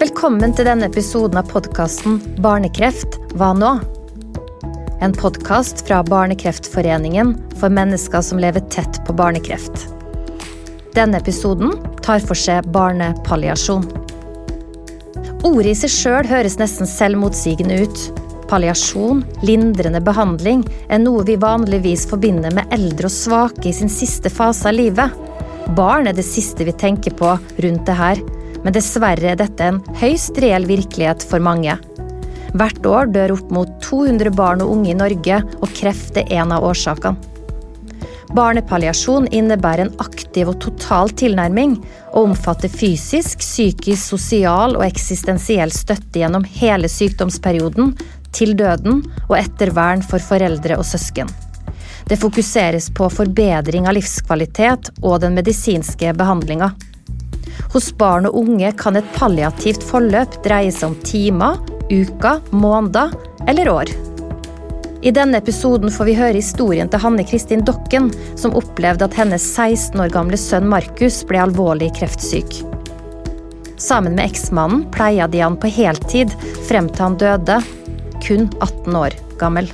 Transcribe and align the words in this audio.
Velkommen 0.00 0.54
til 0.56 0.64
denne 0.64 0.86
episoden 0.88 1.36
av 1.36 1.50
podkasten 1.50 2.14
Barnekreft 2.40 3.18
hva 3.36 3.50
nå? 3.52 3.72
En 5.04 5.12
podkast 5.12 5.82
fra 5.84 5.98
Barnekreftforeningen 6.08 7.34
for 7.60 7.68
mennesker 7.76 8.24
som 8.24 8.40
lever 8.40 8.64
tett 8.72 8.96
på 9.04 9.12
barnekreft. 9.18 9.84
Denne 10.96 11.20
episoden 11.20 11.76
tar 12.00 12.24
for 12.24 12.32
seg 12.32 12.70
barnepalliasjon. 12.72 13.84
Ordet 15.44 15.74
i 15.74 15.76
seg 15.82 15.92
sjøl 15.98 16.32
høres 16.32 16.56
nesten 16.62 16.88
selvmotsigende 16.88 17.82
ut. 17.84 18.08
Palliasjon, 18.48 19.20
lindrende 19.44 20.00
behandling, 20.00 20.64
er 20.88 21.04
noe 21.04 21.28
vi 21.28 21.36
vanligvis 21.44 22.08
forbinder 22.08 22.56
med 22.56 22.72
eldre 22.72 23.12
og 23.12 23.18
svake 23.20 23.68
i 23.68 23.76
sin 23.76 23.92
siste 23.92 24.32
fase 24.32 24.72
av 24.72 24.80
livet. 24.80 25.12
Barn 25.76 26.08
er 26.08 26.16
det 26.16 26.24
siste 26.24 26.64
vi 26.64 26.72
tenker 26.88 27.20
på 27.20 27.36
rundt 27.36 27.84
det 27.84 28.00
her, 28.00 28.28
men 28.64 28.74
dessverre 28.76 29.32
er 29.32 29.40
dette 29.40 29.66
en 29.66 29.80
høyst 30.00 30.38
reell 30.42 30.68
virkelighet 30.68 31.24
for 31.26 31.42
mange. 31.42 31.78
Hvert 32.54 32.86
år 32.86 33.10
dør 33.14 33.36
opp 33.36 33.50
mot 33.54 33.74
200 33.84 34.32
barn 34.34 34.62
og 34.64 34.72
unge 34.74 34.92
i 34.92 34.98
Norge, 34.98 35.42
og 35.60 35.76
kreft 35.76 36.18
er 36.18 36.30
en 36.40 36.54
av 36.56 36.66
årsakene. 36.66 37.30
Barnepalliasjon 38.30 39.26
innebærer 39.34 39.88
en 39.88 39.96
aktiv 39.98 40.52
og 40.52 40.60
total 40.62 41.10
tilnærming, 41.18 41.74
og 42.12 42.28
omfatter 42.28 42.70
fysisk, 42.70 43.42
psykisk, 43.42 44.04
sosial 44.04 44.76
og 44.78 44.84
eksistensiell 44.86 45.72
støtte 45.74 46.22
gjennom 46.22 46.46
hele 46.46 46.90
sykdomsperioden, 46.90 47.96
til 48.30 48.54
døden 48.54 49.00
og 49.26 49.34
ettervern 49.40 50.04
for 50.06 50.22
foreldre 50.22 50.76
og 50.78 50.86
søsken. 50.86 51.30
Det 52.06 52.18
fokuseres 52.18 52.86
på 52.94 53.08
forbedring 53.10 53.88
av 53.90 53.96
livskvalitet 53.98 54.92
og 55.02 55.18
den 55.24 55.34
medisinske 55.34 56.14
behandlinga. 56.18 56.70
Hos 57.72 57.90
barn 57.98 58.28
og 58.28 58.36
unge 58.42 58.72
kan 58.78 58.98
et 58.98 59.10
palliativt 59.16 59.84
forløp 59.86 60.40
dreie 60.44 60.72
seg 60.74 60.90
om 60.90 60.96
timer, 61.06 61.58
uker, 61.90 62.40
måneder 62.50 63.12
eller 63.48 63.70
år. 63.72 63.92
I 65.02 65.12
denne 65.16 65.38
episoden 65.40 65.88
får 65.92 66.08
vi 66.10 66.16
høre 66.18 66.36
historien 66.36 66.90
til 66.92 67.00
Hanne 67.00 67.24
Kristin 67.24 67.62
Dokken, 67.64 68.10
som 68.36 68.52
opplevde 68.58 69.06
at 69.06 69.16
hennes 69.16 69.44
16 69.56 69.96
år 70.02 70.12
gamle 70.12 70.36
sønn 70.40 70.68
Markus 70.68 71.22
ble 71.28 71.40
alvorlig 71.40 71.88
kreftsyk. 71.96 72.58
Sammen 73.80 74.18
med 74.18 74.28
eksmannen 74.28 74.84
pleia 74.92 75.28
de 75.30 75.40
han 75.40 75.56
på 75.56 75.70
heltid 75.72 76.34
frem 76.68 76.90
til 76.92 77.06
han 77.06 77.16
døde, 77.22 77.62
kun 78.20 78.50
18 78.60 79.00
år 79.00 79.16
gammel. 79.40 79.70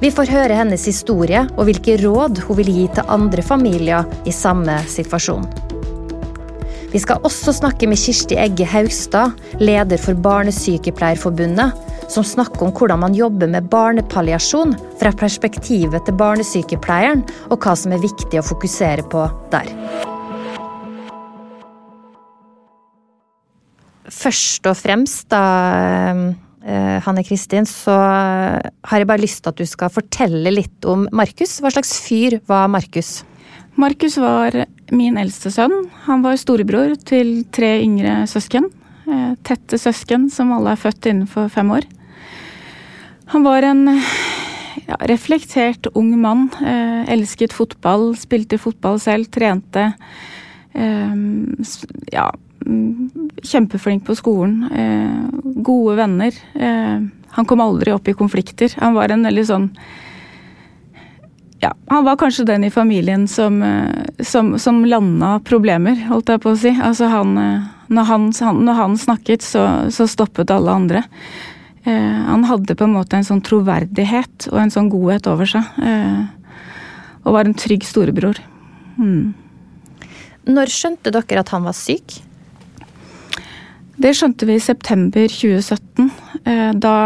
Vi 0.00 0.08
får 0.12 0.32
høre 0.32 0.56
hennes 0.56 0.88
historie 0.88 1.44
og 1.56 1.68
hvilke 1.68 1.98
råd 2.00 2.40
hun 2.48 2.60
vil 2.62 2.72
gi 2.72 2.88
til 2.96 3.12
andre 3.12 3.44
familier 3.44 4.08
i 4.24 4.32
samme 4.32 4.80
situasjon. 4.88 5.44
Vi 6.92 7.00
skal 7.02 7.24
også 7.26 7.50
snakke 7.56 7.88
med 7.90 7.98
Kirsti 7.98 8.36
Egge 8.38 8.66
Haugstad, 8.68 9.34
leder 9.58 9.98
for 9.98 10.14
Barnesykepleierforbundet, 10.22 11.74
som 12.12 12.24
snakker 12.24 12.68
om 12.68 12.72
hvordan 12.76 13.02
man 13.02 13.16
jobber 13.16 13.50
med 13.50 13.66
barnepalliasjon 13.72 14.76
fra 15.00 15.10
perspektivet 15.18 16.06
til 16.06 16.16
barnesykepleieren, 16.20 17.24
og 17.50 17.58
hva 17.58 17.74
som 17.78 17.94
er 17.94 18.04
viktig 18.04 18.38
å 18.38 18.46
fokusere 18.46 19.06
på 19.10 19.26
der. 19.50 19.72
Først 24.06 24.66
og 24.70 24.78
fremst, 24.78 25.26
da, 25.34 25.42
eh, 26.62 26.98
Hanne 27.02 27.26
Kristin, 27.26 27.66
så 27.66 27.98
har 27.98 29.02
jeg 29.02 29.10
bare 29.10 29.26
lyst 29.26 29.42
til 29.42 29.50
at 29.50 29.58
du 29.58 29.66
skal 29.66 29.90
fortelle 29.90 30.54
litt 30.54 30.86
om 30.86 31.08
Markus. 31.10 31.58
Hva 31.60 31.74
slags 31.74 31.98
fyr 31.98 32.38
var 32.46 32.70
Markus? 32.70 33.24
Markus 33.76 34.16
var 34.16 34.54
min 34.88 35.18
eldste 35.20 35.50
sønn. 35.52 35.74
Han 36.06 36.22
var 36.24 36.38
storebror 36.40 36.94
til 37.04 37.42
tre 37.52 37.74
yngre 37.82 38.22
søsken. 38.30 38.70
Eh, 39.04 39.34
tette 39.44 39.76
søsken 39.76 40.30
som 40.32 40.54
alle 40.56 40.72
er 40.72 40.80
født 40.80 41.10
innenfor 41.10 41.50
fem 41.52 41.74
år. 41.76 41.84
Han 43.34 43.44
var 43.44 43.66
en 43.68 43.84
ja, 44.86 44.96
reflektert 45.10 45.90
ung 45.92 46.14
mann. 46.22 46.48
Eh, 46.56 47.04
elsket 47.12 47.52
fotball, 47.52 48.14
spilte 48.16 48.56
fotball 48.56 48.96
selv, 49.02 49.28
trente. 49.34 49.90
Eh, 50.72 51.14
ja, 52.16 52.30
kjempeflink 53.44 54.06
på 54.08 54.16
skolen. 54.18 54.64
Gode 55.62 56.00
venner. 56.00 56.34
Han 57.36 57.46
kom 57.46 57.60
aldri 57.62 57.92
opp 57.94 58.08
i 58.08 58.16
konflikter. 58.16 58.72
Han 58.80 58.96
var 58.96 59.12
en 59.14 59.22
veldig 59.28 59.44
sånn 59.46 59.68
ja, 61.60 61.74
han 61.86 62.04
var 62.04 62.16
kanskje 62.16 62.44
den 62.44 62.64
i 62.64 62.70
familien 62.70 63.28
som, 63.28 63.62
eh, 63.62 64.04
som, 64.20 64.58
som 64.58 64.84
landa 64.84 65.40
problemer, 65.44 65.96
holdt 66.10 66.32
jeg 66.32 66.42
på 66.44 66.52
å 66.52 66.58
si. 66.60 66.72
Altså 66.82 67.08
han, 67.12 67.36
eh, 67.40 67.68
når, 67.88 68.08
han, 68.10 68.28
når 68.66 68.80
han 68.80 68.96
snakket, 69.00 69.44
så, 69.44 69.64
så, 69.90 70.08
stoppet 70.10 70.52
alle 70.52 70.74
andre. 70.74 71.04
Eh, 71.84 72.20
han 72.28 72.44
hadde 72.50 72.76
på 72.76 72.84
en 72.84 72.96
måte 72.98 73.16
en 73.16 73.26
sånn 73.26 73.44
troverdighet 73.44 74.50
og 74.52 74.60
en 74.60 74.74
sånn 74.74 74.92
godhet 74.92 75.28
over 75.32 75.48
seg. 75.48 75.80
Eh, 75.80 76.52
og 77.24 77.38
var 77.38 77.48
en 77.48 77.56
trygg 77.58 77.86
storebror. 77.88 78.38
Mm. 79.00 79.32
Når 80.46 80.70
skjønte 80.70 81.10
dere 81.14 81.42
at 81.42 81.50
han 81.54 81.64
var 81.66 81.74
syk? 81.74 82.20
Det 83.96 84.12
skjønte 84.12 84.46
vi 84.46 84.58
i 84.58 84.62
september 84.62 85.24
2017. 85.32 86.12
Eh, 86.44 86.70
da 86.76 86.96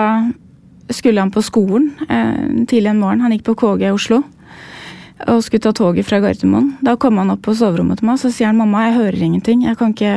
skulle 0.91 1.23
han 1.23 1.31
på 1.31 1.43
skolen 1.47 1.93
eh, 2.11 2.67
tidlig 2.67 2.91
en 2.91 3.01
morgen. 3.01 3.23
Han 3.23 3.37
gikk 3.37 3.47
på 3.47 3.59
KG 3.63 3.87
i 3.87 3.95
Oslo 3.95 4.25
og 5.29 5.43
skulle 5.45 5.63
ta 5.65 5.73
toget 5.77 6.07
fra 6.09 6.21
Gardermoen. 6.23 6.75
Da 6.85 6.97
kom 7.01 7.19
han 7.21 7.33
opp 7.33 7.43
på 7.45 7.55
soverommet 7.57 8.01
til 8.01 8.09
meg 8.09 8.21
og 8.21 8.33
sier 8.33 8.49
han, 8.49 8.61
mamma, 8.61 8.87
jeg 8.89 8.97
hører 8.99 9.25
ingenting. 9.27 9.65
Jeg 9.67 9.79
kan 9.81 9.93
ikke, 9.95 10.15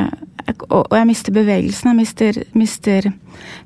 jeg, 0.48 0.56
og 0.70 0.96
jeg 0.96 1.10
mister 1.10 1.36
bevegelsen. 1.36 1.90
Jeg 1.92 2.00
mister, 2.00 2.40
mister 2.58 3.10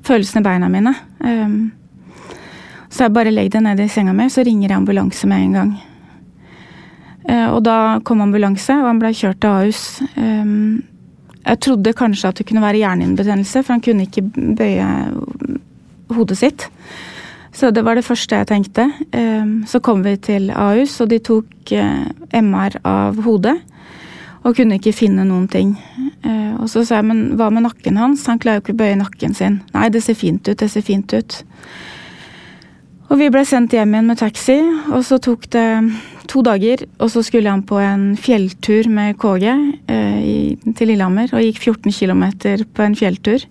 følelsen 0.06 0.42
i 0.42 0.46
beina 0.48 0.70
mine. 0.72 0.94
Um, 1.22 1.58
så 2.88 3.06
jeg 3.06 3.14
bare 3.14 3.34
legger 3.34 3.58
det 3.58 3.64
ned 3.66 3.84
i 3.84 3.88
senga 3.92 4.14
mi, 4.16 4.28
så 4.32 4.42
ringer 4.46 4.70
jeg 4.70 4.80
ambulanse 4.80 5.28
med 5.30 5.44
en 5.44 5.58
gang. 5.58 5.74
Uh, 7.28 7.48
og 7.52 7.62
da 7.66 7.78
kom 8.08 8.24
ambulanse, 8.24 8.78
og 8.80 8.88
han 8.88 9.02
ble 9.02 9.12
kjørt 9.14 9.42
til 9.44 9.52
Ahus. 9.52 9.82
Um, 10.16 10.80
jeg 11.44 11.60
trodde 11.64 11.96
kanskje 11.96 12.32
at 12.32 12.40
det 12.40 12.48
kunne 12.48 12.64
være 12.64 12.82
hjernehinnebetennelse, 12.82 13.62
for 13.62 13.76
han 13.76 13.84
kunne 13.84 14.08
ikke 14.08 14.26
bøye 14.58 14.88
hodet 16.16 16.40
sitt. 16.40 16.66
Så 17.58 17.72
det 17.74 17.82
var 17.82 17.98
det 17.98 18.06
første 18.06 18.38
jeg 18.38 18.46
tenkte. 18.46 18.84
Ehm, 19.10 19.64
så 19.66 19.80
kom 19.82 20.04
vi 20.04 20.14
til 20.22 20.52
Ahus, 20.54 21.00
og 21.02 21.10
de 21.10 21.18
tok 21.18 21.72
eh, 21.74 22.06
MR 22.38 22.78
av 22.86 23.18
hodet. 23.24 23.56
Og 24.46 24.54
kunne 24.54 24.78
ikke 24.78 24.94
finne 24.94 25.24
noen 25.26 25.48
ting. 25.50 25.72
Eh, 26.22 26.54
og 26.54 26.68
så 26.70 26.84
sa 26.86 27.00
jeg, 27.00 27.08
men 27.10 27.24
hva 27.40 27.50
med 27.50 27.66
nakken 27.66 27.98
hans? 27.98 28.28
Han 28.30 28.38
klarer 28.38 28.60
jo 28.60 28.68
ikke 28.68 28.76
å 28.76 28.82
bøye 28.84 29.00
nakken 29.00 29.34
sin. 29.34 29.58
Nei, 29.74 29.88
det 29.90 30.04
ser 30.06 30.14
fint 30.20 30.46
ut, 30.46 30.54
det 30.60 30.70
ser 30.70 30.86
fint 30.86 31.10
ut. 31.10 31.40
Og 33.08 33.18
vi 33.18 33.30
ble 33.32 33.42
sendt 33.48 33.74
hjem 33.74 33.96
igjen 33.96 34.12
med 34.12 34.20
taxi, 34.20 34.58
og 34.92 35.02
så 35.08 35.18
tok 35.18 35.48
det 35.50 35.68
to 36.30 36.44
dager. 36.46 36.86
Og 37.02 37.10
så 37.10 37.24
skulle 37.26 37.50
han 37.50 37.66
på 37.66 37.80
en 37.82 38.12
fjelltur 38.20 38.86
med 38.92 39.18
KG 39.18 39.48
eh, 39.50 40.54
til 40.78 40.92
Lillehammer, 40.92 41.32
og 41.34 41.42
gikk 41.42 41.64
14 41.72 41.90
km 41.90 42.28
på 42.70 42.86
en 42.86 42.98
fjelltur. 43.02 43.48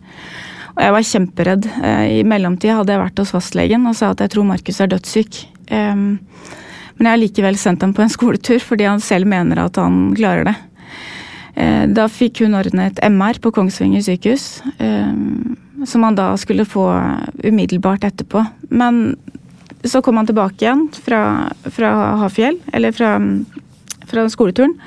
Og 0.78 0.84
jeg 0.86 0.94
var 0.94 1.08
kjemperedd. 1.10 1.68
Eh, 1.82 2.04
I 2.20 2.24
mellomtida 2.28 2.78
hadde 2.78 2.94
jeg 2.94 3.02
vært 3.02 3.22
hos 3.24 3.34
fastlegen 3.34 3.90
og 3.90 3.98
sa 3.98 4.12
at 4.14 4.22
jeg 4.22 4.36
tror 4.36 4.46
Markus 4.46 4.82
er 4.84 4.92
dødssyk. 4.94 5.44
Men 5.68 7.04
jeg 7.04 7.10
har 7.12 7.20
likevel 7.20 7.58
sendt 7.60 7.82
ham 7.84 7.92
på 7.98 8.06
en 8.06 8.14
skoletur 8.18 8.62
fordi 8.64 8.86
han 8.88 9.02
selv 9.04 9.28
mener 9.30 9.66
at 9.66 9.80
han 9.82 10.14
klarer 10.18 10.48
det. 10.48 10.56
Eh, 11.58 11.84
da 11.90 12.06
fikk 12.12 12.46
hun 12.46 12.56
ordnet 12.56 13.02
MR 13.04 13.42
på 13.42 13.52
Kongsvinger 13.52 14.06
sykehus, 14.06 14.62
som 15.90 16.06
han 16.06 16.16
da 16.18 16.30
skulle 16.40 16.66
få 16.66 16.86
umiddelbart 17.44 18.06
etterpå. 18.08 18.46
Men 18.70 19.18
så 19.84 20.02
kom 20.06 20.18
han 20.18 20.30
tilbake 20.30 20.62
igjen 20.62 20.88
fra, 20.94 21.22
fra 21.74 21.94
Hafjell, 22.24 22.58
eller 22.74 22.94
fra, 22.96 23.18
fra 24.10 24.26
skoleturen. 24.32 24.78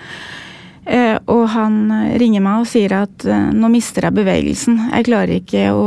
Eh, 0.88 1.16
og 1.28 1.44
han 1.52 1.90
eh, 1.92 2.14
ringer 2.20 2.42
meg 2.44 2.62
og 2.62 2.68
sier 2.70 2.94
at 3.02 3.24
eh, 3.28 3.50
nå 3.52 3.68
mister 3.72 4.06
jeg 4.06 4.16
bevegelsen. 4.16 4.78
Jeg 4.94 5.08
klarer 5.10 5.36
ikke 5.40 5.68
å 5.74 5.86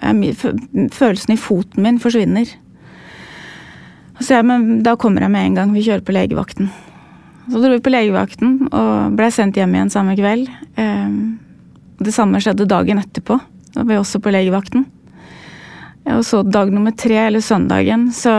Følelsen 0.00 1.34
i 1.34 1.38
foten 1.38 1.84
min 1.84 1.98
forsvinner. 2.02 2.48
Så 4.20 4.34
jeg, 4.34 4.46
men 4.48 4.80
da 4.84 4.96
kommer 5.00 5.24
jeg 5.24 5.32
med 5.32 5.46
en 5.46 5.58
gang. 5.58 5.74
Vi 5.76 5.84
kjører 5.84 6.04
på 6.04 6.14
legevakten. 6.16 6.70
Så 7.50 7.60
dro 7.60 7.70
vi 7.72 7.82
på 7.84 7.92
legevakten 7.92 8.56
og 8.68 9.16
ble 9.18 9.28
sendt 9.32 9.58
hjem 9.60 9.74
igjen 9.76 9.92
samme 9.92 10.16
kveld. 10.18 10.48
Det 12.00 12.14
samme 12.14 12.40
skjedde 12.42 12.68
dagen 12.68 13.00
etterpå. 13.00 13.38
Da 13.72 13.82
var 13.82 13.88
vi 13.90 14.00
også 14.00 14.20
på 14.24 14.32
legevakten. 14.34 14.84
Og 16.16 16.24
så 16.26 16.42
dag 16.44 16.72
nummer 16.72 16.92
tre, 16.96 17.16
eller 17.28 17.44
søndagen, 17.44 18.08
så, 18.12 18.34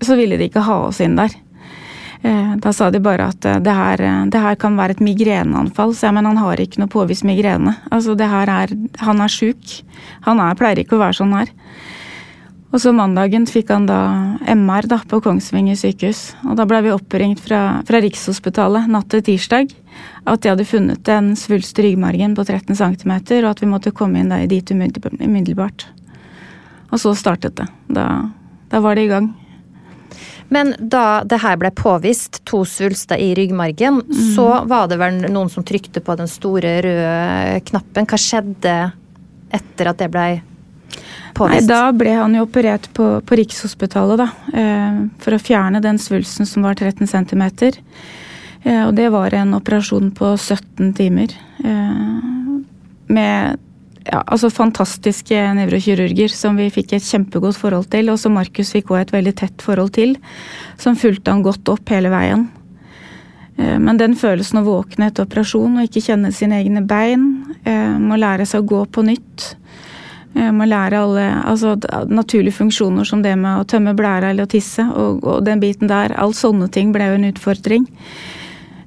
så 0.00 0.16
ville 0.18 0.38
de 0.40 0.48
ikke 0.48 0.64
ha 0.64 0.78
oss 0.88 1.00
inn 1.04 1.18
der. 1.18 1.34
Eh, 2.22 2.56
da 2.56 2.70
sa 2.72 2.90
de 2.94 3.00
bare 3.02 3.26
at 3.32 3.46
eh, 3.50 3.58
det 3.58 3.72
her, 3.74 4.00
eh, 4.00 4.26
det 4.30 4.42
her 4.42 4.54
kan 4.54 4.76
være 4.78 4.94
et 4.94 5.02
migreneanfall. 5.02 5.94
Så 5.94 6.06
jeg, 6.06 6.14
men 6.14 6.28
han 6.30 6.38
har 6.38 6.60
ikke 6.62 6.78
noe 6.78 6.92
påvist 6.92 7.26
migrene. 7.26 7.74
Altså 7.90 8.14
det 8.18 8.30
her 8.30 8.50
er, 8.50 8.76
Han 9.02 9.20
er 9.20 9.32
sjuk. 9.32 9.82
Han 10.28 10.38
er, 10.38 10.54
pleier 10.54 10.84
ikke 10.84 10.96
å 10.96 11.02
være 11.02 11.18
sånn 11.18 11.34
her. 11.34 11.50
Og 12.72 12.80
så 12.80 12.92
mandagen 12.96 13.44
fikk 13.44 13.68
han 13.74 13.84
da 13.84 13.98
MR 14.48 14.86
da, 14.88 15.00
på 15.04 15.20
Kongsvinger 15.20 15.76
sykehus. 15.76 16.30
Og 16.46 16.56
da 16.56 16.64
ble 16.64 16.80
vi 16.86 16.94
oppringt 16.94 17.42
fra, 17.44 17.82
fra 17.84 18.00
Rikshospitalet 18.00 18.88
natt 18.88 19.10
til 19.12 19.24
tirsdag. 19.26 19.74
at 20.24 20.40
de 20.40 20.48
hadde 20.48 20.64
funnet 20.64 21.08
en 21.08 21.34
svulst 21.36 21.78
i 21.78 21.82
ryggmargen 21.82 22.34
på 22.34 22.44
13 22.46 22.76
cm, 22.78 23.12
og 23.42 23.50
at 23.50 23.60
vi 23.60 23.66
måtte 23.66 23.90
komme 23.90 24.22
inn 24.22 24.32
dit 24.48 24.70
umiddelbart. 24.70 25.86
Og 26.92 27.00
så 27.00 27.12
startet 27.14 27.56
det. 27.56 27.66
Da, 27.88 28.30
da 28.70 28.80
var 28.80 28.94
det 28.94 29.04
i 29.04 29.10
gang. 29.10 29.34
Men 30.52 30.74
da 30.78 31.22
det 31.24 31.40
her 31.42 31.58
ble 31.60 31.72
påvist, 31.76 32.42
to 32.48 32.62
svulster 32.68 33.20
i 33.20 33.32
ryggmargen, 33.38 34.02
mm. 34.04 34.22
så 34.36 34.48
var 34.68 34.88
det 34.90 34.98
vel 35.00 35.22
noen 35.24 35.50
som 35.52 35.64
trykte 35.66 36.02
på 36.04 36.16
den 36.18 36.30
store 36.30 36.78
røde 36.84 37.60
knappen. 37.70 38.08
Hva 38.08 38.20
skjedde 38.20 38.76
etter 39.52 39.92
at 39.92 40.02
det 40.02 40.10
ble 40.12 40.26
påvist? 41.36 41.62
Nei, 41.62 41.68
da 41.70 41.82
ble 41.96 42.16
han 42.18 42.36
jo 42.36 42.46
operert 42.46 42.88
på, 42.96 43.08
på 43.24 43.40
Rikshospitalet, 43.40 44.24
da. 44.24 44.28
Eh, 44.52 45.02
for 45.24 45.36
å 45.36 45.42
fjerne 45.42 45.82
den 45.84 46.00
svulsten 46.02 46.48
som 46.48 46.66
var 46.66 46.76
13 46.76 47.08
cm. 47.08 47.44
Eh, 48.62 48.84
og 48.86 48.94
det 48.98 49.08
var 49.14 49.34
en 49.34 49.56
operasjon 49.58 50.12
på 50.16 50.34
17 50.36 50.92
timer. 50.98 51.34
Eh, 51.64 52.32
med 53.12 53.68
ja, 54.06 54.22
altså 54.26 54.50
fantastiske 54.50 55.38
nevrokirurger 55.58 56.32
som 56.34 56.58
vi 56.58 56.70
fikk 56.74 56.96
et 56.96 57.06
kjempegodt 57.06 57.58
forhold 57.60 57.86
til, 57.92 58.10
og 58.10 58.18
som 58.20 58.34
Markus 58.34 58.72
fikk 58.74 58.90
også 58.90 59.06
et 59.06 59.14
veldig 59.14 59.34
tett 59.38 59.62
forhold 59.62 59.94
til. 59.94 60.16
Som 60.80 60.98
fulgte 60.98 61.30
han 61.34 61.44
godt 61.46 61.70
opp 61.70 61.92
hele 61.92 62.10
veien. 62.12 62.48
Eh, 63.56 63.78
men 63.78 64.00
den 64.00 64.16
følelsen 64.18 64.62
å 64.62 64.66
våkne 64.66 65.10
etter 65.10 65.26
operasjon 65.26 65.78
og 65.78 65.88
ikke 65.88 66.04
kjenne 66.08 66.32
sine 66.34 66.60
egne 66.62 66.84
bein, 66.88 67.26
eh, 67.64 67.98
må 67.98 68.18
lære 68.18 68.46
seg 68.48 68.64
å 68.64 68.70
gå 68.74 68.84
på 68.90 69.04
nytt. 69.06 69.54
Eh, 70.34 70.50
må 70.50 70.66
lære 70.66 70.98
alle 70.98 71.26
altså, 71.44 71.76
naturlige 72.08 72.58
funksjoner 72.58 73.06
som 73.06 73.22
det 73.22 73.36
med 73.38 73.60
å 73.60 73.68
tømme 73.68 73.94
blæra 73.94 74.30
eller 74.30 74.48
å 74.48 74.52
tisse. 74.54 74.82
Og, 74.82 75.22
og 75.22 75.44
den 75.44 75.60
biten 75.60 75.88
der. 75.88 76.16
all 76.16 76.32
sånne 76.32 76.70
ting 76.72 76.92
ble 76.92 77.10
jo 77.10 77.18
en 77.20 77.30
utfordring. 77.32 77.86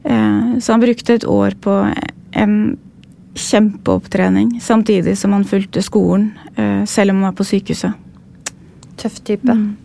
Så 0.05 0.69
han 0.69 0.81
brukte 0.83 1.15
et 1.15 1.23
år 1.25 1.55
på 1.57 1.73
en 2.37 2.77
kjempeopptrening, 3.35 4.59
samtidig 4.63 5.17
som 5.19 5.33
han 5.35 5.45
fulgte 5.47 5.83
skolen, 5.83 6.31
eh, 6.55 6.85
selv 6.85 7.11
om 7.11 7.21
han 7.21 7.31
var 7.31 7.37
på 7.37 7.47
sykehuset. 7.47 7.93
Tøff 8.97 9.19
type. 9.27 9.51
Mm. 9.51 9.75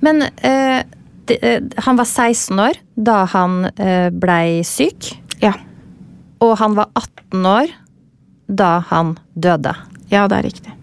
Men 0.00 0.22
eh, 0.22 0.82
de, 1.24 1.38
eh, 1.42 1.62
han 1.76 1.96
var 1.96 2.04
16 2.04 2.60
år 2.60 2.80
da 2.94 3.22
han 3.30 3.64
eh, 3.76 4.10
blei 4.10 4.62
syk. 4.66 5.12
Ja. 5.42 5.54
Og 6.42 6.56
han 6.58 6.74
var 6.78 6.90
18 6.98 7.46
år 7.46 7.74
da 8.46 8.72
han 8.90 9.16
døde. 9.34 9.74
Ja, 10.10 10.26
det 10.28 10.40
er 10.40 10.48
riktig. 10.50 10.74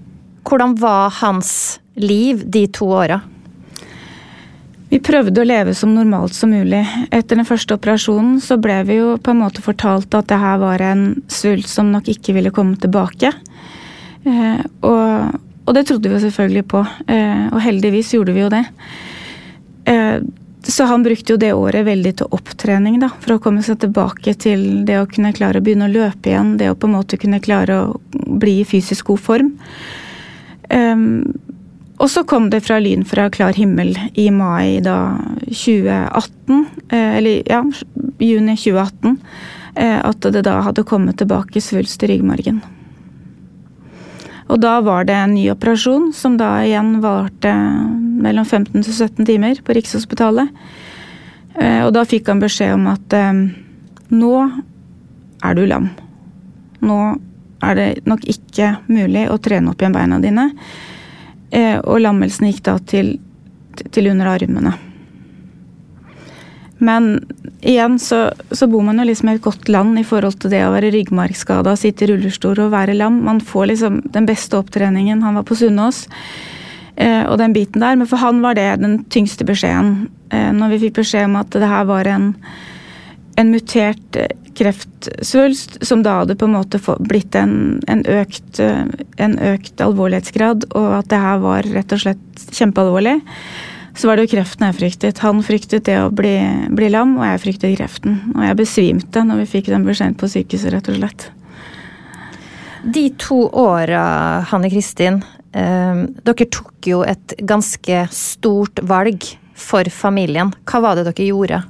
Hvordan 0.48 0.78
var 0.80 1.12
hans 1.20 1.80
liv 2.00 2.42
de 2.50 2.66
to 2.74 2.88
åra? 2.96 3.20
Vi 4.90 4.98
prøvde 5.06 5.44
å 5.44 5.46
leve 5.46 5.76
som 5.78 5.92
normalt 5.94 6.34
som 6.34 6.50
mulig. 6.50 6.82
Etter 7.14 7.38
den 7.38 7.46
første 7.46 7.76
operasjonen 7.78 8.40
så 8.42 8.58
ble 8.62 8.80
vi 8.88 8.98
jo 8.98 9.14
på 9.22 9.36
en 9.36 9.44
måte 9.44 9.62
fortalt 9.62 10.16
at 10.18 10.32
det 10.32 10.40
her 10.42 10.58
var 10.64 10.82
en 10.82 11.04
svulst 11.30 11.70
som 11.76 11.92
nok 11.94 12.10
ikke 12.10 12.34
ville 12.34 12.54
komme 12.54 12.80
tilbake. 12.82 13.30
Eh, 14.26 14.64
og, 14.82 15.38
og, 15.66 15.72
det 15.78 15.86
trodde 15.86 16.10
vi 16.10 16.22
selvfølgelig 16.26 16.66
på. 16.74 16.82
Eh, 17.06 17.46
og 17.52 17.62
heldigvis 17.62 18.16
gjorde 18.16 18.34
vi 18.34 18.42
jo 18.42 18.50
det. 18.54 18.64
Eh, 19.94 20.18
så 20.70 20.88
han 20.90 21.06
brukte 21.06 21.36
jo 21.36 21.40
det 21.40 21.54
året 21.56 21.86
veldig 21.86 22.16
til 22.20 22.34
opptrening, 22.36 22.98
da, 23.04 23.12
for 23.22 23.38
å 23.38 23.44
komme 23.44 23.62
seg 23.66 23.78
tilbake 23.84 24.34
til 24.42 24.66
det 24.90 24.98
å 25.00 25.08
kunne 25.10 25.36
klare 25.38 25.62
å 25.62 25.66
begynne 25.66 25.88
å 25.88 25.94
løpe 25.94 26.34
igjen. 26.34 26.56
Det 26.58 26.72
å 26.74 26.78
på 26.78 26.90
en 26.90 26.98
måte 26.98 27.22
kunne 27.22 27.42
klare 27.46 27.78
å 27.78 27.94
bli 28.12 28.60
i 28.64 28.68
fysisk 28.68 29.14
god 29.14 29.24
form. 29.24 29.54
Um, 30.70 31.32
og 32.00 32.08
så 32.08 32.24
kom 32.24 32.48
det 32.50 32.62
fra 32.64 32.78
lyn 32.80 33.04
fra 33.08 33.28
klar 33.32 33.58
himmel 33.60 33.92
i 34.16 34.30
mai 34.32 34.80
da 34.84 35.20
2018, 35.44 36.66
eh, 36.90 37.18
eller 37.20 37.50
ja, 37.50 37.60
juni 38.24 38.56
2018, 38.56 39.18
eh, 39.76 39.98
at 40.00 40.28
det 40.32 40.46
da 40.48 40.62
hadde 40.64 40.88
kommet 40.88 41.20
tilbake 41.20 41.60
svulst 41.62 42.04
i 42.04 42.14
ryggmargen. 42.14 42.62
Og 44.50 44.62
da 44.64 44.80
var 44.82 45.06
det 45.06 45.18
en 45.20 45.36
ny 45.36 45.50
operasjon, 45.52 46.14
som 46.16 46.38
da 46.40 46.62
igjen 46.64 47.02
varte 47.04 47.52
mellom 48.24 48.48
15 48.48 48.80
til 48.80 48.94
17 48.96 49.28
timer 49.28 49.60
på 49.62 49.76
Rikshospitalet. 49.76 50.56
Eh, 51.60 51.82
og 51.84 51.92
da 51.94 52.06
fikk 52.08 52.32
han 52.32 52.42
beskjed 52.42 52.78
om 52.78 52.88
at 52.96 53.18
nå 54.10 54.36
er 55.44 55.60
du 55.60 55.66
lam. 55.68 55.92
Nå 56.80 57.02
er 57.60 57.76
det 57.76 57.90
nok 58.08 58.24
ikke 58.24 58.78
mulig 58.88 59.28
å 59.28 59.38
trene 59.44 59.74
opp 59.74 59.84
igjen 59.84 60.00
beina 60.00 60.22
dine. 60.24 60.48
Eh, 61.52 61.80
og 61.80 62.04
lammelsen 62.04 62.50
gikk 62.50 62.62
da 62.68 62.78
til, 62.90 63.16
til 63.90 64.12
under 64.12 64.30
armene. 64.36 64.76
Men 66.80 67.10
igjen 67.60 67.98
så, 68.00 68.30
så, 68.52 68.68
bor 68.72 68.86
man 68.88 69.02
jo 69.02 69.08
liksom 69.10 69.30
i 69.30 69.34
et 69.36 69.44
godt 69.44 69.68
land 69.68 70.00
i 70.00 70.06
forhold 70.08 70.38
til 70.40 70.54
det 70.54 70.62
å 70.64 70.72
være 70.72 70.94
ryggmargskada, 70.94 71.74
sitte 71.76 72.06
i 72.06 72.14
rullestol 72.14 72.62
og 72.64 72.72
være 72.72 72.96
lam. 72.96 73.20
Man 73.26 73.42
får 73.44 73.74
liksom 73.74 74.00
den 74.16 74.30
beste 74.30 74.62
opptreningen. 74.62 75.26
Han 75.26 75.36
var 75.36 75.48
på 75.48 75.58
Sunnaas. 75.60 76.06
Eh, 76.96 77.26
og 77.26 77.38
den 77.42 77.56
biten 77.56 77.84
der. 77.84 78.00
Men 78.00 78.08
for 78.08 78.24
han 78.24 78.40
var 78.46 78.56
det 78.56 78.70
den 78.80 79.02
tyngste 79.12 79.48
beskjeden. 79.48 80.08
Eh, 80.32 80.52
når 80.56 80.76
vi 80.76 80.84
fikk 80.86 81.02
beskjed 81.02 81.28
om 81.28 81.40
at 81.42 81.52
det 81.52 81.68
her 81.68 81.90
var 81.90 82.08
en, 82.08 82.32
en 83.36 83.52
mutert 83.52 84.22
kreftsvulst, 84.60 85.80
som 85.86 86.04
da 86.04 86.20
hadde 86.22 86.36
på 86.40 86.48
en 86.50 86.56
måte 86.58 86.80
blitt 87.00 87.36
en, 87.40 87.80
en, 87.88 88.04
økt, 88.04 88.60
en, 88.60 89.36
økt, 89.54 89.82
alvorlighetsgrad, 89.84 90.70
og 90.76 90.88
at 91.00 91.10
det 91.12 91.20
her 91.24 91.42
var 91.44 91.68
rett 91.74 91.96
og 91.96 92.04
slett 92.04 92.48
kjempealvorlig, 92.52 93.18
så 94.00 94.08
var 94.08 94.16
det 94.16 94.28
jo 94.28 94.36
kreften 94.36 94.68
jeg 94.68 94.78
fryktet. 94.78 95.24
Han 95.26 95.42
fryktet 95.44 95.88
det 95.90 95.98
å 96.04 96.12
bli, 96.14 96.36
bli 96.76 96.92
lam, 96.94 97.18
og 97.20 97.26
jeg 97.28 97.44
fryktet 97.44 97.76
kreften. 97.76 98.20
Og 98.36 98.46
jeg 98.46 98.60
besvimte 98.60 99.26
når 99.28 99.42
vi 99.42 99.50
fikk 99.58 99.72
den 99.74 99.88
beskjeden 99.88 100.16
på 100.20 100.30
sykehuset, 100.32 100.72
rett 100.76 100.92
og 100.92 101.00
slett. 101.02 101.28
De 102.84 103.10
to 103.20 103.42
åra, 103.60 104.04
Hanne 104.48 104.70
Kristin, 104.72 105.20
eh, 105.52 106.06
dere 106.24 106.48
tok 106.48 106.88
jo 106.88 107.02
et 107.04 107.36
ganske 107.44 108.06
stort 108.16 108.80
valg 108.88 109.28
for 109.60 109.92
familien. 109.92 110.54
Hva 110.64 110.84
var 110.86 110.96
det 110.96 111.10
dere 111.10 111.28
gjorde? 111.28 111.64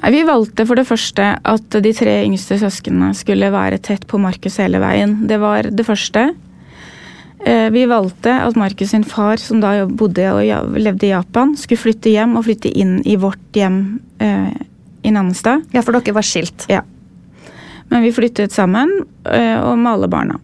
Vi 0.00 0.20
valgte 0.24 0.64
for 0.68 0.78
det 0.78 0.86
første 0.88 1.32
at 1.36 1.80
de 1.84 1.92
tre 1.96 2.20
yngste 2.24 2.60
søsknene 2.60 3.10
skulle 3.18 3.50
være 3.52 3.80
tett 3.82 4.06
på 4.08 4.20
Markus 4.22 4.60
hele 4.62 4.80
veien. 4.82 5.18
Det 5.28 5.40
var 5.42 5.68
det 5.68 5.86
første. 5.86 6.30
Eh, 7.40 7.68
vi 7.72 7.86
valgte 7.88 8.32
at 8.44 8.56
Markus 8.56 8.92
sin 8.92 9.04
far, 9.04 9.40
som 9.40 9.62
da 9.62 9.86
bodde 9.86 10.26
og 10.32 10.76
levde 10.76 11.08
i 11.08 11.12
Japan, 11.14 11.54
skulle 11.56 11.80
flytte 11.80 12.12
hjem 12.12 12.36
og 12.36 12.44
flytte 12.48 12.72
inn 12.72 12.98
i 13.08 13.16
vårt 13.20 13.56
hjem 13.56 13.80
eh, 14.20 14.52
i 15.02 15.12
Nannestad. 15.14 15.64
Ja, 15.72 15.84
for 15.84 15.96
dere 15.96 16.16
var 16.16 16.26
skilt? 16.26 16.68
Ja. 16.68 16.82
Men 17.90 18.04
vi 18.04 18.12
flyttet 18.14 18.54
sammen, 18.54 18.92
eh, 19.24 19.56
og 19.58 19.78
med 19.80 19.92
alle 19.94 20.10
barna. 20.12 20.38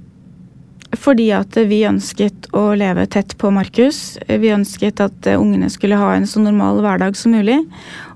Fordi 1.01 1.31
at 1.37 1.57
vi 1.69 1.83
ønsket 1.89 2.49
å 2.57 2.69
leve 2.79 3.07
tett 3.11 3.37
på 3.39 3.51
Markus. 3.55 4.19
Vi 4.27 4.53
ønsket 4.55 5.03
at 5.05 5.29
ungene 5.37 5.71
skulle 5.73 5.99
ha 6.01 6.15
en 6.17 6.29
så 6.29 6.43
normal 6.43 6.83
hverdag 6.85 7.19
som 7.19 7.35
mulig. 7.37 7.59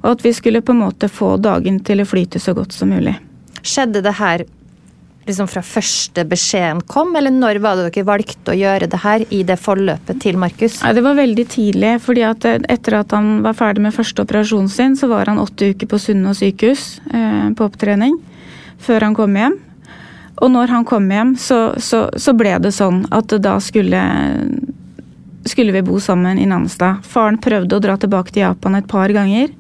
Og 0.02 0.14
at 0.14 0.25
vi 0.25 0.32
skulle 0.37 0.64
på 0.64 0.75
en 0.75 0.84
måte 0.84 1.10
få 1.12 1.37
dagen 1.42 1.82
til 1.84 2.02
å 2.02 2.08
flyte 2.08 2.42
så 2.42 2.56
godt 2.56 2.76
som 2.76 2.92
mulig. 2.92 3.16
Skjedde 3.60 4.02
det 4.04 4.16
her 4.16 4.46
liksom 5.30 5.49
fra 5.50 5.62
første 5.62 6.25
beskjeden 6.26 6.80
kom, 6.90 7.12
eller 7.16 7.32
når 7.34 7.60
var 7.62 7.78
det 7.78 7.90
dere 7.90 8.06
valgte 8.08 8.54
å 8.54 8.56
gjøre 8.58 8.88
det 8.90 9.00
her 9.02 9.25
i 9.30 9.42
det 9.46 9.58
forløpet 9.60 10.20
til 10.25 10.38
Markus? 10.40 10.80
Det 10.80 11.04
var 11.04 11.18
veldig 11.18 11.46
tidlig, 11.52 11.94
fordi 12.02 12.25
at 12.26 12.46
etter 12.49 13.00
at 13.02 13.14
han 13.14 13.40
var 13.44 13.58
ferdig 13.58 13.84
med 13.84 13.94
første 13.94 14.25
operasjonen 14.25 14.70
sin, 14.72 14.96
så 14.99 15.10
var 15.12 15.30
han 15.30 15.42
åtte 15.42 15.72
uker 15.75 15.90
på 15.90 16.00
Sunnaas 16.00 16.42
sykehus 16.42 16.87
eh, 17.12 17.50
på 17.54 17.68
opptrening 17.68 18.18
før 18.80 19.06
han 19.06 19.16
kom 19.16 19.37
hjem. 19.37 19.58
Og 20.40 20.49
når 20.49 20.73
han 20.73 20.87
kom 20.88 21.09
hjem, 21.12 21.35
så, 21.37 21.75
så, 21.76 22.06
så 22.16 22.35
ble 22.37 22.54
det 22.64 22.73
sånn 22.73 23.02
at 23.12 23.32
da 23.44 23.59
skulle, 23.61 24.00
skulle 25.49 25.75
vi 25.76 25.85
bo 25.85 26.00
sammen 26.00 26.40
i 26.40 26.49
Nannestad. 26.49 27.04
Faren 27.04 27.40
prøvde 27.42 27.76
å 27.76 27.85
dra 27.85 27.99
tilbake 28.00 28.32
til 28.32 28.47
Japan 28.47 28.78
et 28.78 28.88
par 28.88 29.12
ganger. 29.12 29.52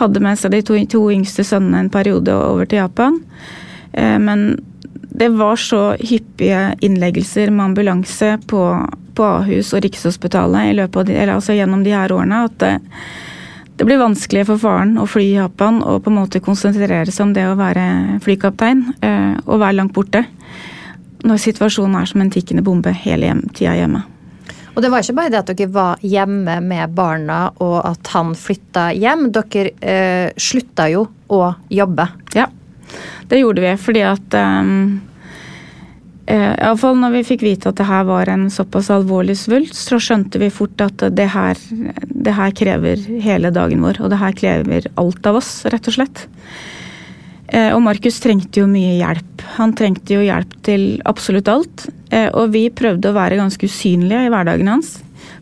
Hadde 0.00 0.22
med 0.24 0.40
seg 0.40 0.56
de 0.56 0.62
to, 0.66 0.78
to 0.90 1.04
yngste 1.14 1.46
sønnene 1.46 1.84
en 1.84 1.92
periode 1.92 2.34
over 2.34 2.66
til 2.66 2.82
Japan. 2.82 3.20
Eh, 3.92 4.18
men 4.18 4.56
det 5.12 5.30
var 5.38 5.60
så 5.60 5.92
hyppige 6.00 6.72
innleggelser 6.82 7.52
med 7.54 7.70
ambulanse 7.70 8.38
på, 8.50 8.62
på 9.14 9.28
Ahus 9.28 9.74
og 9.76 9.84
Rikshospitalet 9.84 10.70
i 10.72 10.78
løpet 10.80 10.98
av 10.98 11.06
de, 11.06 11.18
eller 11.18 11.36
altså 11.36 11.54
gjennom 11.54 11.84
de 11.84 11.94
her 11.94 12.14
årene 12.14 12.46
at 12.48 12.56
det, 12.62 12.78
det 13.76 13.86
blir 13.88 14.00
vanskelig 14.00 14.44
for 14.50 14.60
faren 14.60 14.96
å 15.00 15.06
fly 15.08 15.24
i 15.30 15.38
Japan 15.38 15.80
og 15.86 16.02
på 16.04 16.12
en 16.12 16.18
måte 16.20 16.42
konsentrere 16.44 17.08
seg 17.08 17.24
om 17.24 17.34
det 17.36 17.46
å 17.48 17.58
være 17.58 18.20
flykaptein 18.24 18.84
eh, 19.00 19.34
og 19.46 19.62
være 19.62 19.78
langt 19.78 19.94
borte. 19.96 20.24
Når 21.22 21.40
situasjonen 21.40 21.96
er 22.00 22.10
som 22.10 22.22
en 22.22 22.32
tikkende 22.34 22.64
bombe 22.66 22.92
hele 23.04 23.30
hjem, 23.30 23.46
tida 23.54 23.76
hjemme. 23.78 24.02
Og 24.72 24.80
det 24.80 24.88
var 24.92 25.04
ikke 25.04 25.16
bare 25.18 25.32
det 25.32 25.40
at 25.42 25.52
dere 25.52 25.72
var 25.72 26.04
hjemme 26.04 26.56
med 26.64 26.94
barna 26.96 27.40
og 27.60 27.78
at 27.84 28.12
han 28.14 28.32
flytta 28.38 28.88
hjem. 28.96 29.28
Dere 29.34 29.72
eh, 29.80 30.28
slutta 30.40 30.88
jo 30.92 31.06
å 31.32 31.42
jobbe. 31.72 32.08
Ja, 32.36 32.48
det 33.28 33.40
gjorde 33.40 33.64
vi 33.64 33.72
fordi 33.80 34.04
at 34.04 34.36
um, 34.36 35.00
Iallfall 36.30 37.00
når 37.00 37.16
vi 37.16 37.22
fikk 37.32 37.42
vite 37.42 37.72
at 37.72 37.80
det 37.80 37.88
her 37.88 38.04
var 38.06 38.30
en 38.30 38.44
såpass 38.52 38.92
alvorlig 38.94 39.34
svulst, 39.40 39.74
så 39.74 39.98
skjønte 39.98 40.38
vi 40.38 40.52
fort 40.54 40.80
at 40.84 41.02
det 41.10 41.26
her, 41.34 41.58
det 42.06 42.36
her 42.36 42.54
krever 42.54 43.02
hele 43.24 43.50
dagen 43.54 43.82
vår. 43.82 43.98
Og 44.04 44.12
det 44.12 44.20
her 44.20 44.36
krever 44.38 44.86
alt 45.00 45.26
av 45.26 45.40
oss, 45.40 45.50
rett 45.72 45.90
og 45.90 45.96
slett. 45.98 46.26
Eh, 47.52 47.68
og 47.74 47.82
Markus 47.84 48.20
trengte 48.22 48.62
jo 48.62 48.68
mye 48.70 48.94
hjelp. 48.96 49.42
Han 49.58 49.74
trengte 49.76 50.16
jo 50.16 50.22
hjelp 50.24 50.54
til 50.64 50.86
absolutt 51.08 51.50
alt. 51.52 51.86
Eh, 52.08 52.30
og 52.30 52.54
vi 52.54 52.68
prøvde 52.72 53.10
å 53.10 53.16
være 53.16 53.40
ganske 53.40 53.68
usynlige 53.68 54.26
i 54.26 54.30
hverdagen 54.32 54.70
hans. 54.72 54.96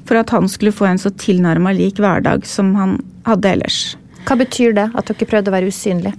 For 0.09 0.19
at 0.19 0.33
han 0.35 0.49
skulle 0.51 0.75
få 0.75 0.89
en 0.91 0.99
så 0.99 1.13
tilnærma 1.15 1.75
lik 1.77 2.01
hverdag 2.03 2.49
som 2.49 2.73
han 2.79 2.99
hadde 3.29 3.55
ellers. 3.55 3.79
Hva 4.27 4.37
betyr 4.41 4.75
det, 4.77 4.89
at 4.91 5.07
dere 5.07 5.29
prøvde 5.31 5.53
å 5.53 5.55
være 5.55 5.71
usynlige? 5.71 6.17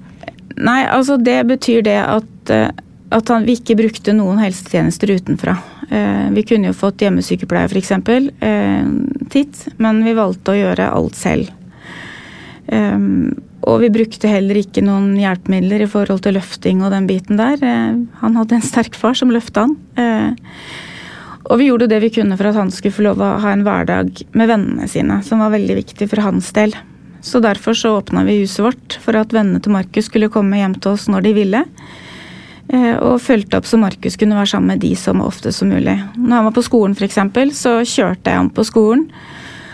Nei, 0.62 0.82
altså 0.88 1.18
det 1.20 1.40
betyr 1.50 1.84
det 1.88 2.00
at, 2.00 2.54
eh, 2.54 2.72
at 3.12 3.30
han, 3.34 3.46
vi 3.48 3.58
ikke 3.60 3.76
brukte 3.80 4.16
noen 4.16 4.40
helsetjenester 4.40 5.12
utenfra. 5.12 5.58
Vi 6.32 6.44
kunne 6.48 6.70
jo 6.70 6.78
fått 6.78 7.04
hjemmesykepleie 7.04 7.68
f.eks. 7.68 7.92
titt, 9.34 9.66
men 9.84 10.00
vi 10.06 10.14
valgte 10.16 10.54
å 10.54 10.56
gjøre 10.56 10.88
alt 10.96 11.20
selv. 11.20 11.52
Og 13.62 13.82
vi 13.84 13.92
brukte 13.94 14.30
heller 14.30 14.58
ikke 14.58 14.82
noen 14.86 15.14
hjelpemidler 15.20 15.84
i 15.86 15.90
forhold 15.90 16.24
til 16.26 16.38
løfting 16.38 16.82
og 16.82 16.94
den 16.94 17.08
biten 17.10 17.38
der. 17.38 17.62
Eh, 17.62 18.00
han 18.22 18.40
hadde 18.40 18.58
en 18.58 18.66
sterk 18.66 18.98
far 18.98 19.18
som 19.18 19.34
løfta 19.34 19.68
han. 19.68 19.76
Eh, 20.02 20.56
og 21.52 21.60
vi 21.60 21.68
gjorde 21.68 21.90
det 21.92 22.00
vi 22.02 22.12
kunne 22.16 22.38
for 22.40 22.50
at 22.50 22.58
han 22.58 22.72
skulle 22.74 22.96
få 22.96 23.06
lov 23.06 23.22
å 23.22 23.34
ha 23.44 23.52
en 23.54 23.66
hverdag 23.66 24.24
med 24.38 24.50
vennene 24.50 24.88
sine, 24.90 25.20
som 25.26 25.42
var 25.44 25.54
veldig 25.54 25.78
viktig 25.82 26.08
for 26.10 26.24
hans 26.26 26.50
del. 26.56 26.74
Så 27.22 27.42
derfor 27.44 27.78
så 27.78 27.98
åpna 28.00 28.24
vi 28.26 28.40
huset 28.40 28.64
vårt 28.66 28.98
for 29.04 29.18
at 29.20 29.34
vennene 29.36 29.62
til 29.62 29.76
Markus 29.76 30.08
skulle 30.10 30.32
komme 30.34 30.58
hjem 30.58 30.80
til 30.80 30.96
oss 30.96 31.06
når 31.12 31.28
de 31.28 31.36
ville. 31.38 31.64
Eh, 32.72 32.96
og 32.96 33.22
fulgte 33.24 33.60
opp 33.60 33.68
så 33.68 33.80
Markus 33.82 34.16
kunne 34.20 34.38
være 34.40 34.54
sammen 34.54 34.74
med 34.74 34.84
de 34.84 34.94
som 35.00 35.24
ofte 35.24 35.52
som 35.56 35.72
mulig. 35.72 35.98
Når 36.16 36.36
han 36.38 36.48
var 36.48 36.56
på 36.56 36.66
skolen 36.66 36.96
f.eks., 36.96 37.20
så 37.58 37.78
kjørte 37.84 38.32
jeg 38.32 38.40
ham 38.40 38.52
på 38.54 38.66
skolen. 38.68 39.08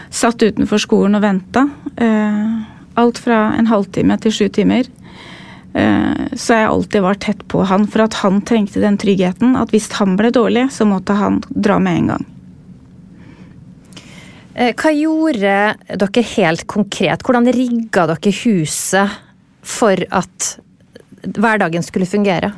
Satt 0.10 0.42
utenfor 0.42 0.82
skolen 0.82 1.18
og 1.20 1.26
venta. 1.26 1.68
Alt 2.98 3.20
fra 3.22 3.52
en 3.60 3.68
halvtime 3.70 4.16
til 4.24 4.34
sju 4.34 4.48
timer. 4.56 4.88
Eh, 5.78 6.34
så 6.34 6.58
jeg 6.58 6.70
alltid 6.72 7.04
var 7.06 7.20
tett 7.22 7.44
på 7.52 7.62
han, 7.70 7.86
for 7.92 8.08
at 8.08 8.18
han 8.24 8.42
trengte 8.48 8.82
den 8.82 8.98
tryggheten. 8.98 9.56
At 9.60 9.74
hvis 9.74 9.90
han 10.00 10.18
ble 10.20 10.32
dårlig, 10.34 10.68
så 10.74 10.88
måtte 10.90 11.18
han 11.18 11.42
dra 11.50 11.78
med 11.84 12.02
en 12.02 12.12
gang. 12.14 12.26
Eh, 14.58 14.74
hva 14.74 14.94
gjorde 14.96 15.58
dere 16.02 16.26
helt 16.34 16.66
konkret? 16.70 17.26
Hvordan 17.26 17.52
rigga 17.54 18.08
dere 18.14 18.34
huset 18.42 19.20
for 19.68 20.02
at 20.10 20.56
hverdagen 21.36 21.84
skulle 21.86 22.08
fungere? 22.10 22.54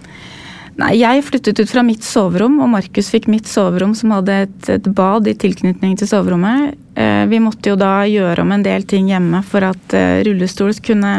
Nei, 0.79 0.93
Jeg 1.01 1.25
flyttet 1.27 1.59
ut 1.59 1.71
fra 1.71 1.81
mitt 1.83 2.05
soverom, 2.07 2.59
og 2.63 2.69
Markus 2.71 3.09
fikk 3.11 3.27
mitt 3.31 3.49
soverom 3.51 3.91
som 3.97 4.13
hadde 4.15 4.35
et, 4.45 4.69
et, 4.71 4.85
bad 4.95 5.27
i 5.27 5.35
tilknytning 5.35 5.97
til 5.99 6.07
soverommet. 6.07 6.77
Eh, 6.95 7.25
vi 7.27 7.41
måtte 7.43 7.73
jo 7.73 7.75
da 7.79 8.05
gjøre 8.07 8.45
om 8.45 8.53
en 8.55 8.63
del 8.63 8.85
ting 8.87 9.09
hjemme 9.11 9.41
for 9.47 9.65
at 9.67 9.95
eh, 9.97 10.21
rullestol 10.27 10.71
kunne 10.85 11.11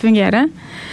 fungere. 0.00 0.46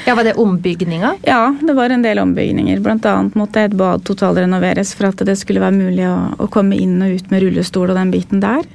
Ja, 0.08 0.18
Var 0.18 0.28
det 0.28 0.36
ombygninger? 0.42 1.24
Ja, 1.28 1.54
det 1.62 1.78
var 1.78 1.94
en 1.94 2.04
del 2.04 2.20
ombygninger. 2.20 2.84
Blant 2.84 3.08
annet 3.08 3.38
måtte 3.40 3.64
et 3.64 3.78
bad 3.80 4.04
totalrenoveres 4.08 4.92
for 4.98 5.12
at 5.12 5.24
det 5.28 5.38
skulle 5.40 5.64
være 5.64 5.80
mulig 5.80 6.08
å, 6.10 6.18
å 6.36 6.52
komme 6.52 6.76
inn 6.76 7.00
og 7.06 7.16
ut 7.16 7.32
med 7.32 7.46
rullestol 7.46 7.94
og 7.94 8.00
den 8.02 8.12
biten 8.12 8.44
der. 8.44 8.68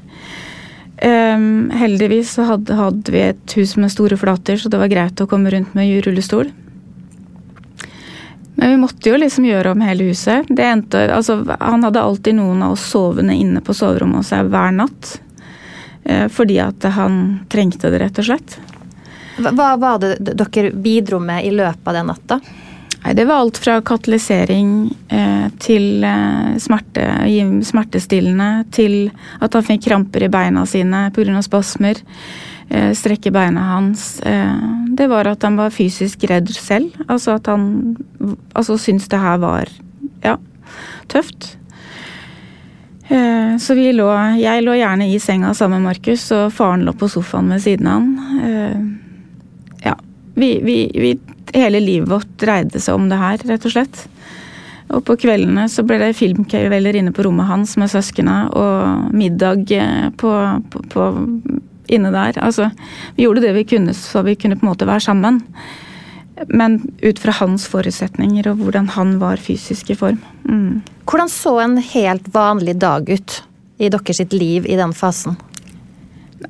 Um, 0.97 1.69
heldigvis 1.77 2.31
så 2.39 2.47
hadde, 2.49 2.73
hadde, 2.73 3.13
vi 3.13 3.21
et 3.21 3.55
hus 3.59 3.75
med 3.77 3.93
store 3.93 4.17
flater, 4.17 4.57
så 4.57 4.71
det 4.73 4.81
var 4.81 4.89
greit 4.89 5.21
å 5.21 5.29
komme 5.29 5.53
rundt 5.53 5.75
med 5.77 5.93
rullestol. 6.07 6.49
Men 8.57 8.71
vi 8.71 8.77
måtte 8.81 9.11
jo 9.11 9.19
liksom 9.21 9.45
gjøre 9.45 9.75
om 9.75 9.83
hele 9.85 10.09
huset. 10.09 10.49
Endte, 10.51 11.03
altså, 11.13 11.43
han 11.61 11.85
hadde 11.85 12.03
alltid 12.03 12.39
noen 12.39 12.63
av 12.65 12.77
oss 12.77 12.87
sovende 12.89 13.37
inne 13.37 13.61
på 13.61 13.75
soverommet 13.77 14.23
hos 14.23 14.33
seg 14.33 14.49
hver 14.53 14.73
natt. 14.79 15.11
Eh, 16.05 16.29
fordi 16.33 16.57
at 16.65 16.87
han 16.97 17.41
trengte 17.53 17.91
det, 17.93 18.01
rett 18.01 18.23
og 18.23 18.29
slett. 18.31 18.57
Hva 19.37 19.75
var 19.77 20.01
det 20.01 20.15
dere 20.25 20.71
bidro 20.73 21.21
med 21.21 21.45
i 21.45 21.53
løpet 21.53 21.91
av 21.91 21.99
den 21.99 22.09
natta? 22.09 22.41
Nei, 23.05 23.13
det 23.15 23.27
var 23.29 23.45
alt 23.45 23.59
fra 23.61 23.77
katalysering 23.85 24.71
eh, 25.13 25.47
til 25.63 26.05
eh, 26.07 26.57
smerte, 26.59 27.05
smertestillende, 27.69 28.65
til 28.75 28.97
at 29.39 29.55
han 29.55 29.67
fikk 29.69 29.85
kramper 29.91 30.25
i 30.27 30.31
beina 30.33 30.65
sine 30.67 31.07
pga. 31.15 31.43
spasmer. 31.45 32.01
Eh, 32.69 32.93
strekke 32.99 33.31
beina 33.31 33.61
hans. 33.61 34.21
Eh, 34.27 34.55
det 34.99 35.07
var 35.07 35.29
at 35.31 35.43
han 35.47 35.59
var 35.59 35.71
fysisk 35.71 36.25
redd 36.27 36.51
selv. 36.51 36.97
Altså 37.07 37.37
at 37.39 37.47
han 37.47 37.95
altså 38.55 38.79
syntes 38.81 39.07
det 39.13 39.21
her 39.23 39.39
var 39.43 39.71
ja, 40.25 40.35
tøft. 41.13 41.53
Eh, 43.07 43.55
så 43.63 43.77
vi 43.79 43.93
lå 43.95 44.09
Jeg 44.41 44.65
lå 44.67 44.75
gjerne 44.75 45.07
i 45.07 45.21
senga 45.23 45.55
sammen 45.55 45.85
med 45.85 45.93
Markus, 45.93 46.27
og 46.35 46.51
faren 46.53 46.83
lå 46.83 46.93
på 46.93 47.09
sofaen 47.09 47.55
ved 47.55 47.63
siden 47.63 47.87
av 47.87 48.03
han. 48.03 48.91
Ja. 49.85 49.95
Vi, 50.35 50.51
vi, 50.65 50.79
vi, 50.93 51.15
hele 51.55 51.81
livet 51.81 52.11
vårt 52.11 52.35
dreide 52.43 52.83
seg 52.83 52.99
om 52.99 53.07
det 53.09 53.21
her, 53.21 53.39
rett 53.47 53.65
og 53.65 53.77
slett. 53.77 54.03
Og 54.91 55.05
på 55.07 55.17
kveldene 55.23 55.69
så 55.71 55.83
ble 55.87 56.01
det 56.03 56.19
filmkvelder 56.19 56.99
inne 56.99 57.15
på 57.15 57.25
rommet 57.27 57.47
hans 57.47 57.77
med 57.79 57.91
søsknene, 57.91 58.51
og 58.51 59.15
middag 59.15 59.71
på, 60.19 60.35
på, 60.71 60.83
på 60.91 61.07
inne 61.93 62.13
der. 62.15 62.39
Altså, 62.43 62.71
vi 63.17 63.27
gjorde 63.27 63.45
det 63.45 63.55
vi 63.57 63.67
kunne 63.69 63.95
så 63.97 64.23
vi 64.27 64.37
kunne 64.39 64.59
på 64.59 64.67
en 64.67 64.73
måte 64.73 64.89
være 64.89 65.07
sammen. 65.09 65.43
Men 66.53 66.81
ut 67.01 67.19
fra 67.19 67.33
hans 67.39 67.65
forutsetninger 67.73 68.51
og 68.51 68.61
hvordan 68.61 68.91
han 68.97 69.17
var 69.23 69.41
fysisk 69.41 69.91
i 69.91 69.97
form. 69.97 70.19
Mm. 70.45 70.83
Hvordan 71.09 71.31
så 71.33 71.59
en 71.63 71.79
helt 71.81 72.29
vanlig 72.35 72.77
dag 72.83 73.09
ut 73.09 73.43
i 73.79 73.89
deres 73.93 74.21
liv 74.33 74.67
i 74.69 74.77
den 74.77 74.93
fasen? 74.97 75.37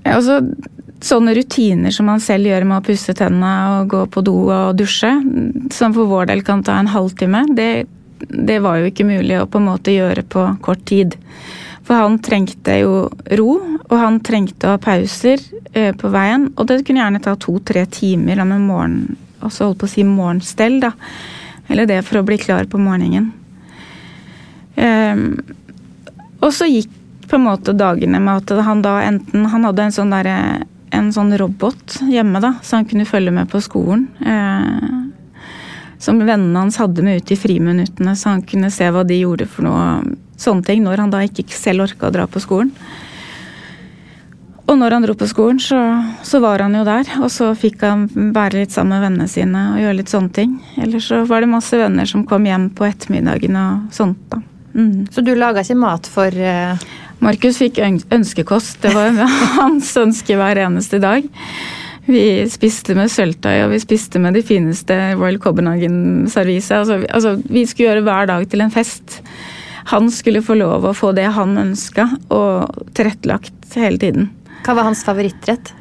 Altså, 0.02 0.40
sånne 1.04 1.34
rutiner 1.36 1.94
som 1.94 2.08
man 2.10 2.22
selv 2.22 2.48
gjør 2.48 2.66
med 2.66 2.80
å 2.80 2.86
pusse 2.86 3.14
tennene 3.16 3.80
og 3.80 3.92
gå 3.92 4.02
på 4.10 4.22
do 4.26 4.36
og 4.48 4.78
dusje, 4.78 5.12
som 5.74 5.94
for 5.94 6.10
vår 6.10 6.30
del 6.32 6.42
kan 6.46 6.64
ta 6.66 6.78
en 6.80 6.90
halvtime, 6.90 7.44
det, 7.56 7.86
det 8.26 8.58
var 8.64 8.80
jo 8.80 8.90
ikke 8.90 9.06
mulig 9.08 9.38
å 9.40 9.48
på 9.50 9.60
en 9.60 9.68
måte 9.70 9.94
gjøre 9.94 10.24
på 10.32 10.48
kort 10.64 10.82
tid. 10.88 11.18
For 11.86 11.94
han 11.94 12.18
trengte 12.18 12.80
jo 12.80 13.06
ro, 13.38 13.52
og 13.86 13.96
han 14.00 14.18
trengte 14.26 14.66
å 14.66 14.74
ha 14.74 14.82
pauser 14.82 15.42
eh, 15.72 15.92
på 15.94 16.10
veien. 16.10 16.48
Og 16.56 16.66
det 16.66 16.80
kunne 16.86 17.04
gjerne 17.04 17.22
ta 17.22 17.36
to-tre 17.38 17.84
timer 17.86 18.42
med 18.42 18.64
morgen, 18.66 19.00
også 19.38 19.68
holdt 19.68 19.82
på 19.82 19.88
å 19.88 19.92
si 19.94 20.06
morgenstell, 20.06 20.80
da. 20.82 20.92
Eller 21.70 21.86
det 21.86 22.00
for 22.06 22.20
å 22.20 22.26
bli 22.26 22.38
klar 22.42 22.66
på 22.70 22.80
morgenen. 22.82 23.30
Um, 24.76 25.38
og 26.44 26.50
så 26.52 26.66
gikk 26.68 26.90
på 27.30 27.38
en 27.38 27.46
måte 27.46 27.72
dagene 27.74 28.18
med 28.22 28.42
at 28.42 28.66
han 28.66 28.82
da 28.84 28.98
enten 29.02 29.46
Han 29.48 29.64
hadde 29.64 29.86
en 29.86 29.94
sånn, 29.94 30.12
der, 30.12 30.28
en 30.94 31.08
sånn 31.14 31.32
robot 31.40 31.96
hjemme, 32.12 32.42
da, 32.44 32.52
så 32.62 32.80
han 32.80 32.90
kunne 32.90 33.08
følge 33.08 33.32
med 33.34 33.48
på 33.50 33.62
skolen. 33.64 34.04
Uh, 34.20 35.06
som 35.98 36.20
vennene 36.20 36.58
hans 36.58 36.78
hadde 36.80 37.04
med 37.04 37.22
ut 37.22 37.32
i 37.32 37.38
friminuttene, 37.40 38.16
så 38.16 38.34
han 38.34 38.44
kunne 38.46 38.70
se 38.74 38.88
hva 38.92 39.04
de 39.06 39.20
gjorde 39.22 39.48
for 39.50 39.66
noe. 39.66 40.16
Sånne 40.36 40.66
ting, 40.66 40.82
når 40.84 41.00
han 41.00 41.12
da 41.14 41.22
ikke 41.24 41.46
selv 41.56 41.86
orka 41.86 42.10
å 42.10 42.12
dra 42.12 42.26
på 42.28 42.42
skolen. 42.44 42.72
Og 44.66 44.74
når 44.80 44.96
han 44.96 45.04
dro 45.06 45.14
på 45.14 45.28
skolen, 45.30 45.60
så, 45.62 45.78
så, 46.26 46.40
var 46.42 46.64
han 46.64 46.74
jo 46.74 46.82
der. 46.86 47.06
Og 47.22 47.30
så 47.30 47.52
fikk 47.56 47.84
han 47.86 48.08
være 48.34 48.64
litt 48.64 48.74
sammen 48.74 48.96
med 48.96 49.04
vennene 49.06 49.30
sine 49.30 49.62
og 49.72 49.80
gjøre 49.80 49.98
litt 50.00 50.12
sånne 50.12 50.34
ting. 50.34 50.56
Eller 50.82 51.02
så 51.02 51.22
var 51.30 51.44
det 51.44 51.52
masse 51.52 51.78
venner 51.78 52.08
som 52.10 52.26
kom 52.26 52.48
hjem 52.48 52.68
på 52.74 52.88
ettermiddagen 52.88 53.58
og 53.60 53.94
sånt, 53.94 54.20
da. 54.32 54.42
Mm. 54.76 55.06
Så 55.08 55.22
du 55.24 55.32
laga 55.38 55.62
ikke 55.64 55.78
mat 55.80 56.08
for 56.10 56.34
uh... 56.36 56.86
Markus 57.24 57.56
fikk 57.56 57.78
ønskekost. 58.12 58.82
Det 58.82 58.90
var 58.92 59.14
hans 59.62 59.94
ønske 59.96 60.36
hver 60.36 60.58
eneste 60.66 61.00
dag. 61.00 61.24
Vi 62.06 62.22
spiste 62.50 62.94
med 62.94 63.10
sølvtøy, 63.10 63.64
og 63.64 63.72
vi 63.72 63.80
spiste 63.82 64.20
med 64.22 64.36
de 64.38 64.42
fineste 64.46 64.94
Royal 65.16 65.40
Copenhagen-serviset. 65.42 66.76
Altså, 66.78 67.00
altså, 67.10 67.32
vi 67.50 67.64
skulle 67.66 67.90
gjøre 67.90 68.04
hver 68.06 68.28
dag 68.30 68.46
til 68.52 68.62
en 68.62 68.74
fest. 68.74 69.18
Han 69.90 70.06
skulle 70.14 70.44
få 70.46 70.54
lov 70.58 70.86
å 70.86 70.94
få 70.94 71.10
det 71.18 71.26
han 71.34 71.58
ønska, 71.58 72.06
og 72.34 72.86
tilrettelagt 72.94 73.74
hele 73.78 73.98
tiden. 74.02 74.30
Hva 74.66 74.78
var 74.78 74.88
hans 74.88 75.02
favorittrett? 75.06 75.72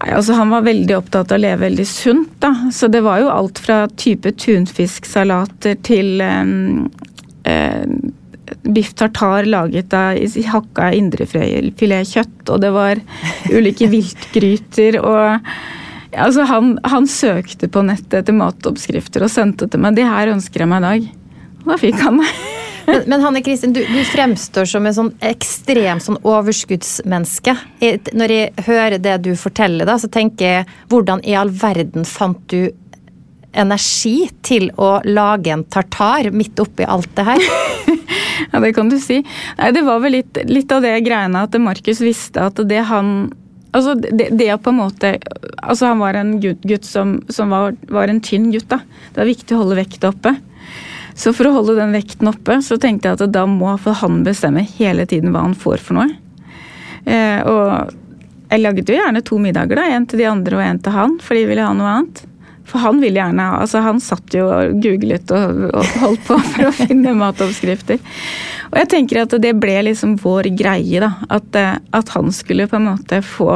Nei, 0.00 0.14
altså 0.16 0.38
Han 0.38 0.54
var 0.54 0.64
veldig 0.64 0.96
opptatt 0.96 1.34
av 1.34 1.38
å 1.38 1.42
leve 1.42 1.66
veldig 1.66 1.86
sunt. 1.86 2.32
da. 2.42 2.54
Så 2.72 2.88
det 2.88 3.02
var 3.06 3.20
jo 3.20 3.34
alt 3.34 3.58
fra 3.58 3.82
type 4.00 4.32
tunfisksalater 4.38 5.76
til 5.86 6.22
um, 6.22 6.86
uh, 7.44 7.84
biff 8.62 8.94
tartar 8.98 9.48
laget 9.48 9.94
av 9.96 10.18
hakka 10.50 10.90
indrefiletkjøtt, 10.98 12.48
og 12.48 12.62
det 12.62 12.72
var 12.76 13.02
ulike 13.52 13.90
viltgryter 13.92 15.00
og 15.02 15.52
Altså, 16.10 16.42
han, 16.42 16.72
han, 16.90 17.04
søkte 17.06 17.68
på 17.70 17.84
nettet 17.86 18.16
etter 18.24 18.34
matoppskrifter 18.34 19.22
og 19.22 19.30
sendte 19.30 19.68
til 19.70 19.78
meg. 19.78 19.94
'Det 19.94 20.08
her 20.10 20.32
ønsker 20.32 20.64
jeg 20.64 20.70
meg 20.72 20.82
i 20.82 20.86
dag. 20.88 21.04
Da 21.66 21.76
fikk 21.78 22.00
han 22.02 22.18
det. 22.18 22.26
men, 22.88 23.04
men 23.12 23.22
Hanne 23.22 23.42
Kristin, 23.46 23.72
du, 23.76 23.78
du, 23.86 24.00
fremstår 24.10 24.66
som 24.66 24.86
en 24.86 24.96
sånn 24.96 25.12
ekstremt 25.22 26.02
sånn 26.02 26.18
overskuddsmenneske. 26.26 27.54
Når 28.10 28.34
jeg 28.34 28.66
hører 28.66 28.98
det 28.98 29.20
du 29.28 29.32
forteller, 29.38 29.86
da, 29.86 30.00
så 30.02 30.10
tenker 30.10 30.56
jeg 30.56 30.68
hvordan 30.90 31.22
i 31.22 31.36
all 31.38 31.52
verden 31.54 32.08
fant 32.08 32.42
du 32.50 32.72
energi 33.50 34.30
til 34.46 34.70
å 34.78 34.96
lage 35.06 35.52
en 35.54 35.64
tartar 35.70 36.30
midt 36.34 36.60
oppi 36.62 36.86
alt 36.86 37.10
det 37.16 37.26
her? 37.26 37.50
Ja, 38.52 38.60
det 38.62 38.72
kan 38.76 38.90
du 38.90 38.98
si. 39.02 39.20
Nei, 39.58 39.70
det 39.76 39.84
var 39.86 40.00
vel 40.02 40.18
litt, 40.18 40.40
litt 40.48 40.72
av 40.72 40.84
det 40.84 40.96
greiene 41.06 41.44
at 41.46 41.56
Markus 41.62 42.02
visste 42.04 42.50
at 42.50 42.60
det 42.68 42.82
han 42.90 43.30
Altså, 43.70 43.92
det, 43.94 44.32
det 44.34 44.48
på 44.64 44.72
en 44.72 44.80
måte 44.80 45.12
Altså, 45.62 45.84
han 45.86 46.00
var 46.02 46.16
en 46.18 46.32
gutt, 46.42 46.82
som, 46.82 47.20
som 47.30 47.52
var, 47.54 47.76
var, 47.86 48.10
en 48.10 48.18
tynn 48.18 48.48
gutt, 48.50 48.66
da. 48.72 48.80
Det 49.12 49.20
var 49.22 49.28
viktig 49.28 49.54
å 49.54 49.60
holde 49.60 49.76
vekta 49.78 50.10
oppe. 50.10 50.32
Så 51.14 51.30
for 51.36 51.46
å 51.46 51.52
holde 51.54 51.76
den 51.78 51.94
vekten 51.94 52.30
oppe, 52.32 52.56
så 52.66 52.80
tenkte 52.82 53.10
jeg 53.10 53.20
at 53.20 53.30
da 53.30 53.44
må 53.46 53.76
han 53.76 54.24
bestemme 54.26 54.64
hele 54.78 55.06
tiden 55.06 55.30
hva 55.30 55.44
han 55.44 55.54
får 55.54 55.84
for 55.84 56.00
noe. 56.00 56.08
Eh, 57.04 57.46
og 57.46 57.94
jeg 58.50 58.64
lagde 58.64 58.90
jo 58.90 58.98
gjerne 58.98 59.22
to 59.22 59.38
middager, 59.38 59.78
da. 59.78 59.86
En 59.94 60.08
til 60.10 60.24
de 60.24 60.28
andre 60.30 60.58
og 60.58 60.64
en 60.64 60.82
til 60.82 60.96
han, 60.96 61.16
for 61.22 61.38
de 61.38 61.46
ville 61.46 61.66
ha 61.66 61.76
noe 61.76 61.94
annet. 61.94 62.24
For 62.70 62.82
han 62.84 63.00
ville 63.02 63.18
gjerne 63.18 63.48
ha 63.50 63.58
Altså, 63.64 63.82
han 63.82 63.98
satt 64.02 64.36
jo 64.36 64.46
og 64.46 64.78
googlet 64.82 65.32
og, 65.34 65.64
og 65.74 65.96
holdt 66.04 66.24
på 66.28 66.38
for 66.52 66.68
å 66.68 66.72
finne 66.84 67.16
matoppskrifter. 67.18 67.98
Og 68.70 68.78
jeg 68.78 68.90
tenker 68.92 69.24
at 69.24 69.34
det 69.42 69.56
ble 69.58 69.76
liksom 69.88 70.14
vår 70.22 70.52
greie, 70.54 71.02
da. 71.02 71.12
At, 71.32 71.50
eh, 71.58 71.76
at 71.96 72.14
han 72.14 72.30
skulle 72.34 72.68
på 72.70 72.78
en 72.78 72.90
måte 72.92 73.22
få 73.26 73.50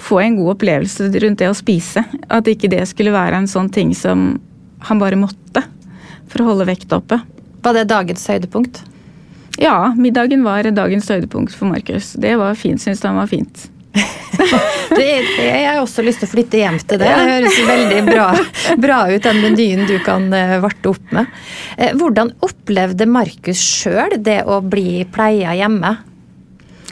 få 0.00 0.20
en 0.20 0.36
god 0.36 0.54
opplevelse 0.54 1.10
rundt 1.20 1.42
det 1.42 1.50
å 1.50 1.56
spise. 1.56 2.02
At 2.32 2.48
ikke 2.48 2.70
det 2.72 2.86
skulle 2.88 3.12
være 3.14 3.42
en 3.42 3.50
sånn 3.50 3.68
ting 3.72 3.92
som 3.96 4.32
han 4.88 5.02
bare 5.02 5.18
måtte 5.20 5.64
for 6.30 6.40
å 6.40 6.52
holde 6.52 6.68
vekta 6.70 7.00
oppe. 7.00 7.20
Var 7.60 7.76
det 7.76 7.90
dagens 7.90 8.24
høydepunkt? 8.30 8.80
Ja, 9.60 9.92
middagen 9.98 10.44
var 10.46 10.64
dagens 10.72 11.10
høydepunkt 11.12 11.52
for 11.52 11.68
Markus. 11.68 12.14
Det 12.16 12.32
var 12.40 12.56
fint, 12.56 12.80
syns 12.80 13.04
han 13.04 13.18
var 13.20 13.28
fint. 13.28 13.66
det, 14.96 15.06
jeg 15.36 15.64
har 15.66 15.80
også 15.82 16.04
lyst 16.06 16.22
til 16.22 16.28
å 16.28 16.32
flytte 16.34 16.60
hjem 16.60 16.78
til 16.82 17.00
det. 17.00 17.08
Det 17.08 17.30
høres 17.30 17.58
veldig 17.66 18.02
bra, 18.06 18.26
bra 18.80 19.00
ut, 19.10 19.22
den 19.24 19.40
menyen 19.42 19.88
du 19.88 19.96
kan 20.04 20.28
eh, 20.36 20.58
varte 20.62 20.92
opp 20.92 21.16
med. 21.16 21.32
Eh, 21.76 21.96
hvordan 21.98 22.32
opplevde 22.46 23.08
Markus 23.10 23.60
sjøl 23.60 24.18
det 24.22 24.42
å 24.46 24.60
bli 24.62 25.02
pleia 25.10 25.56
hjemme? 25.58 25.96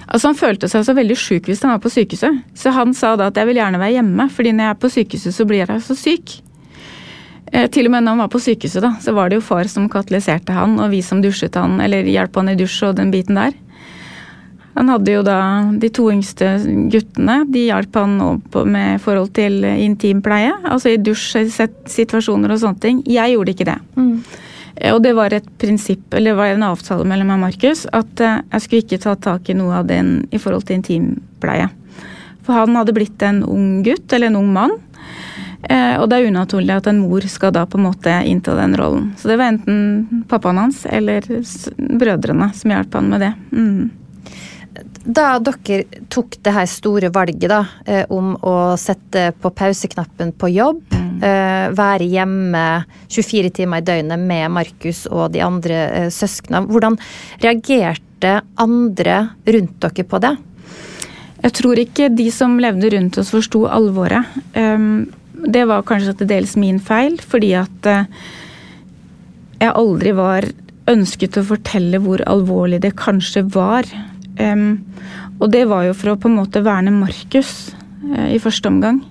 Altså 0.09 0.31
Han 0.31 0.39
følte 0.41 0.71
seg 0.73 0.87
så 0.87 0.95
veldig 0.97 1.17
sjuk 1.21 1.49
hvis 1.51 1.61
han 1.65 1.75
var 1.75 1.83
på 1.85 1.93
sykehuset. 1.93 2.43
Så 2.57 2.73
han 2.75 2.95
sa 2.97 3.15
da 3.21 3.29
at 3.29 3.39
jeg 3.39 3.51
vil 3.51 3.61
gjerne 3.61 3.81
være 3.81 3.99
hjemme, 3.99 4.29
fordi 4.33 4.55
når 4.57 4.65
jeg 4.65 4.75
er 4.75 4.83
på 4.85 4.93
sykehuset 4.95 5.37
så 5.37 5.49
blir 5.49 5.65
jeg 5.65 5.85
så 5.85 5.97
syk. 5.99 6.39
Eh, 7.53 7.69
til 7.73 7.89
og 7.89 7.95
med 7.95 8.05
når 8.05 8.17
han 8.17 8.25
var 8.25 8.33
på 8.33 8.43
sykehuset, 8.43 8.83
da, 8.85 8.95
så 9.05 9.15
var 9.17 9.29
det 9.29 9.39
jo 9.39 9.45
far 9.45 9.69
som 9.71 9.89
katalyserte 9.93 10.57
han, 10.57 10.79
og 10.81 10.93
vi 10.93 11.03
som 11.05 11.23
dusjet 11.25 11.57
han, 11.61 11.79
eller 11.85 12.09
hjalp 12.09 12.41
han 12.41 12.53
i 12.53 12.59
dusj 12.59 12.91
og 12.91 12.99
den 13.01 13.13
biten 13.15 13.41
der. 13.41 13.57
Han 14.79 14.93
hadde 14.93 15.15
jo 15.17 15.23
da 15.27 15.39
de 15.83 15.89
to 15.91 16.09
yngste 16.13 16.53
guttene. 16.93 17.41
De 17.51 17.65
hjalp 17.67 17.97
han 17.99 18.19
med 18.71 19.01
forhold 19.03 19.33
til 19.35 19.65
intimpleie. 19.67 20.53
Altså 20.71 20.95
i 20.95 21.01
dusjsituasjoner 21.03 22.55
og 22.55 22.63
sånne 22.63 22.85
ting. 22.85 23.01
Jeg 23.11 23.35
gjorde 23.35 23.57
ikke 23.57 23.67
det. 23.73 23.81
Mm. 23.99 24.13
Eh, 24.79 24.95
og 24.95 25.03
det 25.03 25.15
var 25.19 25.35
et 25.35 25.49
prinsipp, 25.59 26.13
eller 26.15 26.33
det 26.33 26.39
var 26.39 26.55
en 26.55 26.69
avtale 26.71 27.07
mellom 27.09 27.33
meg 27.33 27.41
og 27.41 27.45
Markus, 27.49 27.87
at 27.93 28.23
eh, 28.23 28.41
jeg 28.55 28.65
skulle 28.65 28.85
ikke 28.85 29.03
ta 29.03 29.17
tak 29.29 29.51
i 29.51 29.59
noe 29.59 29.81
av 29.81 29.89
den 29.91 30.21
i 30.31 30.41
forhold 30.43 30.69
til 30.69 30.79
intimpleie. 30.79 31.69
For 32.47 32.57
han 32.57 32.79
hadde 32.79 32.95
blitt 32.97 33.23
en 33.27 33.43
ung 33.45 33.83
gutt, 33.87 34.07
eller 34.13 34.31
en 34.31 34.41
ung 34.41 34.53
mann. 34.55 34.79
Eh, 35.69 35.97
og 35.99 36.07
det 36.09 36.21
er 36.21 36.31
unaturlig 36.31 36.77
at 36.77 36.87
en 36.89 37.03
mor 37.03 37.25
skal 37.29 37.53
da 37.53 37.65
på 37.67 37.81
en 37.81 37.89
måte 37.89 38.13
innta 38.31 38.55
den 38.57 38.77
rollen. 38.79 39.11
Så 39.19 39.29
det 39.31 39.41
var 39.41 39.51
enten 39.51 40.25
pappaen 40.31 40.61
hans 40.63 40.85
eller 40.87 41.27
brødrene 41.77 42.53
som 42.55 42.73
hjalp 42.77 42.95
han 42.95 43.11
med 43.11 43.27
det. 43.27 43.33
Mm. 43.51 43.89
Da 45.09 45.39
dere 45.41 45.87
tok 46.13 46.37
det 46.45 46.53
her 46.53 46.67
store 46.69 47.09
valget 47.15 47.49
da, 47.49 47.63
eh, 47.89 48.05
om 48.13 48.35
å 48.45 48.77
sette 48.77 49.31
på 49.41 49.51
pauseknappen 49.57 50.35
på 50.37 50.51
jobb, 50.53 50.83
mm. 50.93 51.23
eh, 51.25 51.69
være 51.73 52.09
hjemme 52.13 52.65
24 53.09 53.53
timer 53.57 53.81
i 53.81 53.87
døgnet 53.89 54.21
med 54.21 54.53
Markus 54.53 55.07
og 55.09 55.33
de 55.33 55.41
andre 55.45 55.79
eh, 55.87 56.11
søsknene, 56.13 56.67
hvordan 56.69 56.99
reagerte 57.41 58.35
andre 58.61 59.17
rundt 59.49 59.81
dere 59.81 60.05
på 60.05 60.21
det? 60.27 60.35
Jeg 61.39 61.57
tror 61.57 61.81
ikke 61.81 62.11
de 62.13 62.29
som 62.35 62.59
levde 62.61 62.91
rundt 62.93 63.17
oss 63.23 63.31
forsto 63.33 63.63
alvoret. 63.71 64.27
Um, 64.59 65.07
det 65.49 65.65
var 65.71 65.87
kanskje 65.87 66.17
til 66.19 66.29
dels 66.35 66.57
min 66.59 66.81
feil, 66.83 67.17
fordi 67.23 67.53
at 67.57 67.89
uh, 67.89 68.25
jeg 69.63 69.71
aldri 69.71 70.13
var 70.19 70.49
ønsket 70.91 71.39
å 71.39 71.47
fortelle 71.55 72.01
hvor 72.03 72.25
alvorlig 72.27 72.83
det 72.83 72.97
kanskje 72.99 73.45
var. 73.55 73.87
Um, 74.39 74.85
og 75.39 75.51
det 75.53 75.65
var 75.71 75.87
jo 75.89 75.95
for 75.99 76.13
å 76.13 76.19
på 76.21 76.31
en 76.31 76.39
måte 76.39 76.63
verne 76.67 76.95
Markus 76.95 77.73
uh, 78.07 78.29
i 78.31 78.39
første 78.43 78.71
omgang. 78.71 79.03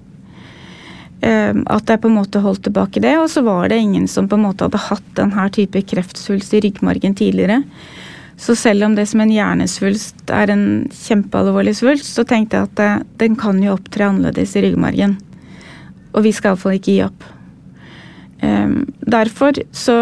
Um, 1.17 1.63
at 1.73 1.89
jeg 1.89 2.01
på 2.03 2.11
en 2.11 2.19
måte 2.19 2.41
holdt 2.43 2.65
tilbake 2.67 3.01
det. 3.03 3.15
Og 3.19 3.29
så 3.33 3.43
var 3.45 3.69
det 3.71 3.81
ingen 3.81 4.07
som 4.11 4.29
på 4.29 4.37
en 4.37 4.45
måte 4.47 4.67
hadde 4.67 4.83
hatt 4.87 5.07
denne 5.17 5.47
type 5.53 5.81
kreftsvulst 5.91 6.53
i 6.55 6.61
ryggmargen 6.67 7.17
tidligere. 7.17 7.63
Så 8.37 8.53
selv 8.55 8.85
om 8.85 8.95
det 8.95 9.07
som 9.09 9.23
en 9.23 9.33
hjernesvulst 9.33 10.29
er 10.29 10.51
en 10.53 10.67
kjempealvorlig 10.93 11.73
svulst, 11.79 12.11
så 12.13 12.21
tenkte 12.27 12.59
jeg 12.59 12.69
at 12.69 12.75
det, 12.77 12.91
den 13.23 13.37
kan 13.39 13.57
jo 13.63 13.73
opptre 13.73 14.11
annerledes 14.11 14.53
i 14.55 14.67
ryggmargen. 14.67 15.17
Og 16.13 16.21
vi 16.27 16.35
skal 16.37 16.53
iallfall 16.53 16.77
ikke 16.77 16.93
gi 16.93 17.01
opp. 17.07 17.25
Um, 18.37 18.85
derfor 19.01 19.57
så, 19.73 19.97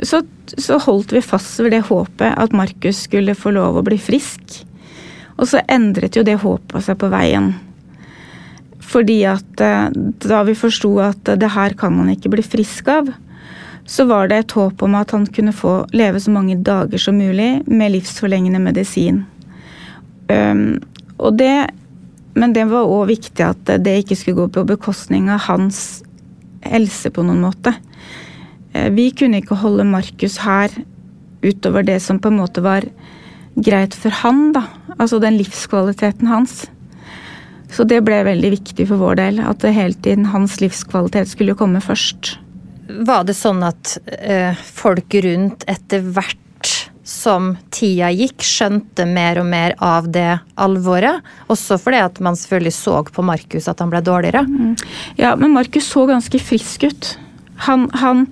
så 0.00 0.22
så 0.58 0.78
holdt 0.82 1.12
vi 1.14 1.22
fast 1.22 1.60
ved 1.62 1.74
det 1.74 1.84
håpet 1.88 2.34
at 2.34 2.54
Markus 2.56 3.04
skulle 3.06 3.36
få 3.38 3.52
lov 3.54 3.78
å 3.78 3.86
bli 3.86 3.98
frisk. 4.00 4.60
Og 5.38 5.48
så 5.48 5.62
endret 5.70 6.16
jo 6.18 6.24
det 6.26 6.40
håpet 6.42 6.84
seg 6.84 6.98
på 7.00 7.10
veien. 7.12 7.52
Fordi 8.90 9.20
at 9.30 9.62
eh, 9.62 9.88
da 10.26 10.42
vi 10.48 10.56
forsto 10.58 10.90
at 11.04 11.34
det 11.38 11.52
her 11.54 11.76
kan 11.78 11.94
man 11.96 12.10
ikke 12.12 12.32
bli 12.32 12.44
frisk 12.44 12.90
av, 12.90 13.12
så 13.90 14.06
var 14.06 14.28
det 14.30 14.38
et 14.38 14.54
håp 14.54 14.82
om 14.86 14.94
at 14.98 15.10
han 15.14 15.26
kunne 15.26 15.54
få 15.56 15.84
leve 15.96 16.20
så 16.22 16.32
mange 16.34 16.58
dager 16.62 17.00
som 17.00 17.18
mulig 17.18 17.62
med 17.66 17.94
livsforlengende 17.96 18.60
medisin. 18.62 19.24
Um, 20.30 20.78
og 21.18 21.40
det, 21.40 21.72
men 22.38 22.54
det 22.54 22.68
var 22.70 22.86
òg 22.86 23.08
viktig 23.10 23.42
at 23.42 23.72
det 23.82 23.96
ikke 24.02 24.18
skulle 24.18 24.44
gå 24.44 24.46
på 24.54 24.66
bekostning 24.68 25.26
av 25.32 25.42
hans 25.48 26.04
helse 26.62 27.10
på 27.10 27.24
noen 27.26 27.42
måte. 27.42 27.74
Eh, 28.72 28.90
vi 28.94 29.10
kunne 29.10 29.40
ikke 29.42 29.58
holde 29.60 29.86
Markus 29.88 30.40
her 30.44 30.74
utover 31.42 31.86
det 31.86 32.00
som 32.04 32.20
på 32.20 32.30
en 32.30 32.40
måte 32.42 32.62
var 32.64 32.84
greit 33.56 33.96
for 33.96 34.14
han, 34.22 34.50
da. 34.56 34.66
Altså 34.98 35.20
den 35.22 35.38
livskvaliteten 35.40 36.28
hans. 36.30 36.66
Så 37.70 37.86
det 37.86 38.02
ble 38.06 38.22
veldig 38.26 38.50
viktig 38.56 38.86
for 38.90 39.00
vår 39.00 39.18
del, 39.20 39.40
at 39.46 39.62
det 39.62 39.74
hele 39.76 39.96
tiden 40.02 40.30
hans 40.32 40.58
livskvalitet 40.62 41.30
skulle 41.30 41.56
komme 41.58 41.82
først. 41.82 42.34
Var 43.06 43.26
det 43.26 43.36
sånn 43.38 43.62
at 43.62 43.94
ø, 44.02 44.38
folk 44.66 45.14
rundt 45.22 45.66
etter 45.70 46.02
hvert 46.02 46.38
som 47.06 47.52
tida 47.74 48.10
gikk, 48.14 48.42
skjønte 48.46 49.06
mer 49.06 49.40
og 49.42 49.46
mer 49.50 49.76
av 49.82 50.10
det 50.10 50.40
alvoret? 50.60 51.22
Også 51.50 51.78
fordi 51.80 52.02
at 52.02 52.18
man 52.22 52.38
selvfølgelig 52.38 52.74
så 52.74 52.98
på 53.06 53.24
Markus 53.26 53.70
at 53.70 53.82
han 53.82 53.94
ble 53.94 54.02
dårligere? 54.06 54.42
Mm. 54.46 54.74
Ja, 55.22 55.36
men 55.38 55.54
Markus 55.54 55.90
så 55.90 56.06
ganske 56.10 56.42
frisk 56.42 56.88
ut. 56.90 57.14
Han, 57.68 57.86
han 58.02 58.26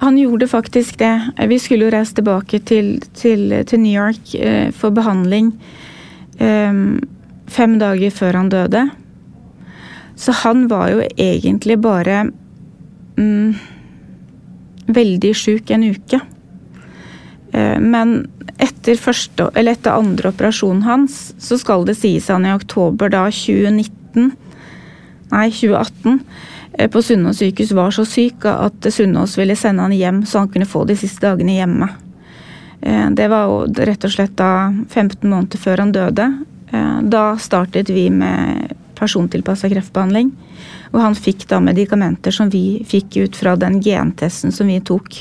han 0.00 0.18
gjorde 0.18 0.48
faktisk 0.48 0.98
det. 0.98 1.30
Vi 1.50 1.58
skulle 1.58 1.88
jo 1.88 1.92
reise 1.94 2.14
tilbake 2.18 2.60
til, 2.62 2.98
til, 3.18 3.50
til 3.66 3.80
New 3.82 3.94
York 3.94 4.34
eh, 4.38 4.70
for 4.74 4.94
behandling 4.94 5.52
eh, 6.38 6.72
fem 7.48 7.78
dager 7.80 8.14
før 8.14 8.38
han 8.38 8.50
døde. 8.52 8.84
Så 10.18 10.34
han 10.44 10.66
var 10.70 10.90
jo 10.92 11.04
egentlig 11.18 11.78
bare 11.82 12.24
mm, 13.18 13.54
veldig 14.94 15.32
sjuk 15.36 15.70
en 15.74 15.86
uke. 15.90 16.20
Eh, 17.52 17.78
men 17.78 18.20
etter, 18.58 18.98
første, 18.98 19.50
etter 19.54 19.94
andre 19.94 20.30
operasjonen 20.30 20.84
hans, 20.86 21.18
så 21.38 21.58
skal 21.58 21.86
det 21.86 21.98
sies 21.98 22.30
han 22.30 22.46
i 22.46 22.54
oktober 22.54 23.10
da 23.14 23.28
2019 23.30 24.34
Nei, 25.28 25.50
2018 25.52 26.22
Eh, 26.22 26.57
på 26.86 27.02
Sunnaas 27.02 27.40
sykehus 27.42 27.72
var 27.74 27.90
så 27.90 28.04
syk 28.06 28.44
at 28.46 28.86
Sunnaas 28.94 29.34
ville 29.38 29.56
sende 29.58 29.82
han 29.82 29.94
hjem 29.96 30.20
så 30.26 30.44
han 30.44 30.52
kunne 30.52 30.68
få 30.68 30.84
de 30.86 30.94
siste 30.96 31.26
dagene 31.26 31.56
hjemme. 31.58 31.88
Eh, 32.80 33.10
det 33.10 33.28
var 33.28 33.66
rett 33.66 34.04
og 34.06 34.12
slett 34.14 34.36
da 34.38 34.70
15 34.88 35.24
måneder 35.26 35.58
før 35.58 35.82
han 35.82 35.92
døde. 35.92 36.28
Eh, 36.70 36.98
da 37.02 37.24
startet 37.40 37.90
vi 37.90 38.08
med 38.10 38.76
persontilpassa 38.98 39.70
kreftbehandling. 39.70 40.30
Og 40.92 41.00
han 41.02 41.16
fikk 41.18 41.46
da 41.50 41.60
medikamenter 41.62 42.34
som 42.34 42.50
vi 42.50 42.82
fikk 42.86 43.16
ut 43.16 43.36
fra 43.36 43.56
den 43.56 43.80
gentesten 43.82 44.54
som 44.54 44.70
vi 44.70 44.80
tok. 44.80 45.18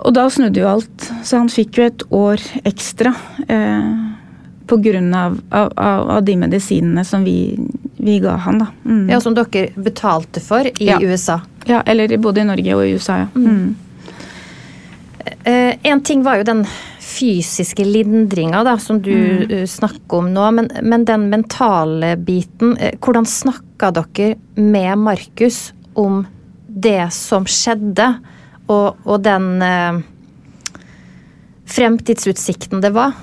Og 0.00 0.14
da 0.16 0.24
snudde 0.32 0.62
jo 0.62 0.70
alt, 0.70 1.10
så 1.26 1.42
han 1.42 1.50
fikk 1.52 1.76
jo 1.76 1.88
et 1.90 2.06
år 2.14 2.46
ekstra. 2.64 3.12
Eh, 3.48 3.90
Pga. 4.70 5.00
Av, 5.18 5.40
av, 5.50 6.10
av 6.14 6.24
de 6.24 6.36
medisinene 6.38 7.02
som 7.04 7.24
vi, 7.26 7.58
vi 8.00 8.18
ga 8.22 8.38
han. 8.46 8.58
da. 8.62 8.66
Mm. 8.84 9.08
Ja, 9.10 9.20
Som 9.20 9.36
dere 9.36 9.68
betalte 9.76 10.40
for 10.40 10.66
i 10.66 10.88
ja. 10.88 10.98
USA? 11.02 11.40
Ja, 11.68 11.82
eller 11.86 12.16
både 12.18 12.40
i 12.40 12.48
Norge 12.48 12.76
og 12.76 12.86
i 12.86 12.96
USA. 12.96 13.22
ja. 13.24 13.30
Mm. 13.34 13.76
Eh, 15.44 15.76
en 15.82 16.00
ting 16.00 16.22
var 16.24 16.40
jo 16.40 16.46
den 16.48 16.64
fysiske 17.00 17.84
lindringa 17.84 18.62
da, 18.64 18.76
som 18.78 19.00
du 19.02 19.12
mm. 19.12 19.50
uh, 19.50 19.66
snakker 19.68 20.22
om 20.22 20.30
nå, 20.32 20.46
men, 20.56 20.70
men, 20.82 21.04
den 21.04 21.28
mentale 21.32 22.14
biten 22.16 22.76
eh, 22.76 22.94
Hvordan 23.00 23.26
snakka 23.28 23.90
dere 23.96 24.34
med 24.54 24.98
Markus 24.98 25.72
om 25.98 26.22
det 26.68 27.10
som 27.12 27.48
skjedde, 27.50 28.06
og, 28.70 29.00
og 29.04 29.24
den 29.26 29.48
uh, 29.60 30.00
fremtidsutsikten 31.68 32.84
det 32.84 32.92
var? 32.94 33.16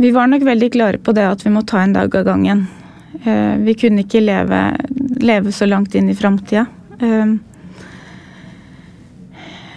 Vi 0.00 0.10
var 0.14 0.26
nok 0.26 0.42
veldig 0.46 0.72
klare 0.74 0.98
på 0.98 1.14
det 1.14 1.26
at 1.28 1.44
vi 1.44 1.52
må 1.54 1.62
ta 1.68 1.84
en 1.84 1.94
dag 1.94 2.14
av 2.16 2.26
gangen. 2.26 2.66
Eh, 3.22 3.56
vi 3.56 3.74
kunne 3.78 4.04
ikke 4.04 4.22
leve, 4.22 4.60
leve 5.22 5.52
så 5.54 5.68
langt 5.68 5.94
inn 5.94 6.10
i 6.10 6.16
framtida. 6.18 6.66
Eh, 6.98 7.34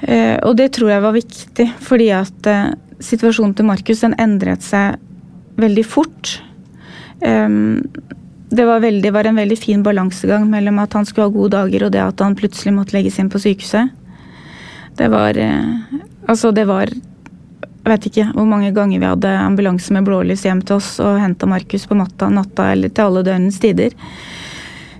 eh, 0.01 0.37
og 0.41 0.57
det 0.57 0.71
tror 0.77 0.91
jeg 0.91 1.05
var 1.05 1.15
viktig, 1.15 1.67
fordi 1.83 2.09
at 2.15 2.51
situasjonen 3.03 3.53
til 3.57 3.69
Markus 3.69 4.01
den 4.05 4.17
endret 4.19 4.65
seg 4.65 4.97
veldig 5.57 5.85
fort. 5.85 6.37
Det 7.17 8.65
var, 8.65 8.79
veldig, 8.79 9.09
var 9.11 9.25
en 9.25 9.39
veldig 9.41 9.57
fin 9.57 9.81
balansegang 9.83 10.45
mellom 10.49 10.77
at 10.83 10.93
han 10.93 11.05
skulle 11.05 11.25
ha 11.27 11.33
gode 11.33 11.55
dager 11.55 11.87
og 11.87 11.93
det 11.95 12.01
at 12.03 12.21
han 12.21 12.35
plutselig 12.37 12.75
måtte 12.75 12.93
legges 12.93 13.17
inn 13.17 13.31
på 13.33 13.41
sykehuset. 13.41 13.89
Det 14.97 15.09
var 15.13 15.37
Altså, 16.27 16.51
det 16.51 16.65
var 16.67 16.89
jeg 17.87 17.93
vet 17.93 18.07
ikke 18.09 18.31
hvor 18.35 18.47
mange 18.49 18.73
ganger 18.75 18.99
vi 18.99 19.07
hadde 19.07 19.29
ambulanse 19.39 19.93
med 19.95 20.03
blålys 20.03 20.41
hjem 20.43 20.59
til 20.67 20.75
oss 20.75 20.97
og 20.99 21.21
henta 21.21 21.47
Markus 21.47 21.85
på 21.87 21.95
natta, 21.95 22.27
natta 22.27 22.73
eller 22.73 22.91
til 22.91 23.07
alle 23.07 23.23
døgnets 23.23 23.61
tider. 23.63 23.95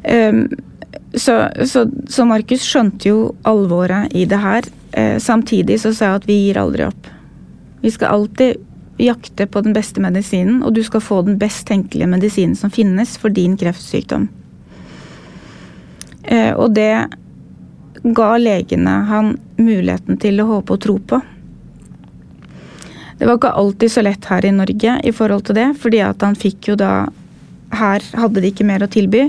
Um, 0.08 0.46
så, 1.12 1.50
så, 1.68 1.84
så, 2.08 2.26
Markus 2.30 2.64
skjønte 2.64 3.10
jo 3.10 3.18
alvoret 3.48 4.16
i 4.16 4.24
det 4.30 4.40
her. 4.40 4.72
Uh, 4.96 5.18
samtidig 5.20 5.82
så 5.84 5.92
sa 5.92 6.14
jeg 6.14 6.22
at 6.22 6.30
vi 6.30 6.40
gir 6.46 6.62
aldri 6.62 6.88
opp. 6.88 7.12
Vi 7.84 7.92
skal 7.92 8.16
alltid 8.16 8.64
jakte 9.04 9.50
på 9.52 9.62
den 9.68 9.76
beste 9.76 10.02
medisinen, 10.02 10.64
og 10.64 10.72
du 10.78 10.84
skal 10.88 11.04
få 11.04 11.22
den 11.28 11.36
best 11.42 11.68
tenkelige 11.68 12.08
medisinen 12.08 12.56
som 12.56 12.72
finnes 12.72 13.18
for 13.20 13.36
din 13.36 13.60
kreftsykdom. 13.60 14.30
Uh, 16.24 16.54
og 16.56 16.72
det 16.80 16.94
ga 18.16 18.36
legene 18.40 19.02
han 19.12 19.36
muligheten 19.60 20.24
til 20.24 20.40
å 20.40 20.54
håpe 20.56 20.78
og 20.78 20.88
tro 20.88 21.02
på. 21.04 21.20
Det 23.18 23.26
var 23.26 23.40
ikke 23.40 23.56
alltid 23.60 23.92
så 23.92 24.04
lett 24.06 24.28
her 24.30 24.46
i 24.46 24.54
Norge 24.54 25.00
i 25.04 25.14
forhold 25.16 25.48
til 25.48 25.58
det, 25.58 25.72
fordi 25.82 26.04
at 26.06 26.22
han 26.26 26.38
fikk 26.38 26.74
jo 26.74 26.78
da 26.80 27.08
Her 27.68 28.00
hadde 28.16 28.40
de 28.40 28.48
ikke 28.48 28.64
mer 28.64 28.86
å 28.86 28.88
tilby. 28.88 29.26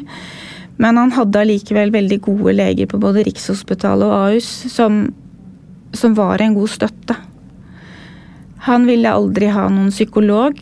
Men 0.78 0.94
han 1.00 1.10
hadde 1.10 1.40
allikevel 1.40 1.90
veldig 1.90 2.20
gode 2.22 2.52
leger 2.54 2.86
på 2.86 3.00
både 3.02 3.24
Rikshospitalet 3.26 4.06
og 4.06 4.14
Ahus 4.14 4.50
som, 4.70 5.00
som 5.90 6.14
var 6.14 6.38
en 6.38 6.54
god 6.54 6.70
støtte. 6.70 7.16
Han 8.68 8.86
ville 8.86 9.10
aldri 9.10 9.48
ha 9.50 9.64
noen 9.72 9.90
psykolog. 9.90 10.60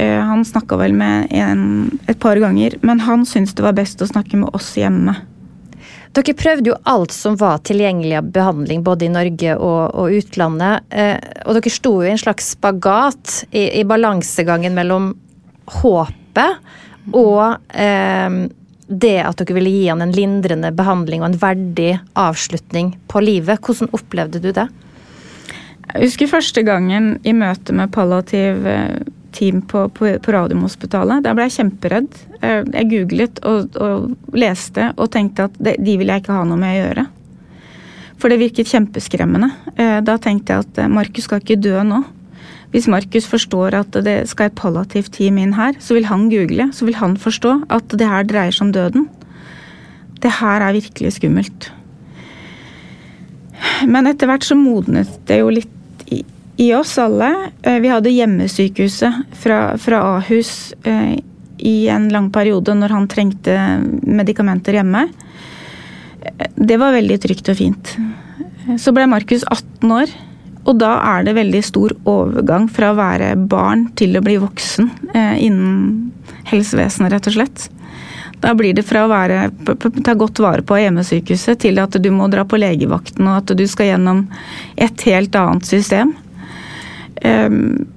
Eh, 0.00 0.16
han 0.16 0.46
snakka 0.48 0.78
vel 0.80 0.96
med 0.96 1.28
en 1.36 1.90
et 2.08 2.18
par 2.22 2.40
ganger, 2.40 2.78
men 2.80 3.04
han 3.04 3.26
syntes 3.28 3.52
det 3.58 3.66
var 3.66 3.76
best 3.76 4.00
å 4.00 4.08
snakke 4.08 4.40
med 4.40 4.56
oss 4.56 4.72
hjemme. 4.80 5.18
Dere 6.10 6.34
prøvde 6.34 6.72
jo 6.72 6.78
alt 6.90 7.12
som 7.14 7.36
var 7.38 7.60
tilgjengelig 7.66 8.16
av 8.18 8.30
behandling 8.34 8.82
både 8.82 9.06
i 9.06 9.12
Norge 9.14 9.56
og, 9.56 9.82
og 9.94 10.16
utlandet. 10.18 10.88
Eh, 10.90 11.18
og 11.46 11.54
dere 11.54 11.70
sto 11.70 11.92
jo 12.00 12.08
i 12.08 12.10
en 12.10 12.22
slags 12.22 12.52
spagat 12.56 13.44
i, 13.50 13.68
i 13.78 13.84
balansegangen 13.86 14.74
mellom 14.74 15.12
håpet 15.80 16.58
og 17.14 17.60
eh, 17.70 18.40
det 18.90 19.16
at 19.22 19.38
dere 19.38 19.54
ville 19.54 19.70
gi 19.70 19.86
han 19.86 20.02
en 20.02 20.14
lindrende 20.14 20.72
behandling 20.74 21.22
og 21.22 21.30
en 21.30 21.40
verdig 21.40 21.92
avslutning 22.18 22.96
på 23.10 23.22
livet. 23.22 23.62
Hvordan 23.62 23.94
opplevde 23.94 24.42
du 24.42 24.50
det? 24.50 24.66
Jeg 25.90 26.06
husker 26.06 26.30
første 26.30 26.62
gangen 26.66 27.16
i 27.26 27.34
møte 27.34 27.74
med 27.74 27.94
palliativ 27.94 28.66
eh, 28.66 28.98
team 29.32 29.62
på, 29.62 29.86
på, 29.94 30.10
på 30.22 30.34
Radiumhospitalet. 30.34 31.24
Da 31.24 31.34
ble 31.36 31.46
jeg 31.48 31.56
kjemperedd. 31.58 32.20
Eh, 32.40 32.60
jeg 32.74 32.90
googlet 32.90 33.40
og, 33.46 33.76
og 33.80 34.36
leste 34.36 34.92
og 34.96 35.10
tenkte 35.14 35.48
at 35.48 35.58
det, 35.62 35.78
de 35.80 35.96
vil 36.00 36.12
jeg 36.12 36.24
ikke 36.24 36.36
ha 36.36 36.44
noe 36.48 36.60
med 36.60 36.74
å 36.74 36.80
gjøre. 36.80 37.06
For 38.20 38.32
det 38.32 38.40
virket 38.42 38.68
kjempeskremmende. 38.68 39.50
Eh, 39.76 39.98
da 40.04 40.16
tenkte 40.20 40.54
jeg 40.54 40.66
at 40.66 40.80
eh, 40.82 40.92
Markus 40.92 41.28
skal 41.28 41.42
ikke 41.42 41.60
dø 41.60 41.80
nå. 41.86 42.02
Hvis 42.70 42.86
Markus 42.90 43.26
forstår 43.26 43.74
at 43.80 43.96
det 44.06 44.18
skal 44.30 44.50
et 44.50 44.58
palliativt 44.58 45.10
team 45.16 45.40
inn 45.42 45.56
her, 45.56 45.74
så 45.82 45.96
vil 45.96 46.06
han 46.06 46.28
google. 46.30 46.68
Så 46.76 46.86
vil 46.86 47.00
han 47.00 47.16
forstå 47.18 47.56
at 47.72 47.96
det 47.98 48.06
her 48.06 48.28
dreier 48.28 48.54
seg 48.54 48.68
om 48.68 48.72
døden. 48.76 49.08
Det 50.20 50.30
her 50.38 50.62
er 50.62 50.76
virkelig 50.76 51.16
skummelt. 51.16 51.72
Men 53.88 54.08
etter 54.08 54.28
hvert 54.30 54.46
så 54.46 54.56
modnet 54.56 55.10
det 55.28 55.40
jo 55.40 55.50
litt 55.52 55.76
i 56.60 56.74
oss 56.74 56.98
alle. 56.98 57.50
Eh, 57.62 57.78
vi 57.80 57.88
hadde 57.88 58.10
hjemmesykehuset 58.12 59.14
fra, 59.32 59.78
fra 59.78 60.00
Ahus 60.16 60.74
eh, 60.84 61.16
i 61.56 61.88
en 61.88 62.10
lang 62.12 62.28
periode 62.32 62.74
når 62.76 62.92
han 62.92 63.08
trengte 63.08 63.54
medikamenter 64.04 64.76
hjemme. 64.76 65.06
Eh, 66.20 66.50
det 66.56 66.76
var 66.82 66.92
veldig 66.92 67.16
trygt 67.24 67.48
og 67.48 67.56
fint. 67.62 67.94
Så 68.76 68.92
ble 68.92 69.08
Markus 69.08 69.46
18 69.48 69.96
år, 70.02 70.12
og 70.68 70.76
da 70.84 70.92
er 71.14 71.24
det 71.24 71.38
veldig 71.40 71.64
stor 71.64 71.96
overgang 72.04 72.68
fra 72.68 72.92
å 72.92 73.00
være 73.00 73.32
barn 73.40 73.88
til 73.96 74.20
å 74.20 74.22
bli 74.22 74.36
voksen 74.38 74.90
innen 75.16 76.10
helsevesenet, 76.52 77.14
rett 77.14 77.30
og 77.32 77.38
slett. 77.38 77.70
Da 78.44 78.52
blir 78.54 78.76
det 78.76 78.84
fra 78.84 79.06
å 79.06 79.10
være, 79.10 79.48
ta 80.04 80.12
godt 80.12 80.44
vare 80.44 80.62
på 80.62 80.76
hjemmesykehuset 80.76 81.64
til 81.64 81.80
at 81.80 81.96
du 81.96 82.12
må 82.12 82.28
dra 82.28 82.44
på 82.44 82.60
legevakten 82.60 83.26
og 83.26 83.40
at 83.40 83.56
du 83.56 83.64
skal 83.68 83.94
gjennom 83.94 84.26
et 84.76 85.08
helt 85.08 85.40
annet 85.40 85.72
system. 85.72 86.12
Um, 87.24 87.88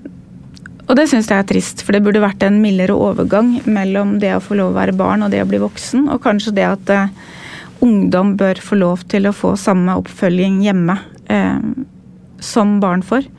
og 0.83 0.97
det 0.99 1.07
syns 1.09 1.29
jeg 1.31 1.39
er 1.39 1.47
trist, 1.47 1.83
for 1.85 1.95
det 1.95 2.03
burde 2.03 2.21
vært 2.23 2.43
en 2.43 2.59
mildere 2.61 2.95
overgang 2.95 3.55
mellom 3.63 4.17
det 4.19 4.33
å 4.35 4.41
få 4.43 4.57
lov 4.59 4.73
å 4.73 4.77
være 4.77 4.95
barn 4.99 5.23
og 5.23 5.31
det 5.31 5.39
å 5.43 5.47
bli 5.47 5.61
voksen, 5.63 6.09
og 6.11 6.21
kanskje 6.25 6.55
det 6.57 6.65
at 6.67 6.91
uh, 6.91 7.13
ungdom 7.83 8.35
bør 8.39 8.59
få 8.63 8.79
lov 8.81 9.05
til 9.11 9.29
å 9.29 9.35
få 9.35 9.55
samme 9.59 9.95
oppfølging 10.01 10.59
hjemme 10.65 10.97
uh, 11.31 11.63
som 12.43 12.77
barn 12.83 13.05
får. 13.05 13.29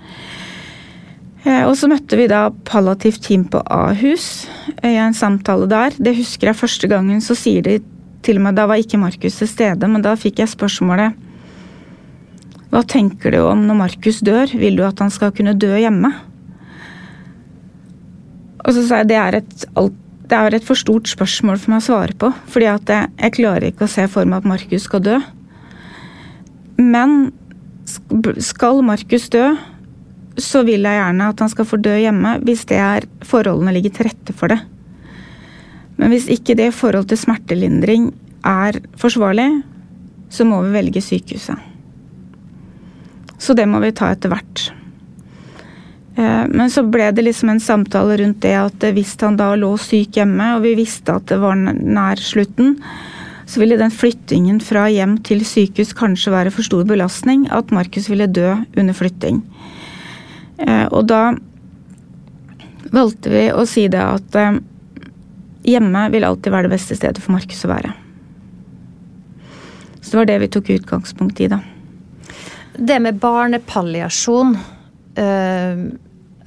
Uh, 1.45 1.69
og 1.69 1.75
så 1.77 1.91
møtte 1.93 2.17
vi 2.17 2.31
da 2.33 2.47
palliativt 2.65 3.27
team 3.29 3.45
på 3.53 3.61
Ahus 3.69 4.47
i 4.81 4.97
en 4.97 5.17
samtale 5.17 5.69
der. 5.69 6.01
Det 6.01 6.17
husker 6.17 6.51
jeg 6.51 6.63
første 6.63 6.89
gangen, 6.89 7.21
så 7.21 7.37
sier 7.37 7.67
de 7.67 7.83
til 8.25 8.41
med 8.41 8.57
Da 8.57 8.65
var 8.65 8.81
ikke 8.81 8.97
Markus 8.97 9.37
til 9.37 9.51
stede, 9.51 9.85
men 9.85 10.01
da 10.01 10.17
fikk 10.17 10.41
jeg 10.41 10.55
spørsmålet 10.55 11.13
hva 12.75 12.83
tenker 12.91 13.31
du 13.31 13.39
om 13.47 13.61
når 13.69 13.77
Markus 13.79 14.17
dør? 14.27 14.51
Vil 14.59 14.75
du 14.75 14.83
at 14.83 14.99
han 14.99 15.13
skal 15.15 15.31
kunne 15.37 15.55
dø 15.55 15.71
hjemme? 15.79 16.11
Og 18.65 18.73
så 18.75 18.83
sa 18.83 19.03
jeg 19.03 19.13
det 19.13 19.19
er 19.21 19.37
et, 19.39 19.67
det 20.27 20.35
er 20.35 20.57
et 20.57 20.65
for 20.67 20.81
stort 20.81 21.07
spørsmål 21.07 21.61
for 21.61 21.71
meg 21.71 21.85
å 21.85 21.87
svare 21.87 22.17
på. 22.19 22.33
fordi 22.51 22.67
jeg, 22.67 23.11
jeg 23.21 23.35
klarer 23.37 23.69
ikke 23.69 23.87
å 23.87 23.93
se 23.93 24.09
for 24.11 24.27
meg 24.27 24.43
at 24.43 24.49
Markus 24.51 24.89
skal 24.89 25.05
dø. 25.07 25.21
Men 26.81 27.31
skal 28.43 28.83
Markus 28.83 29.29
dø, 29.31 29.53
så 30.41 30.65
vil 30.67 30.83
jeg 30.83 30.99
gjerne 30.99 31.29
at 31.31 31.43
han 31.45 31.53
skal 31.53 31.69
få 31.69 31.79
dø 31.79 31.93
hjemme 31.95 32.33
hvis 32.43 32.65
det 32.67 32.81
er 32.83 33.07
forholdene 33.23 33.77
ligger 33.77 33.95
til 33.95 34.09
rette 34.09 34.35
for 34.35 34.51
det. 34.51 34.59
Men 36.01 36.11
hvis 36.11 36.27
ikke 36.33 36.57
det 36.59 36.73
i 36.73 36.75
forhold 36.75 37.07
til 37.13 37.23
smertelindring 37.23 38.11
er 38.43 38.81
forsvarlig, 38.99 39.47
så 40.27 40.43
må 40.49 40.59
vi 40.65 40.75
velge 40.75 41.05
sykehuset. 41.05 41.74
Så 43.45 43.53
det 43.57 43.67
må 43.69 43.81
vi 43.85 43.93
ta 43.93 44.09
etter 44.15 44.33
hvert. 44.33 44.69
Eh, 46.17 46.45
men 46.49 46.71
så 46.73 46.85
ble 46.87 47.11
det 47.13 47.27
liksom 47.27 47.51
en 47.53 47.61
samtale 47.61 48.17
rundt 48.23 48.41
det 48.45 48.55
at 48.57 48.87
hvis 48.97 49.17
han 49.21 49.37
da 49.37 49.51
lå 49.59 49.75
syk 49.81 50.17
hjemme, 50.21 50.55
og 50.57 50.65
vi 50.65 50.77
visste 50.79 51.19
at 51.19 51.29
det 51.29 51.41
var 51.43 51.59
nær 51.59 52.21
slutten, 52.21 52.79
så 53.45 53.61
ville 53.61 53.77
den 53.77 53.93
flyttingen 53.93 54.61
fra 54.65 54.87
hjem 54.89 55.19
til 55.27 55.43
sykehus 55.45 55.93
kanskje 55.97 56.33
være 56.33 56.53
for 56.55 56.65
stor 56.65 56.87
belastning. 56.89 57.45
At 57.53 57.75
Markus 57.75 58.09
ville 58.09 58.31
dø 58.31 58.55
under 58.81 58.97
flytting. 58.97 59.43
Eh, 60.65 60.87
og 60.89 61.11
da 61.11 61.35
valgte 62.95 63.33
vi 63.33 63.45
å 63.53 63.67
si 63.69 63.85
det 63.93 64.01
at 64.01 64.41
eh, 64.41 64.63
hjemme 65.69 66.07
vil 66.15 66.25
alltid 66.25 66.55
være 66.55 66.71
det 66.71 66.77
beste 66.79 66.97
stedet 66.97 67.21
for 67.21 67.37
Markus 67.37 67.67
å 67.67 67.73
være. 67.75 67.93
Så 70.01 70.15
det 70.15 70.21
var 70.23 70.33
det 70.33 70.41
vi 70.45 70.53
tok 70.57 70.75
utgangspunkt 70.79 71.41
i, 71.45 71.53
da. 71.53 71.61
Det 72.75 72.97
med 72.99 73.21
barnepalliasjon, 73.23 74.57
øh, 75.17 75.83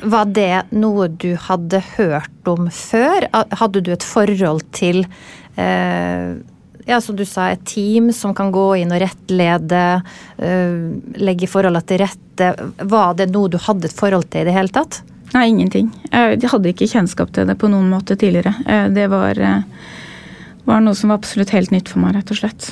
var 0.03 0.25
det 0.35 0.67
noe 0.75 1.07
du 1.07 1.31
hadde 1.39 1.79
hørt 1.95 2.49
om 2.51 2.67
før? 2.73 3.29
Hadde 3.31 3.81
du 3.81 3.93
et 3.93 4.03
forhold 4.03 4.65
til 4.75 5.05
øh, 5.55 6.35
ja, 6.87 6.99
som 7.03 7.15
du 7.15 7.23
sa, 7.25 7.49
et 7.51 7.63
team 7.67 8.11
som 8.15 8.35
kan 8.35 8.51
gå 8.51 8.65
inn 8.81 8.91
og 8.91 9.01
rettlede, 9.03 9.83
øh, 10.37 10.81
legge 11.19 11.49
forholdene 11.51 11.87
til 11.87 12.03
rette. 12.03 12.49
Var 12.77 13.15
det 13.19 13.29
noe 13.31 13.51
du 13.51 13.57
hadde 13.63 13.87
et 13.87 13.95
forhold 13.95 14.27
til 14.27 14.43
i 14.43 14.49
det 14.49 14.55
hele 14.55 14.73
tatt? 14.75 15.01
Nei, 15.33 15.47
ingenting. 15.51 15.89
Jeg 16.11 16.51
hadde 16.51 16.71
ikke 16.71 16.87
kjennskap 16.87 17.31
til 17.35 17.47
det 17.47 17.57
på 17.59 17.67
noen 17.71 17.89
måte 17.91 18.15
tidligere. 18.19 18.53
Det 18.95 19.09
var, 19.11 19.41
var 20.67 20.83
noe 20.83 20.95
som 20.95 21.11
var 21.11 21.19
absolutt 21.19 21.51
helt 21.51 21.73
nytt 21.75 21.91
for 21.91 21.99
meg, 21.99 22.15
rett 22.15 22.31
og 22.31 22.39
slett. 22.39 22.69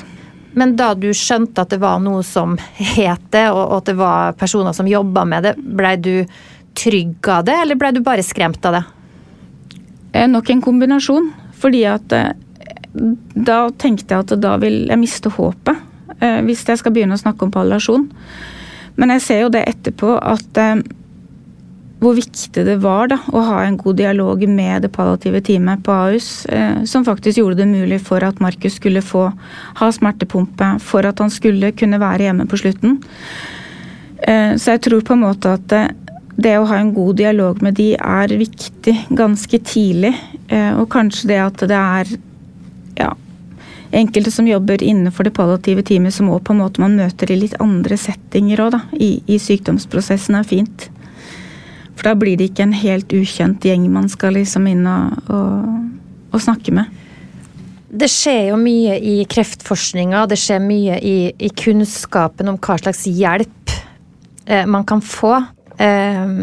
Men 0.56 0.72
da 0.76 0.94
du 0.96 1.10
skjønte 1.12 1.66
at 1.66 1.72
det 1.74 1.82
var 1.82 2.00
noe 2.00 2.22
som 2.24 2.54
het 2.78 3.24
det, 3.34 3.46
og 3.52 3.78
at 3.78 3.90
det 3.90 3.96
var 3.98 4.36
personer 4.40 4.72
som 4.76 4.88
jobba 4.88 5.26
med 5.28 5.44
det, 5.44 5.54
blei 5.56 5.96
du 6.00 6.14
trygg 6.76 7.28
av 7.32 7.44
det, 7.48 7.56
eller 7.64 7.78
blei 7.80 7.92
du 7.92 8.00
bare 8.04 8.24
skremt 8.24 8.64
av 8.68 8.78
det? 8.78 8.84
Eh, 10.16 10.28
nok 10.28 10.50
en 10.50 10.64
kombinasjon. 10.64 11.28
Fordi 11.60 11.82
at 11.88 12.12
eh, 12.16 12.32
da 13.36 13.58
tenkte 13.76 14.14
jeg 14.14 14.24
at 14.24 14.34
da 14.40 14.56
vil 14.62 14.86
jeg 14.88 15.00
miste 15.00 15.32
håpet. 15.32 15.84
Eh, 16.20 16.40
hvis 16.48 16.64
jeg 16.64 16.80
skal 16.80 16.96
begynne 16.96 17.16
å 17.16 17.20
snakke 17.20 17.44
om 17.44 17.52
palliasjon. 17.52 18.08
Men 18.96 19.12
jeg 19.16 19.24
ser 19.26 19.42
jo 19.44 19.52
det 19.52 19.66
etterpå 19.68 20.16
at 20.16 20.62
hvor 22.06 22.14
viktig 22.14 22.62
det 22.68 22.76
var 22.84 23.10
da, 23.10 23.18
å 23.34 23.42
ha 23.48 23.60
en 23.64 23.76
god 23.80 23.98
dialog 23.98 24.44
med 24.46 24.84
det 24.86 24.92
palliative 24.94 25.40
teamet 25.42 25.82
på 25.86 25.94
Ahus, 25.94 26.46
eh, 26.46 26.84
som 26.86 27.04
faktisk 27.06 27.40
gjorde 27.40 27.58
det 27.58 27.68
mulig 27.70 27.98
for 28.06 28.22
at 28.22 28.38
Markus 28.42 28.78
skulle 28.78 29.02
få 29.02 29.26
ha 29.80 29.88
smertepumpe, 29.92 30.76
for 30.86 31.08
at 31.08 31.18
han 31.22 31.32
skulle 31.34 31.72
kunne 31.74 31.98
være 32.02 32.28
hjemme 32.28 32.46
på 32.46 32.60
slutten. 32.62 33.00
Eh, 34.22 34.54
så 34.54 34.76
jeg 34.76 34.84
tror 34.86 35.02
på 35.02 35.16
en 35.16 35.24
måte 35.26 35.56
at 35.58 35.66
det, 35.72 35.82
det 36.38 36.54
å 36.60 36.68
ha 36.70 36.78
en 36.78 36.94
god 36.94 37.18
dialog 37.18 37.62
med 37.64 37.78
de 37.80 37.92
er 37.96 38.38
viktig 38.38 38.96
ganske 39.10 39.62
tidlig. 39.66 40.14
Eh, 40.46 40.72
og 40.78 40.90
kanskje 40.92 41.32
det 41.32 41.42
at 41.42 41.66
det 41.66 41.82
er 41.82 42.16
ja, 43.00 43.12
enkelte 43.90 44.30
som 44.30 44.46
jobber 44.46 44.82
innenfor 44.84 45.26
det 45.26 45.34
palliative 45.36 45.82
teamet, 45.82 46.14
som 46.14 46.30
også 46.30 46.46
på 46.46 46.54
en 46.54 46.62
måte 46.62 46.82
man 46.84 46.98
møter 46.98 47.32
i 47.32 47.40
litt 47.40 47.56
andre 47.62 47.98
settinger 47.98 48.62
også, 48.62 48.78
da, 48.78 49.00
i, 49.00 49.16
i 49.26 49.40
sykdomsprosessen, 49.42 50.38
er 50.38 50.46
fint. 50.46 50.92
For 51.96 52.10
da 52.10 52.14
blir 52.18 52.36
det 52.38 52.50
ikke 52.50 52.66
en 52.66 52.76
helt 52.76 53.12
ukjent 53.16 53.64
gjeng 53.64 53.88
man 53.92 54.10
skal 54.12 54.36
liksom 54.36 54.68
inn 54.68 54.84
og, 54.90 55.32
og, 55.32 55.74
og 56.36 56.44
snakke 56.44 56.74
med. 56.76 56.92
Det 57.96 58.08
skjer 58.12 58.50
jo 58.50 58.58
mye 58.60 58.98
i 59.00 59.16
kreftforskninga, 59.30 60.26
det 60.28 60.36
skjer 60.42 60.60
mye 60.60 60.98
i, 61.00 61.16
i, 61.32 61.50
kunnskapen 61.56 62.50
om 62.50 62.58
hva 62.60 62.76
slags 62.82 63.06
hjelp 63.08 63.72
eh, 64.44 64.66
man 64.68 64.84
kan 64.88 65.00
få. 65.00 65.38
Eh, 65.80 66.34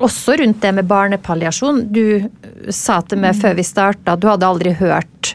også 0.00 0.36
rundt 0.40 0.62
det 0.62 0.72
med 0.78 0.88
barnepalliasjon. 0.88 1.82
Du 1.92 2.28
sa 2.72 3.00
til 3.02 3.20
meg 3.20 3.34
mm. 3.34 3.42
før 3.42 3.58
vi 3.58 3.66
starta, 3.66 4.16
du 4.16 4.28
hadde 4.30 4.48
aldri 4.48 4.72
hørt 4.78 5.34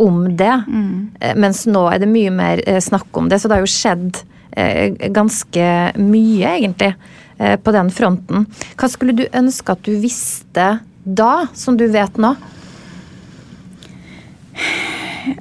om 0.00 0.24
det. 0.36 0.62
Mm. 0.68 1.10
Eh, 1.20 1.34
mens 1.38 1.64
nå 1.68 1.86
er 1.90 2.02
det 2.02 2.10
mye 2.10 2.32
mer 2.34 2.62
eh, 2.66 2.80
snakk 2.82 3.16
om 3.16 3.30
det, 3.30 3.40
så 3.40 3.48
det 3.48 3.58
har 3.58 3.64
jo 3.64 3.72
skjedd 3.72 4.22
eh, 4.56 5.10
ganske 5.14 5.68
mye, 6.00 6.56
egentlig, 6.56 6.92
på 7.38 7.72
den 7.74 7.90
fronten. 7.90 8.46
Hva 8.78 8.88
skulle 8.90 9.14
du 9.16 9.24
ønske 9.32 9.74
at 9.74 9.82
du 9.86 9.94
visste 10.02 10.66
da, 11.02 11.46
som 11.54 11.76
du 11.80 11.86
vet 11.90 12.18
nå? 12.20 12.34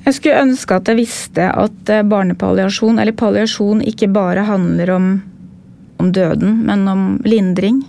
Jeg 0.06 0.14
skulle 0.16 0.42
ønske 0.46 0.78
at 0.78 0.90
jeg 0.90 1.00
visste 1.02 1.48
at 1.52 1.92
barnepalliasjon, 2.10 3.02
eller 3.02 3.18
palliasjon, 3.18 3.84
ikke 3.86 4.10
bare 4.14 4.46
handler 4.48 4.94
om, 4.96 5.08
om 6.02 6.12
døden, 6.16 6.62
men 6.66 6.88
om 6.90 7.06
lindring. 7.28 7.84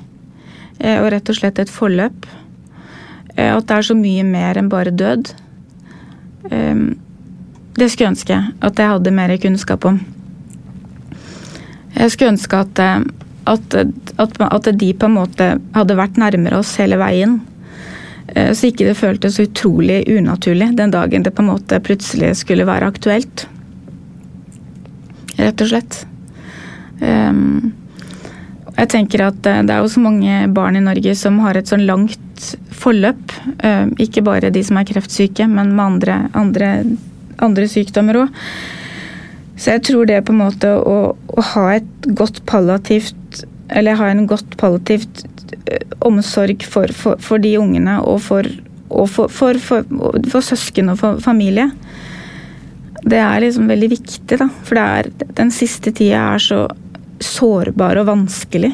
Og 0.83 1.09
rett 1.15 1.31
og 1.31 1.39
slett 1.39 1.61
et 1.63 1.73
forløp. 1.73 2.27
At 3.37 3.69
det 3.69 3.77
er 3.77 3.87
så 3.87 3.97
mye 3.97 4.25
mer 4.27 4.59
enn 4.61 4.73
bare 4.73 4.93
død. 4.93 5.31
Det 7.73 7.89
skulle 7.89 8.05
jeg 8.05 8.13
ønske 8.13 8.41
at 8.61 8.81
jeg 8.81 8.91
hadde 8.91 9.15
mer 9.17 9.33
kunnskap 9.41 9.87
om. 9.89 10.01
Jeg 11.97 12.13
skulle 12.13 12.33
ønske 12.35 12.57
at, 12.57 12.79
eh, 12.79 13.05
at, 13.49 13.75
at, 13.75 14.37
at, 14.39 14.69
de 14.79 14.93
på 14.95 15.09
en 15.09 15.17
måte 15.17 15.49
hadde 15.75 15.99
vært 15.99 16.21
nærmere 16.21 16.61
oss 16.63 16.75
hele 16.81 16.99
veien. 17.01 17.41
Eh, 18.29 18.53
så 18.55 18.71
ikke 18.71 18.89
det 18.89 18.99
føltes 19.01 19.41
utrolig 19.43 20.03
unaturlig 20.11 20.73
den 20.79 20.95
dagen 20.95 21.27
det 21.27 21.35
på 21.35 21.45
en 21.45 21.53
måte 21.55 21.83
plutselig 21.85 22.35
skulle 22.43 22.69
være 22.69 22.91
aktuelt. 22.93 23.47
Rett 25.39 25.65
og 25.65 25.73
slett. 25.73 26.03
Um, 27.03 27.73
jeg 28.77 28.89
tenker 28.93 29.25
at 29.27 29.41
det 29.43 29.73
er 29.73 29.81
jo 29.83 29.91
så 29.91 30.01
mange 30.01 30.47
barn 30.55 30.79
i 30.79 30.85
Norge 30.85 31.15
som 31.19 31.41
har 31.43 31.59
et 31.59 31.69
sånn 31.69 31.85
langt 31.89 32.21
forløp. 32.83 33.35
Eh, 33.63 33.87
ikke 34.07 34.25
bare 34.27 34.53
de 34.55 34.63
som 34.65 34.79
er 34.81 34.89
kreftsyke, 34.89 35.47
men 35.51 35.75
med 35.77 35.85
andre, 35.85 36.19
andre, 36.39 36.71
andre 37.43 37.69
sykdommer 37.71 38.25
òg. 38.25 38.39
Så 39.57 39.77
jeg 39.77 39.85
tror 39.87 40.09
det 40.09 40.23
på 40.27 40.35
en 40.35 40.41
måte 40.41 40.71
å, 40.75 41.13
å, 41.13 41.43
ha 41.53 41.67
et 41.77 42.09
godt 42.19 42.41
palliativt 42.49 43.19
Eller 43.73 43.99
ha 43.99 44.11
en 44.11 44.27
godt 44.29 44.57
palliativt 44.61 45.25
eh, 45.67 45.87
omsorg 46.05 46.65
for, 46.69 46.93
for, 46.97 47.21
for 47.23 47.43
de 47.43 47.57
ungene 47.61 47.99
og 48.05 48.21
for, 48.25 48.49
og 48.93 49.09
for, 49.11 49.59
for 49.63 50.41
søsken 50.45 50.93
og 50.93 51.01
for 51.01 51.23
familie. 51.25 51.71
Det 53.03 53.19
er 53.19 53.43
liksom 53.43 53.71
veldig 53.71 53.91
viktig, 53.97 54.39
da. 54.39 54.49
For 54.67 54.79
er, 54.79 55.11
den 55.35 55.51
siste 55.55 55.91
tida 55.91 56.35
er 56.35 56.43
så 56.43 56.63
sårbar 57.23 57.99
og 58.03 58.11
vanskelig. 58.11 58.73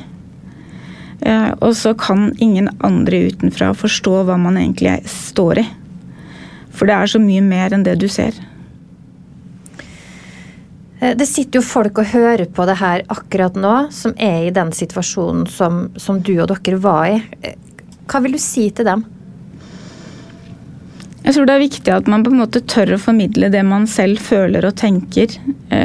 Eh, 1.20 1.50
og 1.61 1.74
så 1.76 1.94
kan 1.98 2.30
ingen 2.38 2.70
andre 2.84 3.26
utenfra 3.30 3.72
forstå 3.76 4.22
hva 4.28 4.37
man 4.40 4.58
egentlig 4.61 4.98
står 5.11 5.62
i. 5.64 5.66
For 6.70 6.87
det 6.87 6.94
er 6.94 7.11
så 7.11 7.20
mye 7.22 7.42
mer 7.42 7.74
enn 7.74 7.87
det 7.87 7.96
du 8.02 8.06
ser. 8.12 8.37
Eh, 11.00 11.14
det 11.16 11.26
sitter 11.30 11.61
jo 11.61 11.66
folk 11.66 12.00
og 12.02 12.11
hører 12.12 12.48
på 12.50 12.66
det 12.68 12.78
her 12.80 13.04
akkurat 13.12 13.58
nå, 13.58 13.76
som 13.94 14.14
er 14.16 14.48
i 14.48 14.54
den 14.54 14.72
situasjonen 14.74 15.46
som, 15.50 15.87
som 15.96 16.20
du 16.22 16.34
og 16.38 16.50
dere 16.52 16.80
var 16.82 17.06
i. 17.12 17.22
Eh, 17.42 17.56
hva 18.08 18.22
vil 18.24 18.37
du 18.37 18.42
si 18.42 18.68
til 18.74 18.88
dem? 18.88 19.04
Jeg 21.24 21.34
tror 21.37 21.48
det 21.48 21.54
er 21.54 21.66
viktig 21.66 21.92
at 21.92 22.06
man 22.08 22.22
på 22.24 22.32
en 22.32 22.40
måte 22.40 22.64
tør 22.64 22.94
å 22.96 23.02
formidle 23.02 23.50
det 23.52 23.61
man 23.66 23.84
selv 23.90 24.22
føler 24.24 24.64
og 24.64 24.78
tenker. 24.80 25.34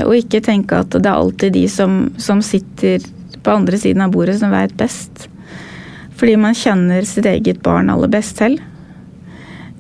Og 0.06 0.14
ikke 0.16 0.40
tenke 0.46 0.78
at 0.80 0.94
det 0.94 1.04
er 1.04 1.18
alltid 1.18 1.58
de 1.58 1.66
som, 1.68 1.98
som 2.16 2.40
sitter 2.40 3.04
på 3.44 3.52
andre 3.52 3.76
siden 3.82 4.06
av 4.06 4.14
bordet 4.14 4.38
som 4.40 4.54
vet 4.56 4.72
best. 4.80 5.26
Fordi 6.16 6.38
man 6.40 6.56
kjenner 6.56 7.04
sitt 7.04 7.28
eget 7.28 7.60
barn 7.66 7.92
aller 7.92 8.08
best 8.14 8.40
selv. 8.40 8.62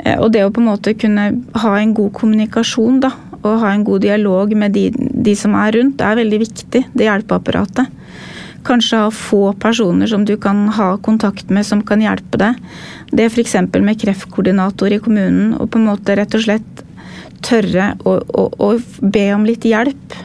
Eh, 0.03 0.17
og 0.19 0.31
det 0.33 0.43
å 0.43 0.51
på 0.51 0.61
en 0.61 0.69
måte 0.71 0.95
kunne 0.99 1.29
ha 1.63 1.73
en 1.79 1.93
god 1.95 2.11
kommunikasjon, 2.17 2.99
da, 3.03 3.13
og 3.43 3.61
ha 3.63 3.73
en 3.73 3.85
god 3.87 4.03
dialog 4.05 4.53
med 4.57 4.75
de, 4.75 4.87
de 5.23 5.36
som 5.39 5.55
er 5.59 5.75
rundt, 5.77 6.01
er 6.01 6.19
veldig 6.19 6.39
viktig, 6.43 6.83
det 6.93 7.07
hjelpeapparatet. 7.07 7.91
Kanskje 8.63 9.01
ha 9.01 9.12
få 9.12 9.41
personer 9.59 10.07
som 10.07 10.23
du 10.27 10.36
kan 10.39 10.65
ha 10.77 10.93
kontakt 11.03 11.49
med 11.51 11.67
som 11.67 11.81
kan 11.83 12.03
hjelpe 12.03 12.39
deg. 12.39 12.59
Det 13.12 13.27
f.eks. 13.27 13.57
med 13.75 13.99
kreftkoordinator 13.99 14.95
i 14.95 15.01
kommunen, 15.03 15.55
og 15.57 15.71
på 15.71 15.81
en 15.81 15.89
måte 15.91 16.15
rett 16.19 16.38
og 16.38 16.45
slett 16.45 16.86
tørre 17.43 17.91
å, 18.07 18.19
å, 18.23 18.45
å 18.63 18.69
be 19.03 19.25
om 19.36 19.43
litt 19.47 19.67
hjelp 19.67 20.15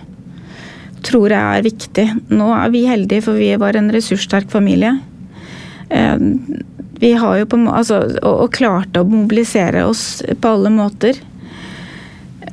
tror 1.09 1.33
jeg 1.33 1.59
er 1.59 1.67
viktig. 1.67 2.07
Nå 2.35 2.51
er 2.57 2.73
vi 2.75 2.87
heldige, 2.89 3.25
for 3.29 3.39
vi 3.39 3.53
var 3.61 3.79
en 3.79 3.91
ressurssterk 3.95 4.51
familie. 4.53 4.97
Eh, 5.89 6.17
vi 6.99 7.13
har 7.15 7.39
jo 7.39 7.47
på, 7.47 7.61
altså, 7.71 8.03
og, 8.19 8.45
og 8.45 8.55
klarte 8.55 9.03
å 9.03 9.09
mobilisere 9.09 9.85
oss 9.87 10.23
på 10.29 10.55
alle 10.55 10.73
måter. 10.75 11.21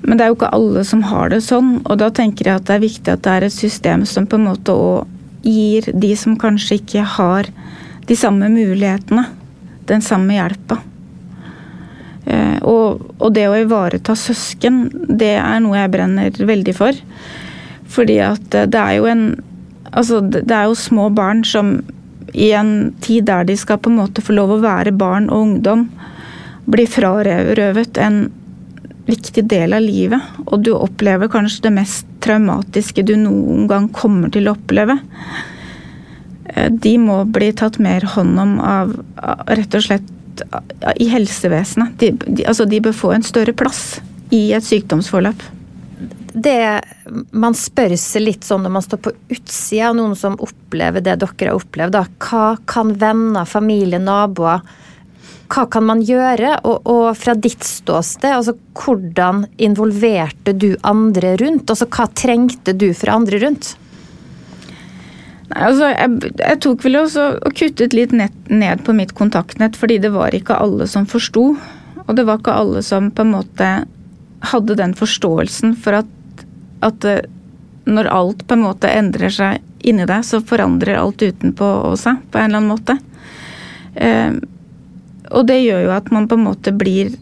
Men 0.02 0.18
det 0.18 0.26
er 0.26 0.32
jo 0.32 0.38
ikke 0.38 0.54
alle 0.56 0.84
som 0.88 1.04
har 1.08 1.32
det 1.32 1.42
sånn, 1.46 1.78
og 1.86 2.00
da 2.02 2.10
tenker 2.14 2.50
jeg 2.50 2.60
at 2.60 2.68
det 2.68 2.76
er 2.76 2.84
viktig 2.84 3.14
at 3.14 3.24
det 3.26 3.36
er 3.36 3.48
et 3.48 3.56
system 3.56 4.06
som 4.10 4.28
på 4.30 4.40
en 4.40 4.50
måte 4.50 4.76
òg 4.76 5.12
gir 5.46 5.88
de 5.94 6.12
som 6.18 6.38
kanskje 6.42 6.80
ikke 6.80 7.06
har 7.16 7.50
de 8.10 8.18
samme 8.18 8.50
mulighetene, 8.50 9.28
den 9.90 10.02
samme 10.02 10.34
hjelpa. 10.34 10.80
Eh, 12.26 12.58
og, 12.66 13.04
og 13.20 13.34
det 13.36 13.46
å 13.50 13.58
ivareta 13.60 14.16
søsken, 14.18 14.88
det 15.06 15.36
er 15.38 15.60
noe 15.62 15.78
jeg 15.78 15.94
brenner 15.94 16.46
veldig 16.50 16.74
for. 16.78 16.98
Fordi 17.96 18.18
at 18.26 18.48
det 18.50 18.82
er 18.88 19.02
jo 19.02 19.12
en 19.12 19.28
Altså, 19.96 20.18
det 20.20 20.52
er 20.52 20.66
jo 20.68 20.74
små 20.76 21.06
barn 21.16 21.46
som 21.48 21.78
i 22.34 22.50
en 22.52 22.90
tid 23.00 23.30
der 23.30 23.46
de 23.48 23.54
skal 23.56 23.78
på 23.80 23.88
en 23.88 24.00
måte 24.02 24.20
få 24.26 24.34
lov 24.36 24.50
å 24.52 24.58
være 24.60 24.92
barn 24.92 25.30
og 25.30 25.44
ungdom, 25.46 25.86
blir 26.68 26.90
frarøvet 26.90 28.00
en 28.02 28.18
viktig 29.10 29.46
del 29.50 29.76
av 29.78 29.84
livet. 29.84 30.22
Og 30.46 30.64
du 30.66 30.74
opplever 30.76 31.32
kanskje 31.32 31.68
det 31.68 31.76
mest 31.78 32.10
traumatiske 32.26 33.06
du 33.06 33.16
noen 33.20 33.68
gang 33.70 33.90
kommer 33.94 34.34
til 34.34 34.50
å 34.50 34.56
oppleve. 34.56 34.98
Eh, 36.54 36.70
de 36.72 36.96
må 37.02 37.22
bli 37.30 37.52
tatt 37.54 37.80
mer 37.84 38.08
hånd 38.16 38.40
om 38.42 38.58
av, 38.64 38.96
rett 39.52 39.78
og 39.78 39.88
slett 39.88 40.12
i 41.00 41.08
helsevesenet. 41.08 41.96
De, 42.02 42.12
de, 42.26 42.44
altså 42.50 42.66
de 42.68 42.82
bør 42.84 42.96
få 42.96 43.14
en 43.16 43.24
større 43.24 43.56
plass 43.56 44.02
i 44.36 44.50
et 44.58 44.66
sykdomsforløp 44.66 45.52
det 46.36 46.82
man 47.32 47.56
spør 47.56 47.96
seg 48.00 48.26
litt 48.26 48.44
sånn 48.44 48.66
når 48.66 48.74
man 48.76 48.84
står 48.84 49.00
på 49.06 49.14
utsida 49.32 49.90
av 49.90 49.96
noen 49.96 50.16
som 50.20 50.36
opplever 50.44 51.04
det 51.04 51.16
dere 51.22 51.48
har 51.48 51.56
opplevd, 51.56 51.96
da. 51.96 52.04
Hva 52.20 52.58
kan 52.68 52.92
venner, 53.00 53.48
familie, 53.48 54.02
naboer 54.04 54.66
Hva 55.52 55.66
kan 55.72 55.86
man 55.86 56.02
gjøre? 56.06 56.56
Og, 56.66 56.90
og 56.90 57.08
fra 57.20 57.36
ditt 57.38 57.64
ståsted, 57.66 58.32
altså 58.34 58.56
hvordan 58.82 59.46
involverte 59.62 60.56
du 60.58 60.72
andre 60.84 61.36
rundt? 61.42 61.70
Altså 61.70 61.88
hva 61.92 62.08
trengte 62.18 62.74
du 62.74 62.90
fra 62.98 63.18
andre 63.20 63.42
rundt? 63.44 63.76
Nei, 65.46 65.62
altså, 65.62 65.92
jeg, 65.94 66.34
jeg, 66.42 66.60
tok 66.66 66.86
vel 66.88 67.00
også 67.04 67.28
og 67.38 67.58
kuttet 67.58 67.94
litt 67.94 68.16
ned, 68.18 68.34
ned 68.50 68.82
på 68.86 68.96
mitt 68.98 69.14
kontaktnett, 69.18 69.78
fordi 69.78 70.00
det 70.02 70.10
var 70.16 70.34
ikke 70.34 70.58
alle 70.58 70.90
som 70.90 71.06
forsto. 71.06 71.52
Og 72.06 72.18
det 72.18 72.26
var 72.26 72.42
ikke 72.42 72.58
alle 72.58 72.82
som 72.86 73.12
på 73.14 73.26
en 73.26 73.36
måte 73.36 73.70
hadde 74.46 74.78
den 74.78 74.94
forståelsen 74.98 75.78
for 75.82 76.02
at 76.02 76.12
at 76.86 77.06
eh, 77.06 77.24
når 77.86 78.10
alt 78.10 78.48
på 78.48 78.58
en 78.58 78.66
måte 78.66 78.90
endrer 78.90 79.34
seg 79.34 79.62
inni 79.86 80.08
deg, 80.10 80.26
så 80.26 80.42
forandrer 80.42 80.98
alt 80.98 81.22
utenpå 81.22 81.68
seg 82.02 82.24
på 82.32 82.42
en 82.42 82.50
eller 82.50 82.62
annen 82.62 82.72
måte. 82.74 82.96
Eh, 85.26 85.32
og 85.34 85.48
det 85.50 85.62
gjør 85.64 85.88
jo 85.88 85.96
at 85.98 86.12
man 86.14 86.30
på 86.30 86.38
en 86.38 86.46
måte 86.46 86.76
blir 86.76 87.16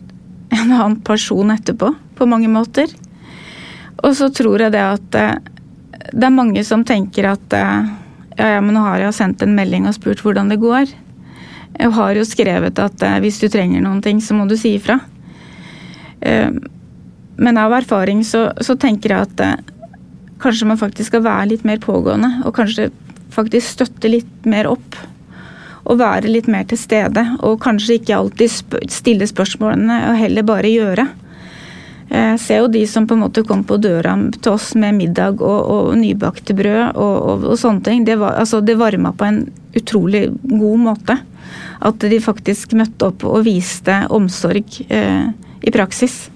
en 0.54 0.70
annen 0.70 1.00
person 1.02 1.52
etterpå, 1.56 1.94
på 2.20 2.30
mange 2.30 2.52
måter. 2.52 2.92
Og 4.04 4.14
så 4.20 4.30
tror 4.36 4.68
jeg 4.68 4.76
det 4.76 4.84
at 4.84 5.20
eh, 5.20 5.52
det 6.12 6.28
er 6.28 6.36
mange 6.36 6.62
som 6.68 6.84
tenker 6.86 7.32
at 7.32 7.54
ja, 7.56 8.56
ja, 8.58 8.60
men 8.62 8.76
nå 8.76 8.82
har 8.84 9.00
jeg 9.02 9.16
sendt 9.18 9.44
en 9.46 9.56
melding 9.56 9.88
og 9.88 9.96
spurt 9.96 10.22
hvordan 10.24 10.50
det 10.52 10.60
går. 10.62 10.92
Jeg 11.74 11.90
har 11.96 12.18
jo 12.18 12.26
skrevet 12.28 12.80
at 12.82 13.06
eh, 13.06 13.20
hvis 13.24 13.40
du 13.42 13.48
trenger 13.52 13.84
noen 13.84 14.02
ting, 14.06 14.22
så 14.22 14.38
må 14.38 14.46
du 14.50 14.56
si 14.60 14.76
ifra. 14.78 15.00
Eh, 16.22 16.50
men 17.34 17.58
av 17.58 17.74
erfaring 17.74 18.22
så, 18.28 18.52
så 18.62 18.76
tenker 18.80 19.14
jeg 19.14 19.30
at 19.30 19.44
eh, 19.44 19.56
kanskje 20.44 20.70
man 20.70 20.82
faktisk 20.82 21.14
skal 21.14 21.26
være 21.26 21.54
litt 21.54 21.66
mer 21.68 21.82
pågående. 21.82 22.46
Og 22.46 22.54
kanskje 22.58 22.92
faktisk 23.34 23.80
støtte 23.80 24.12
litt 24.12 24.50
mer 24.50 24.70
opp. 24.70 25.00
Og 25.84 26.00
være 26.00 26.32
litt 26.32 26.48
mer 26.52 26.64
til 26.70 26.80
stede. 26.80 27.26
Og 27.44 27.60
kanskje 27.64 28.00
ikke 28.00 28.16
alltid 28.16 28.52
sp 28.52 28.80
stille 28.92 29.28
spørsmålene, 29.28 30.00
og 30.12 30.22
heller 30.22 30.48
bare 30.48 30.72
gjøre. 30.72 31.08
Jeg 32.14 32.40
ser 32.44 32.60
jo 32.62 32.70
de 32.70 32.84
som 32.86 33.08
på 33.10 33.16
en 33.16 33.24
måte 33.24 33.42
kom 33.48 33.64
på 33.66 33.80
døra 33.82 34.14
til 34.36 34.52
oss 34.52 34.74
med 34.78 34.94
middag 35.00 35.42
og, 35.42 35.62
og 35.74 35.94
nybakte 35.98 36.54
brød 36.54 36.92
og, 36.92 37.16
og, 37.16 37.46
og, 37.48 37.56
sånne 37.58 37.82
ting. 37.86 38.04
Det, 38.06 38.20
var, 38.22 38.38
altså, 38.44 38.60
det 38.62 38.76
varma 38.78 39.14
på 39.18 39.26
en 39.26 39.40
utrolig 39.74 40.28
god 40.44 40.84
måte. 40.84 41.18
At 41.84 42.06
de 42.06 42.20
faktisk 42.22 42.76
møtte 42.78 43.10
opp 43.10 43.26
og 43.26 43.42
viste 43.48 44.04
omsorg 44.14 44.78
eh, 44.94 45.26
i 45.64 45.74
praksis. 45.74 46.28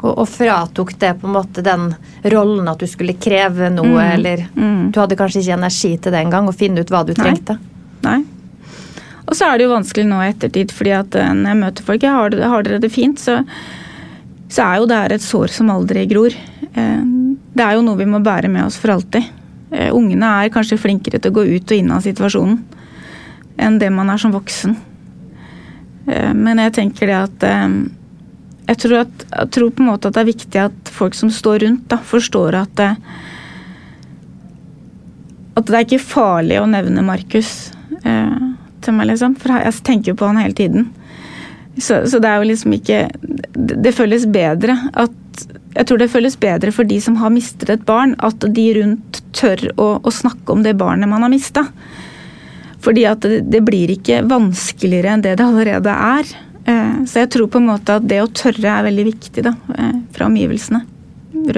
Og, 0.00 0.10
og, 0.10 0.24
fratok 0.28 0.94
det 1.00 1.14
på 1.20 1.28
en 1.28 1.36
måte 1.36 1.64
den 1.64 1.90
rollen 2.32 2.68
at 2.72 2.80
du 2.80 2.88
skulle 2.88 3.16
kreve 3.20 3.70
noe, 3.72 3.92
mm, 3.92 4.14
eller 4.16 4.46
mm. 4.52 4.80
Du 4.92 5.00
hadde 5.02 5.18
kanskje 5.20 5.44
ikke 5.44 5.58
energi 5.58 5.92
til 5.96 6.16
det 6.16 6.24
engang, 6.24 6.48
å 6.48 6.56
finne 6.56 6.84
ut 6.84 6.92
hva 6.92 7.04
du 7.04 7.12
trengte? 7.16 7.56
Nei. 8.04 8.22
Og 9.24 9.32
så 9.36 9.48
er 9.48 9.58
det 9.58 9.66
jo 9.66 9.72
vanskelig 9.72 10.04
nå 10.08 10.20
i 10.20 10.28
ettertid, 10.32 10.74
fordi 10.74 10.92
at 10.96 11.16
eh, 11.16 11.32
når 11.32 11.50
jeg 11.52 11.62
møter 11.62 11.88
folk 11.88 12.04
jeg 12.04 12.12
har, 12.12 12.38
har 12.54 12.66
dere 12.66 12.82
det 12.82 12.92
fint, 12.92 13.20
så 13.20 13.40
så 14.54 14.62
er 14.62 14.80
jo 14.80 14.88
det 14.88 14.98
her 14.98 15.14
et 15.14 15.24
sår 15.24 15.52
som 15.54 15.72
aldri 15.72 16.04
gror. 16.10 16.34
Eh, 16.34 17.02
det 17.54 17.64
er 17.64 17.76
jo 17.76 17.84
noe 17.86 17.98
vi 17.98 18.08
må 18.08 18.20
bære 18.24 18.50
med 18.52 18.66
oss 18.66 18.78
for 18.80 18.94
alltid. 18.94 19.26
Eh, 19.74 19.90
ungene 19.94 20.30
er 20.44 20.52
kanskje 20.54 20.80
flinkere 20.80 21.20
til 21.20 21.32
å 21.32 21.38
gå 21.40 21.46
ut 21.56 21.70
og 21.70 21.78
inn 21.78 21.92
av 21.94 22.04
situasjonen 22.04 22.62
enn 23.64 23.76
det 23.78 23.90
man 23.94 24.10
er 24.10 24.18
som 24.18 24.34
voksen. 24.34 24.76
Eh, 26.10 26.32
men 26.34 26.62
jeg 26.62 26.76
tenker 26.80 27.10
det 27.10 27.18
at 27.18 27.46
jeg 28.64 28.80
tror, 28.80 28.96
at, 29.04 29.24
jeg 29.28 29.50
tror 29.52 29.72
på 29.76 29.84
en 29.84 29.90
måte 29.90 30.08
at 30.08 30.16
det 30.16 30.22
er 30.22 30.30
viktig 30.32 30.60
at 30.62 30.90
folk 30.94 31.16
som 31.18 31.30
står 31.32 31.64
rundt, 31.66 31.86
da, 31.90 31.98
forstår 32.00 32.56
at 32.62 32.84
at 35.54 35.68
det 35.68 35.76
er 35.76 35.84
ikke 35.84 36.02
farlig 36.02 36.56
å 36.58 36.66
nevne 36.66 37.04
Markus 37.06 37.50
til 38.84 38.96
meg, 38.96 39.10
liksom. 39.12 39.34
For 39.40 39.56
jeg 39.58 39.80
tenker 39.86 40.12
jo 40.12 40.20
på 40.20 40.30
han 40.30 40.40
hele 40.42 40.56
tiden. 40.58 40.88
Så, 41.76 42.04
så, 42.06 42.20
det 42.22 42.30
er 42.30 42.38
jo 42.38 42.48
liksom 42.52 42.74
ikke 42.76 42.98
det, 43.18 43.80
det 43.82 43.92
føles 43.96 44.28
bedre 44.30 44.76
at 44.92 45.14
Jeg 45.74 45.88
tror 45.88 45.98
det 45.98 46.06
føles 46.12 46.36
bedre 46.38 46.70
for 46.70 46.86
de 46.86 47.00
som 47.02 47.16
har 47.18 47.32
mistet 47.34 47.72
et 47.72 47.82
barn, 47.82 48.12
at 48.22 48.44
de 48.54 48.66
rundt 48.76 49.18
tør 49.34 49.58
å, 49.74 49.88
å 49.98 50.10
snakke 50.14 50.54
om 50.54 50.62
det 50.62 50.76
barnet 50.78 51.10
man 51.10 51.26
har 51.26 51.32
mista. 51.32 51.64
Fordi 52.84 53.02
at 53.10 53.24
det, 53.26 53.40
det, 53.50 53.64
blir 53.66 53.90
ikke 53.90 54.20
vanskeligere 54.30 55.16
enn 55.16 55.24
det 55.24 55.32
det 55.40 55.48
allerede 55.48 55.90
er. 55.90 56.30
Eh, 56.70 57.00
så 57.10 57.24
jeg 57.24 57.32
tror 57.34 57.50
på 57.50 57.58
en 57.58 57.66
måte 57.72 57.98
at 57.98 58.06
det 58.06 58.20
å 58.22 58.30
tørre 58.30 58.76
er 58.76 58.86
veldig 58.86 59.06
viktig 59.08 59.44
da, 59.48 59.56
eh, 59.74 59.96
fra 60.14 60.28
omgivelsene 60.30 60.84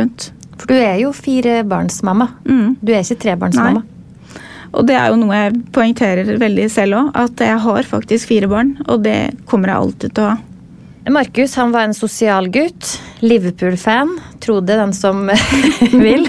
rundt. 0.00 0.30
For 0.56 0.72
du 0.72 0.78
er 0.78 0.96
jo 1.02 1.12
firebarnsmamma. 1.12 2.30
Mm. 2.48 2.78
Du 2.80 2.94
er 2.94 3.04
ikke 3.04 3.20
trebarnsmamma. 3.26 3.84
Nei. 3.84 3.95
Og 4.76 4.84
det 4.88 4.96
er 4.98 5.08
jo 5.10 5.20
noe 5.20 5.38
jeg 5.38 5.56
poengterer 5.72 6.36
veldig 6.40 6.66
selv 6.72 6.98
òg, 6.98 7.10
at 7.16 7.40
jeg 7.40 7.62
har 7.64 7.88
faktisk 7.88 8.28
fire 8.32 8.50
barn. 8.50 8.74
Og 8.86 9.02
det 9.06 9.18
kommer 9.48 9.72
jeg 9.72 9.82
alltid 9.86 10.16
til 10.16 10.26
å 10.26 10.34
ha. 10.34 10.36
Markus 11.06 11.54
han 11.54 11.70
var 11.72 11.86
en 11.86 11.94
sosial 11.94 12.48
gutt. 12.52 12.96
Liverpool-fan. 13.22 14.16
Trodde 14.42 14.76
den 14.76 14.92
som 14.96 15.30
vil. 16.04 16.26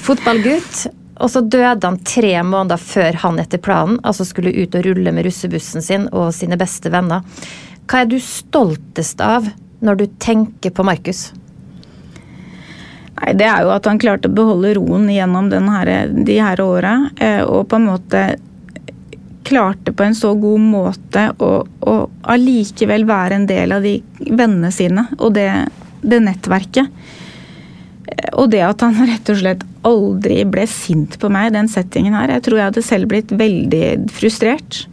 Fotballgutt. 0.00 0.86
Og 1.18 1.30
så 1.30 1.42
døde 1.42 1.82
han 1.82 1.98
tre 2.06 2.34
måneder 2.46 2.80
før 2.80 3.18
han 3.24 3.40
etter 3.42 3.60
planen 3.62 3.98
altså 4.06 4.26
skulle 4.26 4.54
ut 4.54 4.76
og 4.78 4.86
rulle 4.86 5.12
med 5.14 5.26
russebussen 5.26 5.82
sin 5.82 6.06
og 6.14 6.30
sine 6.36 6.58
beste 6.60 6.92
venner. 6.94 7.26
Hva 7.90 8.04
er 8.04 8.10
du 8.10 8.18
stoltest 8.22 9.20
av 9.24 9.48
når 9.84 9.98
du 9.98 10.06
tenker 10.22 10.74
på 10.74 10.86
Markus? 10.86 11.28
Nei, 13.18 13.32
Det 13.34 13.46
er 13.48 13.64
jo 13.64 13.72
at 13.74 13.86
han 13.88 13.98
klarte 14.00 14.30
å 14.30 14.34
beholde 14.34 14.74
roen 14.78 15.08
gjennom 15.10 15.50
her, 15.72 16.08
de 16.08 16.38
her 16.40 16.60
åra. 16.62 17.10
Eh, 17.16 17.42
og 17.42 17.68
på 17.70 17.78
en 17.78 17.88
måte 17.88 18.26
klarte 19.48 19.94
på 19.96 20.04
en 20.04 20.14
så 20.14 20.34
god 20.36 20.60
måte 20.60 21.22
å, 21.40 21.52
å 21.64 21.94
allikevel 22.28 23.06
være 23.08 23.38
en 23.38 23.46
del 23.48 23.72
av 23.72 23.86
de 23.86 23.94
vennene 24.18 24.68
sine 24.74 25.06
og 25.16 25.32
det, 25.38 25.48
det 26.02 26.20
nettverket. 26.20 26.90
Og 28.36 28.50
det 28.52 28.60
at 28.66 28.84
han 28.84 28.98
rett 29.10 29.32
og 29.32 29.40
slett 29.40 29.64
aldri 29.88 30.42
ble 30.48 30.66
sint 30.68 31.16
på 31.20 31.30
meg, 31.32 31.48
i 31.48 31.56
den 31.56 31.70
settingen 31.72 32.16
her. 32.18 32.36
Jeg 32.36 32.44
tror 32.44 32.60
jeg 32.60 32.70
hadde 32.72 32.84
selv 32.84 33.10
blitt 33.10 33.32
veldig 33.32 34.12
frustrert. 34.12 34.84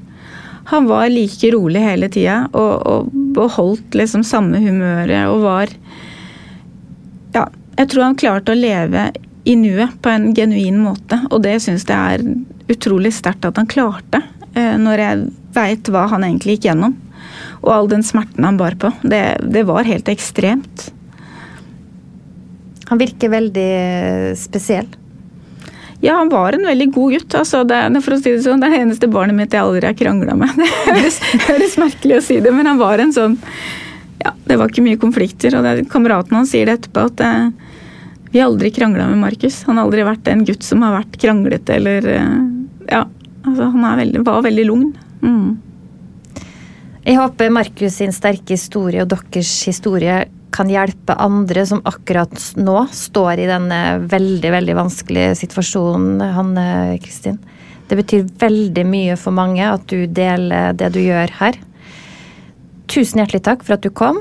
Han 0.71 0.87
var 0.89 1.11
like 1.13 1.51
rolig 1.53 1.83
hele 1.83 2.07
tida 2.09 2.45
og, 2.55 2.73
og 2.89 3.09
beholdt 3.35 3.93
liksom 3.97 4.23
samme 4.25 4.63
humøret 4.63 5.27
og 5.29 5.43
var 5.43 5.73
jeg 7.75 7.91
tror 7.91 8.07
han 8.07 8.19
klarte 8.19 8.53
å 8.53 8.59
leve 8.59 9.09
i 9.45 9.55
nuet 9.59 9.97
på 10.01 10.09
en 10.09 10.31
genuin 10.33 10.77
måte, 10.81 11.19
og 11.29 11.43
det 11.45 11.59
syns 11.63 11.85
jeg 11.85 12.17
er 12.17 12.23
utrolig 12.71 13.13
sterkt 13.13 13.45
at 13.45 13.59
han 13.61 13.69
klarte. 13.69 14.23
Eh, 14.55 14.75
når 14.81 15.03
jeg 15.03 15.23
veit 15.55 15.91
hva 15.91 16.07
han 16.11 16.25
egentlig 16.25 16.57
gikk 16.57 16.69
gjennom. 16.71 16.95
Og 17.61 17.71
all 17.73 17.89
den 17.91 18.03
smerten 18.05 18.45
han 18.45 18.59
bar 18.59 18.77
på. 18.79 18.91
Det, 19.03 19.23
det 19.53 19.65
var 19.67 19.87
helt 19.87 20.09
ekstremt. 20.11 20.89
Han 22.89 23.01
virker 23.01 23.33
veldig 23.33 23.71
spesiell. 24.37 24.87
Ja, 26.03 26.19
han 26.19 26.29
var 26.29 26.53
en 26.53 26.67
veldig 26.67 26.89
god 26.93 27.15
gutt. 27.15 27.35
Altså, 27.39 27.63
det, 27.65 27.79
for 28.05 28.17
å 28.17 28.19
si 28.21 28.33
det 28.35 28.43
sånn, 28.45 28.61
det 28.61 28.69
er 28.69 28.75
det 28.75 28.81
eneste 28.83 29.09
barnet 29.09 29.37
mitt 29.37 29.55
jeg 29.55 29.63
aldri 29.63 29.87
har 29.89 29.97
krangla 29.97 30.35
med. 30.37 30.51
Det 30.59 30.69
høres, 30.91 31.19
høres 31.47 31.77
merkelig 31.81 32.19
å 32.19 32.25
si 32.25 32.39
det, 32.43 32.53
men 32.53 32.69
han 32.69 32.81
var 32.81 33.01
en 33.01 33.13
sånn 33.15 33.39
Ja, 34.21 34.33
det 34.45 34.57
var 34.59 34.69
ikke 34.69 34.85
mye 34.85 35.01
konflikter. 35.01 35.57
Og 35.57 35.87
kameraten 35.91 36.37
hans 36.37 36.53
sier 36.53 36.69
det 36.69 36.79
etterpå, 36.79 37.07
at 37.09 37.25
vi 38.35 38.41
har 38.41 38.49
aldri 38.49 38.67
krangla 38.71 39.07
med 39.07 39.17
Markus. 39.17 39.61
Han 39.63 39.77
har 39.77 39.85
aldri 39.85 40.03
vært 40.03 40.25
en 40.27 40.41
gutt 40.43 40.63
som 40.67 40.81
har 40.83 40.91
vært 40.97 41.13
kranglete 41.21 41.77
eller 41.77 42.07
eh, 42.11 42.31
Ja, 42.89 43.05
altså 43.47 43.69
han 43.71 43.85
veldig, 44.01 44.23
var 44.27 44.41
veldig 44.43 44.65
lugn. 44.67 44.89
Mm. 45.21 45.53
Jeg 47.05 47.15
håper 47.15 47.53
Markus 47.55 47.95
sin 48.01 48.11
sterke 48.11 48.57
historie 48.57 49.05
og 49.05 49.13
deres 49.13 49.53
historie 49.69 50.17
kan 50.51 50.67
hjelpe 50.67 51.15
andre 51.15 51.63
som 51.69 51.79
akkurat 51.87 52.35
nå 52.59 52.75
står 52.91 53.45
i 53.45 53.47
denne 53.47 53.79
veldig, 54.03 54.51
veldig 54.57 54.75
vanskelige 54.81 55.39
situasjonen, 55.45 56.19
Hanne 56.35 56.67
Kristin. 57.07 57.39
Det 57.87 58.01
betyr 58.01 58.27
veldig 58.43 58.85
mye 58.91 59.15
for 59.15 59.31
mange 59.39 59.63
at 59.63 59.87
du 59.87 60.11
deler 60.11 60.75
det 60.75 60.91
du 60.91 60.99
gjør 61.05 61.37
her. 61.39 61.63
Tusen 62.91 63.23
hjertelig 63.23 63.45
takk 63.47 63.63
for 63.63 63.79
at 63.79 63.87
du 63.87 63.95
kom, 63.95 64.19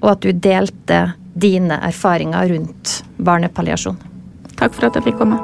og 0.00 0.12
at 0.16 0.24
du 0.24 0.32
delte 0.32 1.04
dine 1.36 1.76
erfaringer 1.84 2.48
rundt 2.48 3.04
barnepalliasjon. 3.16 3.96
Takk 4.56 4.72
for 4.72 4.88
at 4.88 4.96
jeg 4.96 5.04
fikk 5.10 5.18
komme. 5.20 5.36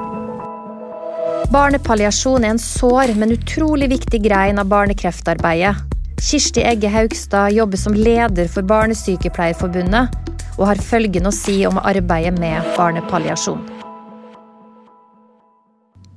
Barnepalliasjon 1.52 2.46
er 2.46 2.54
en 2.54 2.60
sår, 2.62 3.12
men 3.20 3.34
utrolig 3.34 3.90
viktig 3.92 4.22
grein 4.24 4.58
av 4.62 4.70
barnekreftarbeidet. 4.72 5.76
Kirsti 6.22 6.62
Egge 6.64 6.88
Haugstad 6.88 7.52
jobber 7.52 7.76
som 7.76 7.94
leder 7.98 8.48
for 8.48 8.62
Barnesykepleierforbundet 8.62 10.08
og 10.56 10.66
har 10.70 10.80
følgende 10.80 11.28
å 11.28 11.34
si 11.34 11.66
om 11.68 11.78
arbeidet 11.82 12.38
med 12.40 12.62
barnepalliasjon. 12.76 13.60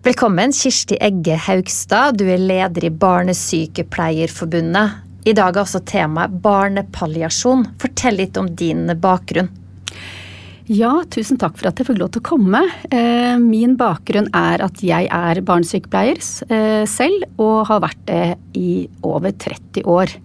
Velkommen, 0.05 0.53
Kirsti 0.53 0.95
Egge 1.01 1.35
Haugstad. 1.47 2.21
Du 2.21 2.29
er 2.29 2.37
leder 2.37 2.85
i 2.85 2.93
Barnesykepleierforbundet. 3.03 4.89
I 5.25 5.33
dag 5.33 5.55
er 5.57 5.61
også 5.65 5.81
temaet 5.89 6.31
barnepalliasjon. 6.43 7.65
Fortell 7.81 8.15
litt 8.21 8.37
om 8.37 8.55
din 8.55 8.85
bakgrunn. 9.01 9.49
Ja, 10.65 11.03
tusen 11.13 11.37
takk 11.37 11.59
for 11.59 11.69
at 11.69 11.77
jeg 11.77 11.85
fikk 11.85 11.99
lov 11.99 12.09
til 12.15 12.23
å 12.23 12.25
komme. 12.25 12.63
Eh, 12.89 13.35
min 13.37 13.75
bakgrunn 13.77 14.31
er 14.33 14.63
at 14.65 14.79
jeg 14.81 15.05
er 15.13 15.41
barnesykepleier 15.45 16.17
eh, 16.17 16.85
selv, 16.89 17.27
og 17.37 17.67
har 17.69 17.83
vært 17.83 18.01
det 18.09 18.23
i 18.57 18.87
over 19.05 19.29
30 19.29 19.85
år. 19.85 20.15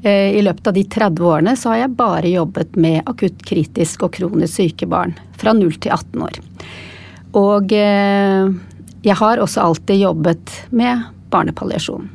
Eh, 0.00 0.38
I 0.38 0.40
løpet 0.46 0.70
av 0.72 0.78
de 0.78 0.86
30 0.88 1.28
årene 1.28 1.56
så 1.60 1.74
har 1.74 1.82
jeg 1.82 1.98
bare 2.00 2.32
jobbet 2.32 2.80
med 2.80 3.02
akutt 3.12 3.44
kritisk 3.44 4.06
og 4.08 4.16
kronisk 4.16 4.56
syke 4.56 4.88
barn. 4.88 5.12
Fra 5.36 5.52
0 5.52 5.76
til 5.76 5.92
18 5.92 6.24
år. 6.30 6.40
Og 7.36 7.72
jeg 7.74 9.16
har 9.20 9.40
også 9.42 9.60
alltid 9.60 10.00
jobbet 10.00 10.52
med 10.70 11.02
barnepalliasjon. 11.34 12.06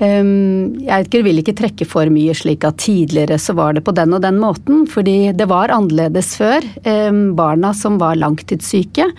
Ehm, 0.00 0.80
jeg 0.80 1.24
vil 1.26 1.42
ikke 1.42 1.56
trekke 1.58 1.84
for 1.88 2.08
mye 2.12 2.32
slik 2.36 2.64
at 2.64 2.80
tidligere 2.80 3.36
så 3.40 3.52
var 3.58 3.76
det 3.76 3.84
på 3.84 3.92
den 3.96 4.16
og 4.16 4.22
den 4.24 4.40
måten, 4.40 4.86
fordi 4.88 5.32
det 5.36 5.48
var 5.50 5.72
annerledes 5.74 6.32
før. 6.40 6.64
Ehm, 6.88 7.34
barna 7.36 7.74
som 7.76 7.98
var 8.00 8.16
langtidssyke, 8.16 9.10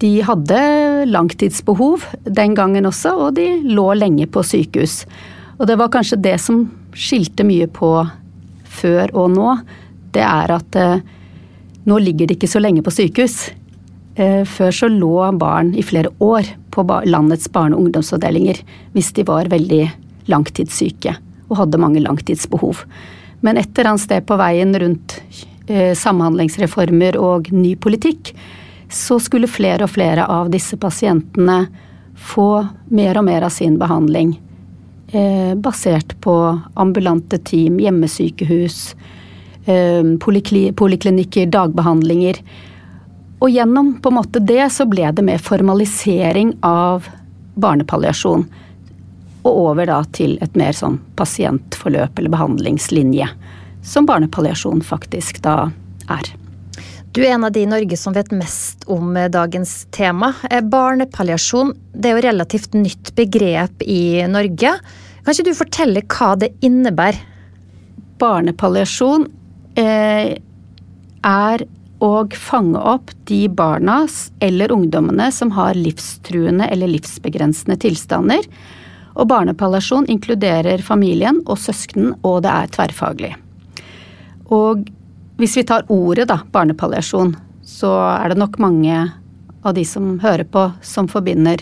de 0.00 0.10
hadde 0.24 0.60
langtidsbehov 1.06 2.06
den 2.24 2.56
gangen 2.56 2.88
også, 2.88 3.12
og 3.26 3.36
de 3.36 3.60
lå 3.68 3.92
lenge 3.94 4.26
på 4.26 4.42
sykehus. 4.42 5.04
Og 5.60 5.68
det 5.68 5.76
var 5.78 5.92
kanskje 5.92 6.22
det 6.24 6.38
som 6.40 6.64
skilte 6.96 7.44
mye 7.44 7.68
på 7.68 7.92
før 8.64 9.12
og 9.14 9.30
nå. 9.34 9.58
Det 10.10 10.24
er 10.24 10.54
at 10.56 10.78
eh, 10.80 11.02
nå 11.86 11.98
ligger 12.00 12.26
de 12.26 12.38
ikke 12.38 12.48
så 12.50 12.62
lenge 12.62 12.82
på 12.82 12.94
sykehus. 12.94 13.50
Eh, 14.14 14.42
før 14.44 14.74
så 14.74 14.88
lå 14.90 15.14
barn 15.38 15.74
i 15.74 15.84
flere 15.86 16.10
år 16.18 16.48
på 16.74 16.84
landets 17.06 17.48
barne- 17.52 17.76
og 17.76 17.86
ungdomsavdelinger 17.86 18.62
hvis 18.94 19.12
de 19.16 19.24
var 19.26 19.50
veldig 19.50 19.84
langtidssyke 20.30 21.14
og 21.50 21.56
hadde 21.62 21.80
mange 21.82 22.02
langtidsbehov. 22.02 22.84
Men 23.40 23.56
et 23.56 23.70
eller 23.74 23.92
annet 23.92 24.04
sted 24.04 24.26
på 24.26 24.36
veien 24.38 24.74
rundt 24.78 25.20
eh, 25.66 25.94
samhandlingsreformer 25.94 27.16
og 27.18 27.50
ny 27.52 27.74
politikk, 27.76 28.34
så 28.90 29.18
skulle 29.22 29.50
flere 29.50 29.86
og 29.86 29.94
flere 29.94 30.26
av 30.26 30.50
disse 30.50 30.76
pasientene 30.76 31.64
få 32.20 32.66
mer 32.90 33.18
og 33.18 33.24
mer 33.24 33.46
av 33.46 33.54
sin 33.54 33.78
behandling 33.80 34.34
eh, 35.12 35.54
basert 35.54 36.20
på 36.20 36.60
ambulante 36.74 37.38
team, 37.38 37.78
hjemmesykehus, 37.80 38.94
eh, 39.64 40.02
poliklinikker, 40.20 41.46
dagbehandlinger. 41.46 42.42
Og 43.40 43.50
gjennom 43.50 43.94
på 44.02 44.10
en 44.10 44.18
måte 44.18 44.42
det 44.44 44.66
så 44.72 44.84
ble 44.88 45.08
det 45.16 45.24
mer 45.24 45.40
formalisering 45.40 46.58
av 46.66 47.08
barnepalliasjon. 47.60 48.44
Og 49.40 49.60
over 49.70 49.88
da 49.88 50.02
til 50.12 50.36
et 50.44 50.56
mer 50.60 50.76
sånn 50.76 50.98
pasientforløp 51.16 52.20
eller 52.20 52.32
behandlingslinje. 52.34 53.30
Som 53.82 54.08
barnepalliasjon 54.08 54.84
faktisk 54.84 55.40
da 55.46 55.70
er. 56.12 56.34
Du 57.10 57.22
er 57.24 57.32
en 57.34 57.48
av 57.48 57.50
de 57.52 57.64
i 57.64 57.70
Norge 57.70 57.96
som 57.98 58.14
vet 58.14 58.30
mest 58.30 58.84
om 58.86 59.16
eh, 59.18 59.30
dagens 59.32 59.72
tema. 59.90 60.34
Eh, 60.50 60.60
barnepalliasjon 60.62 61.72
det 61.90 62.10
er 62.10 62.18
jo 62.18 62.26
relativt 62.28 62.76
nytt 62.76 63.10
begrep 63.18 63.82
i 63.82 64.22
Norge. 64.30 64.76
Kan 65.24 65.34
ikke 65.34 65.48
du 65.48 65.58
fortelle 65.58 66.04
hva 66.06 66.36
det 66.38 66.52
innebærer? 66.62 67.18
Barnepalliasjon 68.20 69.26
eh, 69.80 70.36
er 71.26 71.66
og 72.00 72.34
fange 72.36 72.80
opp 72.80 73.12
de 73.28 73.44
barna 73.52 74.02
eller 74.40 74.72
ungdommene 74.72 75.28
som 75.32 75.52
har 75.52 75.76
livstruende 75.76 76.68
eller 76.72 76.88
livsbegrensende 76.88 77.76
tilstander. 77.80 78.46
Og 79.20 79.28
barnepalliasjon 79.28 80.08
inkluderer 80.08 80.80
familien 80.84 81.42
og 81.44 81.58
søsknen, 81.60 82.14
og 82.24 82.42
det 82.46 82.54
er 82.54 82.72
tverrfaglig. 82.72 83.34
Og 84.50 84.86
hvis 85.40 85.58
vi 85.58 85.66
tar 85.68 85.84
ordet, 85.92 86.28
da, 86.30 86.40
barnepalliasjon, 86.52 87.34
så 87.64 87.92
er 88.16 88.32
det 88.32 88.40
nok 88.40 88.56
mange 88.62 88.96
av 89.60 89.76
de 89.76 89.84
som 89.84 90.16
hører 90.22 90.46
på, 90.48 90.70
som 90.80 91.08
forbinder 91.08 91.60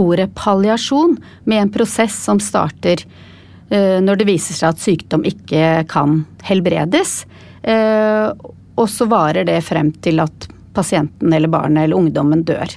ordet 0.00 0.30
palliasjon 0.36 1.16
med 1.48 1.62
en 1.64 1.72
prosess 1.72 2.14
som 2.24 2.40
starter 2.40 3.02
eh, 3.72 3.98
når 4.04 4.20
det 4.20 4.28
viser 4.28 4.56
seg 4.56 4.74
at 4.74 4.82
sykdom 4.82 5.24
ikke 5.28 5.84
kan 5.90 6.22
helbredes. 6.46 7.22
Og 8.78 8.88
så 8.90 9.06
varer 9.10 9.46
det 9.48 9.58
frem 9.66 9.90
til 10.04 10.22
at 10.22 10.48
pasienten 10.76 11.32
eller 11.32 11.50
barnet 11.50 11.84
eller 11.84 11.98
ungdommen 11.98 12.44
dør. 12.46 12.70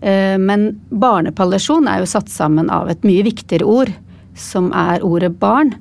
Eh, 0.00 0.36
men 0.38 0.68
barnepalliasjon 0.90 1.88
er 1.90 2.02
jo 2.02 2.10
satt 2.10 2.30
sammen 2.32 2.70
av 2.70 2.90
et 2.92 3.04
mye 3.06 3.24
viktigere 3.26 3.66
ord, 3.66 3.92
som 4.36 4.70
er 4.76 5.04
ordet 5.04 5.32
barn. 5.40 5.74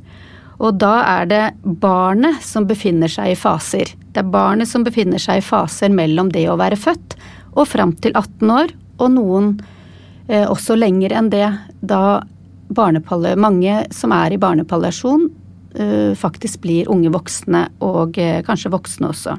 Og 0.64 0.78
da 0.80 0.96
er 1.04 1.30
det 1.30 1.44
barnet 1.84 2.44
som 2.44 2.68
befinner 2.68 3.12
seg 3.12 3.34
i 3.34 3.40
faser. 3.40 3.92
Det 4.16 4.24
er 4.24 4.32
barnet 4.32 4.72
som 4.72 4.86
befinner 4.88 5.20
seg 5.20 5.42
i 5.42 5.46
faser 5.46 5.92
mellom 5.92 6.32
det 6.32 6.48
å 6.50 6.60
være 6.60 6.80
født 6.80 7.18
og 7.56 7.68
fram 7.68 7.94
til 8.04 8.16
18 8.16 8.52
år, 8.52 8.72
og 9.00 9.12
noen 9.16 9.52
eh, 10.28 10.48
også 10.48 10.78
lenger 10.80 11.16
enn 11.16 11.30
det, 11.32 11.48
da 11.82 12.24
mange 12.76 13.74
som 13.94 14.12
er 14.16 14.34
i 14.34 14.40
barnepalliasjon, 14.42 15.28
faktisk 16.16 16.62
blir 16.64 16.90
unge 16.92 17.12
voksne, 17.14 17.68
og 17.84 18.18
eh, 18.22 18.42
kanskje 18.46 18.72
voksne 18.74 19.12
også. 19.12 19.36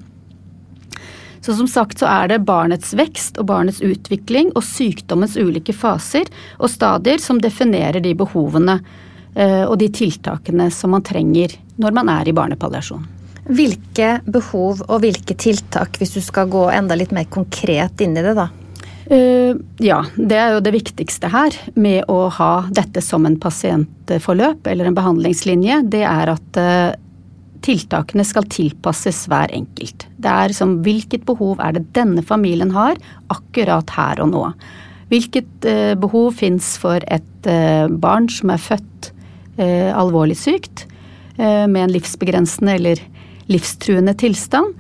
Så 1.47 1.55
som 1.55 1.69
sagt 1.71 2.01
så 2.03 2.09
er 2.11 2.33
det 2.33 2.45
barnets 2.47 2.91
vekst 2.99 3.37
og 3.39 3.47
barnets 3.53 3.79
utvikling 3.85 4.49
og 4.57 4.65
sykdommens 4.67 5.37
ulike 5.39 5.75
faser 5.77 6.27
og 6.59 6.73
stadier 6.73 7.23
som 7.23 7.39
definerer 7.39 8.03
de 8.03 8.17
behovene 8.19 8.81
eh, 9.35 9.63
og 9.63 9.77
de 9.79 9.87
tiltakene 9.95 10.67
som 10.75 10.97
man 10.97 11.07
trenger 11.07 11.55
når 11.79 11.95
man 11.95 12.11
er 12.11 12.27
i 12.27 12.35
barnepalliasjon. 12.35 13.07
Hvilke 13.47 14.17
behov 14.27 14.83
og 14.89 15.05
hvilke 15.05 15.37
tiltak, 15.39 16.01
hvis 16.01 16.17
du 16.17 16.23
skal 16.25 16.51
gå 16.51 16.65
enda 16.75 16.99
litt 16.99 17.15
mer 17.15 17.29
konkret 17.31 18.03
inn 18.03 18.19
i 18.19 18.25
det, 18.27 18.35
da? 18.35 18.49
Uh, 19.07 19.55
ja, 19.79 20.01
det 20.19 20.35
er 20.35 20.57
jo 20.57 20.63
det 20.67 20.73
viktigste 20.75 21.31
her 21.31 21.55
med 21.79 22.09
å 22.11 22.27
ha 22.35 22.67
dette 22.75 22.99
som 23.05 23.27
en 23.29 23.37
pasientforløp 23.39 24.67
eller 24.67 24.89
en 24.89 24.97
behandlingslinje. 24.97 25.85
Det 25.93 26.03
er 26.03 26.33
at 26.33 26.59
uh, 26.59 26.97
tiltakene 27.63 28.27
skal 28.27 28.49
tilpasses 28.51 29.23
hver 29.31 29.55
enkelt. 29.55 30.09
Det 30.19 30.33
er 30.33 30.55
som 30.57 30.81
hvilket 30.83 31.23
behov 31.29 31.63
er 31.63 31.77
det 31.77 31.87
denne 31.95 32.25
familien 32.27 32.75
har 32.75 32.99
akkurat 33.31 33.95
her 33.95 34.25
og 34.25 34.33
nå. 34.35 34.43
Hvilket 35.13 35.71
uh, 35.71 35.95
behov 36.03 36.35
fins 36.43 36.75
for 36.83 37.07
et 37.07 37.25
barn 38.03 38.25
som 38.33 38.51
er 38.51 38.59
født 38.59 39.13
alvorlig 39.57 40.35
sykt 40.35 40.83
med 41.39 41.77
en 41.79 41.93
livsbegrensende 41.95 42.73
eller 42.75 43.03
livstruende 43.47 44.17
tilstand 44.19 44.75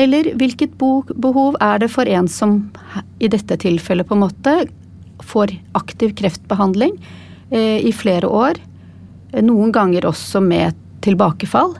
eller 0.00 0.32
hvilket 0.40 0.78
behov 0.78 1.56
er 1.60 1.82
det 1.82 1.90
for 1.92 2.08
en 2.08 2.28
som 2.30 2.62
i 3.20 3.28
dette 3.32 3.58
tilfellet 3.60 4.08
på 4.08 4.16
en 4.16 4.24
måte 4.24 4.54
får 5.22 5.52
aktiv 5.78 6.14
kreftbehandling 6.18 6.96
eh, 7.50 7.78
i 7.84 7.92
flere 7.94 8.28
år, 8.28 8.58
noen 9.40 9.72
ganger 9.72 10.08
også 10.08 10.42
med 10.44 10.76
tilbakefall, 11.04 11.76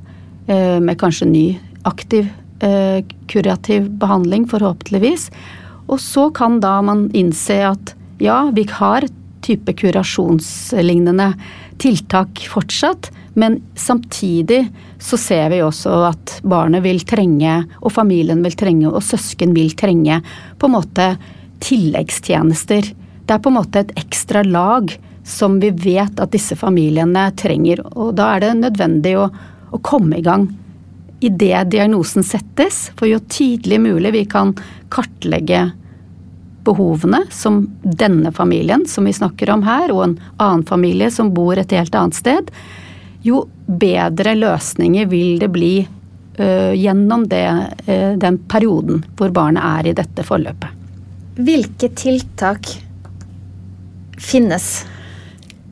eh, 0.46 0.78
med 0.80 0.98
kanskje 1.00 1.28
ny 1.28 1.46
aktiv 1.88 2.28
eh, 2.62 3.02
kurativ 3.28 3.88
behandling, 4.00 4.46
forhåpentligvis. 4.48 5.28
Og 5.88 6.00
så 6.00 6.28
kan 6.34 6.60
da 6.62 6.78
man 6.84 7.08
innse 7.16 7.58
at 7.72 7.94
ja, 8.22 8.46
vi 8.54 8.64
har 8.70 9.08
type 9.42 9.74
kurasjonslignende 9.74 11.32
tiltak 11.82 12.44
fortsatt, 12.52 13.10
men 13.34 13.60
samtidig 13.78 14.66
så 15.00 15.16
ser 15.16 15.50
vi 15.50 15.62
også 15.64 15.92
at 16.10 16.34
barnet 16.44 16.84
vil 16.84 17.00
trenge, 17.08 17.62
og 17.80 17.94
familien 17.94 18.42
vil 18.44 18.56
trenge, 18.58 18.90
og 18.90 19.04
søsken 19.04 19.54
vil 19.56 19.72
trenge 19.78 20.20
på 20.58 20.68
en 20.68 20.76
måte 20.76 21.08
tilleggstjenester. 21.62 22.92
Det 23.22 23.34
er 23.34 23.42
på 23.42 23.52
en 23.52 23.58
måte 23.60 23.84
et 23.84 23.94
ekstra 24.02 24.42
lag 24.44 24.92
som 25.24 25.60
vi 25.62 25.70
vet 25.70 26.20
at 26.20 26.32
disse 26.34 26.58
familiene 26.58 27.28
trenger. 27.38 27.84
Og 27.94 28.16
da 28.18 28.34
er 28.34 28.44
det 28.44 28.56
nødvendig 28.58 29.14
å, 29.20 29.28
å 29.70 29.80
komme 29.84 30.18
i 30.18 30.26
gang 30.26 30.48
idet 31.22 31.70
diagnosen 31.70 32.26
settes. 32.26 32.88
For 32.98 33.08
jo 33.08 33.22
tidlig 33.30 33.78
mulig 33.80 34.12
vi 34.16 34.24
kan 34.28 34.52
kartlegge 34.92 35.70
behovene 36.66 37.24
som 37.34 37.64
denne 37.82 38.30
familien 38.34 38.84
som 38.86 39.06
vi 39.08 39.14
snakker 39.14 39.50
om 39.50 39.64
her, 39.66 39.90
og 39.94 40.04
en 40.04 40.16
annen 40.36 40.66
familie 40.66 41.10
som 41.10 41.32
bor 41.34 41.58
et 41.58 41.74
helt 41.74 41.94
annet 41.98 42.18
sted, 42.18 42.50
jo 43.22 43.46
bedre 43.66 44.34
løsninger 44.38 45.06
vil 45.10 45.38
det 45.40 45.48
bli 45.54 45.74
uh, 45.82 46.72
gjennom 46.74 47.26
det, 47.30 47.46
uh, 47.88 48.12
den 48.18 48.38
perioden 48.50 49.04
hvor 49.18 49.34
barnet 49.34 49.62
er 49.62 49.90
i 49.90 49.96
dette 50.02 50.26
forløpet. 50.26 50.80
Hvilke 51.42 51.88
tiltak 51.96 52.68
finnes? 54.20 54.82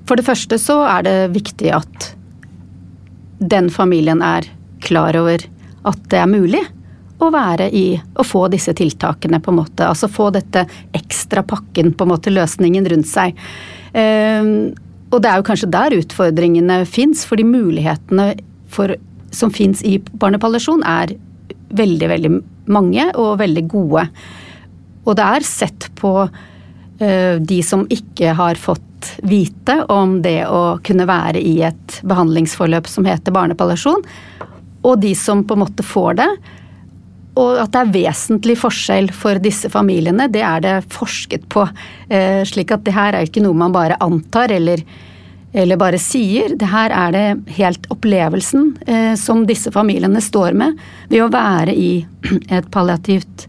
For 0.08 0.18
det 0.18 0.26
første 0.26 0.58
så 0.58 0.80
er 0.88 1.06
det 1.06 1.16
viktig 1.34 1.72
at 1.76 2.10
den 3.40 3.70
familien 3.72 4.22
er 4.24 4.48
klar 4.84 5.16
over 5.16 5.44
at 5.88 6.00
det 6.12 6.20
er 6.20 6.28
mulig 6.28 6.62
å 7.20 7.28
være 7.32 7.66
i 7.76 8.00
Å 8.00 8.24
få 8.24 8.46
disse 8.48 8.72
tiltakene, 8.72 9.42
på 9.44 9.52
en 9.52 9.58
måte. 9.58 9.84
Altså 9.84 10.08
få 10.08 10.30
dette 10.32 10.62
ekstra 10.96 11.42
pakken, 11.44 11.92
på 11.92 12.06
en 12.06 12.12
måte, 12.14 12.32
løsningen 12.32 12.86
rundt 12.88 13.10
seg. 13.10 13.36
Uh, 13.92 14.72
og 15.10 15.22
det 15.22 15.30
er 15.30 15.40
jo 15.40 15.46
kanskje 15.46 15.70
der 15.74 15.96
utfordringene 15.98 16.82
fins, 16.86 17.24
fordi 17.26 17.46
mulighetene 17.46 18.32
for, 18.70 18.94
som 19.34 19.50
fins 19.54 19.82
i 19.86 19.96
barnepalliasjon 19.98 20.84
er 20.86 21.16
veldig, 21.74 22.10
veldig 22.12 22.30
mange 22.70 23.08
og 23.18 23.40
veldig 23.40 23.64
gode. 23.70 24.06
Og 25.06 25.16
det 25.18 25.26
er 25.26 25.46
sett 25.46 25.88
på 25.98 26.14
uh, 26.28 27.34
de 27.40 27.60
som 27.66 27.86
ikke 27.90 28.36
har 28.38 28.60
fått 28.60 28.86
vite 29.26 29.80
om 29.90 30.18
det 30.22 30.44
å 30.46 30.78
kunne 30.84 31.08
være 31.08 31.40
i 31.40 31.56
et 31.66 32.00
behandlingsforløp 32.06 32.88
som 32.90 33.06
heter 33.08 33.34
barnepalliasjon, 33.34 34.04
og 34.80 35.00
de 35.02 35.14
som 35.18 35.42
på 35.44 35.56
en 35.56 35.64
måte 35.64 35.84
får 35.84 36.20
det. 36.20 36.28
Og 37.38 37.60
at 37.62 37.70
det 37.74 37.82
er 37.82 37.92
vesentlig 37.94 38.56
forskjell 38.58 39.10
for 39.14 39.38
disse 39.42 39.70
familiene, 39.70 40.26
det 40.32 40.42
er 40.42 40.64
det 40.64 40.74
forsket 40.90 41.46
på. 41.52 41.66
Eh, 42.08 42.42
slik 42.48 42.72
at 42.74 42.82
det 42.86 42.96
her 42.96 43.14
er 43.14 43.28
ikke 43.28 43.42
noe 43.44 43.56
man 43.56 43.74
bare 43.74 43.98
antar 44.02 44.50
eller, 44.54 44.82
eller 45.52 45.80
bare 45.80 46.00
sier. 46.02 46.56
Det 46.58 46.70
her 46.72 46.90
er 46.90 47.14
det 47.14 47.54
helt 47.60 47.86
opplevelsen 47.94 48.72
eh, 48.86 49.14
som 49.20 49.44
disse 49.46 49.70
familiene 49.74 50.22
står 50.24 50.58
med 50.58 50.80
ved 51.12 51.22
å 51.26 51.30
være 51.32 51.76
i 51.76 51.92
et 52.56 52.70
palliativt 52.74 53.46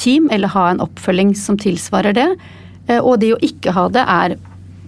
team 0.00 0.30
eller 0.32 0.54
ha 0.54 0.70
en 0.70 0.80
oppfølging 0.80 1.34
som 1.36 1.60
tilsvarer 1.60 2.16
det. 2.16 2.30
Eh, 2.88 2.98
og 2.98 3.20
det 3.20 3.34
å 3.36 3.42
ikke 3.44 3.76
ha 3.76 3.86
det 3.92 4.06
er, 4.08 4.38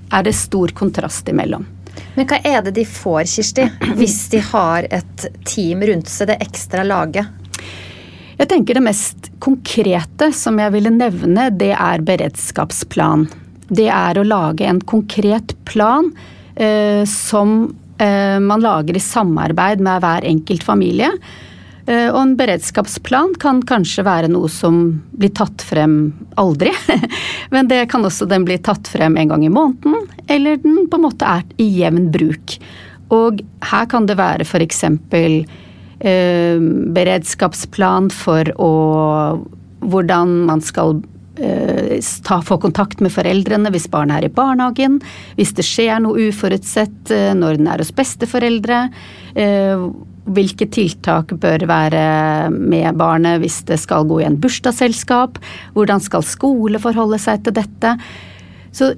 er 0.09 0.25
det 0.25 0.35
stor 0.41 0.73
kontrast 0.79 1.29
imellom. 1.29 1.69
Men 2.17 2.29
hva 2.29 2.41
er 2.45 2.65
det 2.65 2.75
de 2.77 2.85
får, 2.89 3.27
Kirsti, 3.29 3.69
hvis 3.99 4.19
de 4.33 4.41
har 4.53 4.89
et 4.89 5.29
team 5.49 5.85
rundt 5.85 6.09
seg, 6.09 6.33
det 6.33 6.41
ekstra 6.45 6.85
laget? 6.89 7.42
Jeg 8.43 8.49
tenker 8.51 8.75
det 8.75 8.83
mest 8.83 9.29
konkrete 9.39 10.33
som 10.35 10.57
jeg 10.59 10.75
ville 10.75 10.91
nevne, 10.91 11.45
det 11.55 11.77
er 11.77 12.03
beredskapsplan. 12.03 13.29
Det 13.71 13.87
er 13.87 14.19
å 14.19 14.25
lage 14.27 14.67
en 14.67 14.81
konkret 14.83 15.55
plan 15.69 16.09
eh, 16.57 17.07
som 17.07 17.71
eh, 18.03 18.43
man 18.43 18.65
lager 18.67 18.99
i 18.99 19.05
samarbeid 19.05 19.87
med 19.87 20.03
hver 20.03 20.27
enkelt 20.27 20.67
familie. 20.67 21.13
Eh, 21.87 22.09
og 22.11 22.19
en 22.19 22.35
beredskapsplan 22.43 23.39
kan 23.39 23.63
kanskje 23.63 24.09
være 24.11 24.35
noe 24.35 24.51
som 24.51 24.83
blir 25.15 25.31
tatt 25.39 25.63
frem 25.63 25.97
aldri. 26.35 26.75
Men 27.55 27.71
det 27.71 27.85
kan 27.95 28.03
også 28.11 28.27
den 28.27 28.43
bli 28.51 28.59
tatt 28.59 28.91
frem 28.91 29.23
en 29.23 29.37
gang 29.37 29.47
i 29.47 29.55
måneden, 29.55 30.11
eller 30.27 30.59
den 30.67 30.89
på 30.91 30.99
en 30.99 31.07
måte 31.07 31.31
er 31.31 31.47
i 31.63 31.71
jevn 31.79 32.11
bruk. 32.11 32.59
Og 33.15 33.47
her 33.71 33.87
kan 33.87 34.11
det 34.11 34.19
være 34.19 34.51
f.eks. 34.51 34.89
Eh, 36.03 36.59
beredskapsplan 36.97 38.09
for 38.11 38.49
å 38.59 38.71
hvordan 39.87 40.31
man 40.49 40.63
skal 40.63 40.97
eh, 41.39 42.01
ta, 42.27 42.41
få 42.43 42.57
kontakt 42.63 42.99
med 43.03 43.13
foreldrene 43.15 43.71
hvis 43.71 43.87
barnet 43.91 44.19
er 44.19 44.27
i 44.27 44.33
barnehagen, 44.35 44.97
hvis 45.39 45.55
det 45.55 45.67
skjer 45.67 46.01
noe 46.03 46.27
uforutsett 46.27 47.13
eh, 47.15 47.31
når 47.39 47.61
den 47.61 47.71
er 47.71 47.83
hos 47.85 47.95
besteforeldre. 47.95 48.81
Hvilke 50.23 50.67
tiltak 50.75 51.33
bør 51.43 51.65
være 51.71 52.03
med 52.51 52.99
barnet 52.99 53.41
hvis 53.43 53.61
det 53.71 53.79
skal 53.83 54.07
gå 54.11 54.21
i 54.23 54.27
en 54.27 54.39
bursdagsselskap? 54.43 55.39
Hvordan 55.77 56.03
skal 56.03 56.27
skole 56.27 56.83
forholde 56.83 57.19
seg 57.23 57.45
til 57.47 57.57
dette? 57.59 57.95
Så 58.75 58.91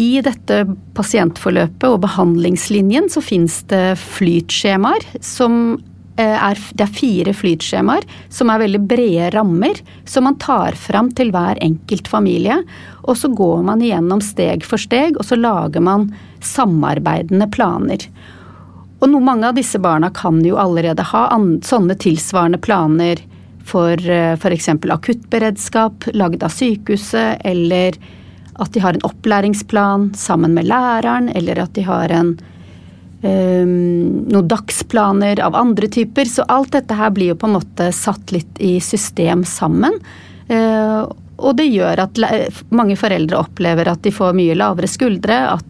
i 0.00 0.10
dette 0.24 0.62
pasientforløpet 0.96 1.88
og 1.88 2.02
behandlingslinjen 2.04 3.08
så 3.12 3.24
finnes 3.24 3.58
det 3.72 3.98
flytskjemaer 4.00 5.04
som 5.24 5.80
er, 6.20 6.58
det 6.76 6.84
er 6.84 6.92
fire 6.92 7.32
flytskjemaer 7.36 8.04
som 8.32 8.50
er 8.52 8.62
veldig 8.64 8.80
brede 8.88 9.30
rammer, 9.34 9.80
som 10.04 10.26
man 10.28 10.38
tar 10.42 10.76
fram 10.78 11.10
til 11.16 11.32
hver 11.32 11.60
enkelt 11.64 12.08
familie. 12.08 12.60
Og 13.02 13.16
så 13.18 13.30
går 13.32 13.64
man 13.66 13.82
igjennom 13.82 14.20
steg 14.24 14.66
for 14.66 14.80
steg, 14.80 15.16
og 15.16 15.26
så 15.26 15.38
lager 15.40 15.82
man 15.84 16.10
samarbeidende 16.44 17.48
planer. 17.52 18.06
Og 19.02 19.10
noe 19.10 19.24
mange 19.24 19.48
av 19.48 19.56
disse 19.58 19.80
barna 19.82 20.12
kan 20.14 20.38
jo 20.46 20.60
allerede 20.62 21.02
ha 21.10 21.24
sånne 21.66 21.96
tilsvarende 21.98 22.60
planer 22.62 23.18
for 23.66 23.98
eh, 23.98 24.34
f.eks. 24.36 24.68
akuttberedskap 24.68 26.10
lagd 26.14 26.42
av 26.42 26.54
sykehuset, 26.54 27.42
eller 27.44 27.98
at 28.60 28.72
de 28.74 28.82
har 28.84 28.94
en 28.94 29.06
opplæringsplan 29.06 30.12
sammen 30.18 30.54
med 30.54 30.68
læreren, 30.70 31.30
eller 31.34 31.64
at 31.64 31.74
de 31.74 31.86
har 31.86 32.12
en 32.14 32.36
noen 33.22 34.48
dagsplaner 34.50 35.40
av 35.40 35.54
andre 35.54 35.88
typer. 35.88 36.24
Så 36.24 36.42
alt 36.50 36.72
dette 36.74 36.96
her 36.98 37.10
blir 37.14 37.32
jo 37.32 37.38
på 37.38 37.46
en 37.46 37.58
måte 37.58 37.90
satt 37.94 38.32
litt 38.34 38.58
i 38.58 38.78
system 38.82 39.44
sammen. 39.46 39.98
Eh, 40.48 41.02
og 41.42 41.56
det 41.58 41.68
gjør 41.70 42.04
at 42.04 42.18
mange 42.74 42.96
foreldre 42.98 43.40
opplever 43.40 43.88
at 43.90 44.02
de 44.04 44.12
får 44.14 44.34
mye 44.36 44.56
lavere 44.58 44.90
skuldre. 44.90 45.38
At 45.56 45.68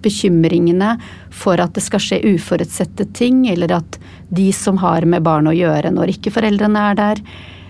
bekymringene 0.00 0.94
for 1.34 1.60
at 1.60 1.74
det 1.76 1.84
skal 1.84 2.00
skje 2.00 2.22
uforutsette 2.34 3.04
ting, 3.16 3.42
eller 3.50 3.80
at 3.80 3.98
de 4.32 4.48
som 4.56 4.78
har 4.80 5.04
med 5.04 5.24
barn 5.26 5.50
å 5.50 5.56
gjøre 5.56 5.92
når 5.92 6.14
ikke 6.14 6.32
foreldrene 6.32 6.84
er 6.90 7.00
der, 7.00 7.20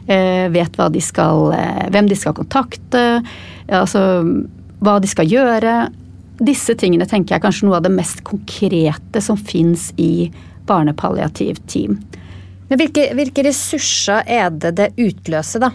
eh, 0.07 0.47
vet 0.49 0.79
de 0.79 1.01
skal, 1.03 1.53
eh, 1.53 1.89
hvem 1.91 2.09
de 2.09 2.15
skal 2.15 2.35
kontakte, 2.35 3.25
altså 3.69 4.23
hva 4.81 5.01
de 5.01 5.09
skal 5.11 5.27
gjøre 5.27 5.91
disse 6.41 6.75
tingene 6.79 7.07
tenker 7.09 7.35
jeg 7.35 7.41
er 7.41 7.45
kanskje 7.45 7.69
noe 7.69 7.79
av 7.79 7.85
det 7.85 7.93
mest 7.93 8.23
konkrete 8.27 9.21
som 9.25 9.37
fins 9.37 9.91
i 10.01 10.31
barnepalliativteam. 10.69 11.99
Men 12.71 12.79
hvilke, 12.79 13.09
hvilke, 13.19 13.45
ressurser 13.49 14.27
er 14.31 14.51
det 14.55 14.75
det 14.79 14.91
utløser, 15.01 15.67
da? 15.67 15.73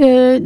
Uh, 0.00 0.40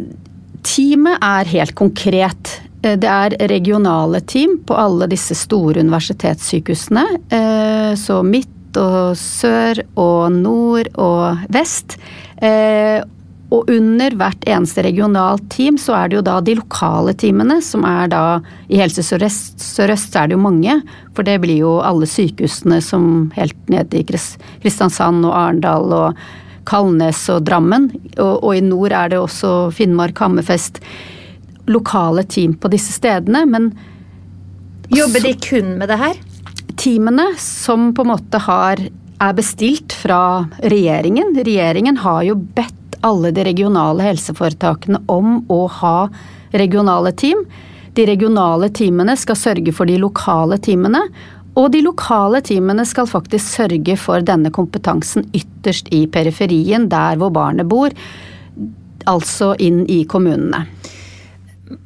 teamet 0.67 1.23
er 1.23 1.53
helt 1.53 1.77
konkret. 1.79 2.57
Uh, 2.83 2.97
det 2.99 3.07
er 3.07 3.39
regionale 3.53 4.21
team 4.27 4.59
på 4.67 4.75
alle 4.75 5.07
disse 5.13 5.39
store 5.39 5.85
universitetssykehusene. 5.87 7.07
Uh, 7.31 7.93
så 7.99 8.21
midt 8.27 8.81
og 8.81 9.15
sør 9.17 9.81
og 9.95 10.35
nord 10.35 10.91
og 11.01 11.47
vest. 11.55 11.97
Og 13.55 13.69
under 13.71 14.15
hvert 14.19 14.43
eneste 14.49 14.83
regionalt 14.83 15.45
team 15.55 15.77
så 15.79 15.95
er 16.01 16.11
det 16.11 16.19
jo 16.19 16.25
da 16.27 16.41
de 16.43 16.57
lokale 16.59 17.15
teamene, 17.15 17.61
som 17.63 17.85
er 17.87 18.11
da 18.11 18.23
I 18.67 18.81
Helse 18.81 19.05
Sør-Øst 19.07 19.63
Sør 19.63 19.93
er 19.95 20.27
det 20.27 20.35
jo 20.35 20.43
mange, 20.43 20.81
for 21.15 21.27
det 21.27 21.39
blir 21.45 21.61
jo 21.63 21.77
alle 21.79 22.09
sykehusene 22.11 22.81
som 22.83 23.31
helt 23.37 23.59
ned 23.71 23.95
i 23.95 24.03
Kristiansand 24.09 25.23
og 25.29 25.37
Arendal 25.37 25.95
og 25.95 26.27
Kalnes 26.67 27.23
og 27.31 27.45
Drammen. 27.47 27.93
Og, 28.19 28.43
og, 28.43 28.51
i 28.57 28.65
nord 28.65 28.95
er 28.97 29.13
det 29.13 29.23
også 29.23 29.71
Finnmark, 29.75 30.19
Hammerfest. 30.19 30.83
Lokale 31.71 32.23
team 32.27 32.55
på 32.59 32.71
disse 32.71 32.95
stedene, 32.95 33.45
men 33.47 33.73
Jobber 34.91 35.23
de 35.23 35.33
kun 35.43 35.73
med 35.81 35.91
det 35.91 35.99
her? 35.99 36.19
Teamene 36.79 37.33
som 37.43 37.93
på 37.95 38.05
en 38.05 38.13
måte 38.13 38.39
har 38.43 38.83
er 39.17 39.37
bestilt 39.37 39.95
fra 39.97 40.47
regjeringen. 40.61 41.33
Regjeringen 41.37 41.99
har 42.03 42.23
jo 42.27 42.37
bedt 42.37 42.76
alle 43.07 43.33
de 43.35 43.45
regionale 43.47 44.05
helseforetakene 44.07 45.03
om 45.13 45.41
å 45.53 45.67
ha 45.81 46.09
regionale 46.57 47.13
team. 47.13 47.45
De 47.97 48.07
regionale 48.07 48.69
teamene 48.71 49.17
skal 49.17 49.39
sørge 49.41 49.73
for 49.73 49.89
de 49.89 49.97
lokale 50.01 50.59
teamene, 50.63 51.03
og 51.57 51.71
de 51.73 51.81
lokale 51.85 52.43
teamene 52.45 52.85
skal 52.85 53.09
faktisk 53.09 53.49
sørge 53.57 53.97
for 54.01 54.25
denne 54.25 54.53
kompetansen 54.53 55.25
ytterst 55.37 55.89
i 55.95 56.05
periferien, 56.13 56.91
der 56.93 57.17
hvor 57.17 57.33
barnet 57.33 57.69
bor, 57.71 57.95
altså 59.09 59.55
inn 59.63 59.85
i 59.89 60.03
kommunene. 60.09 60.67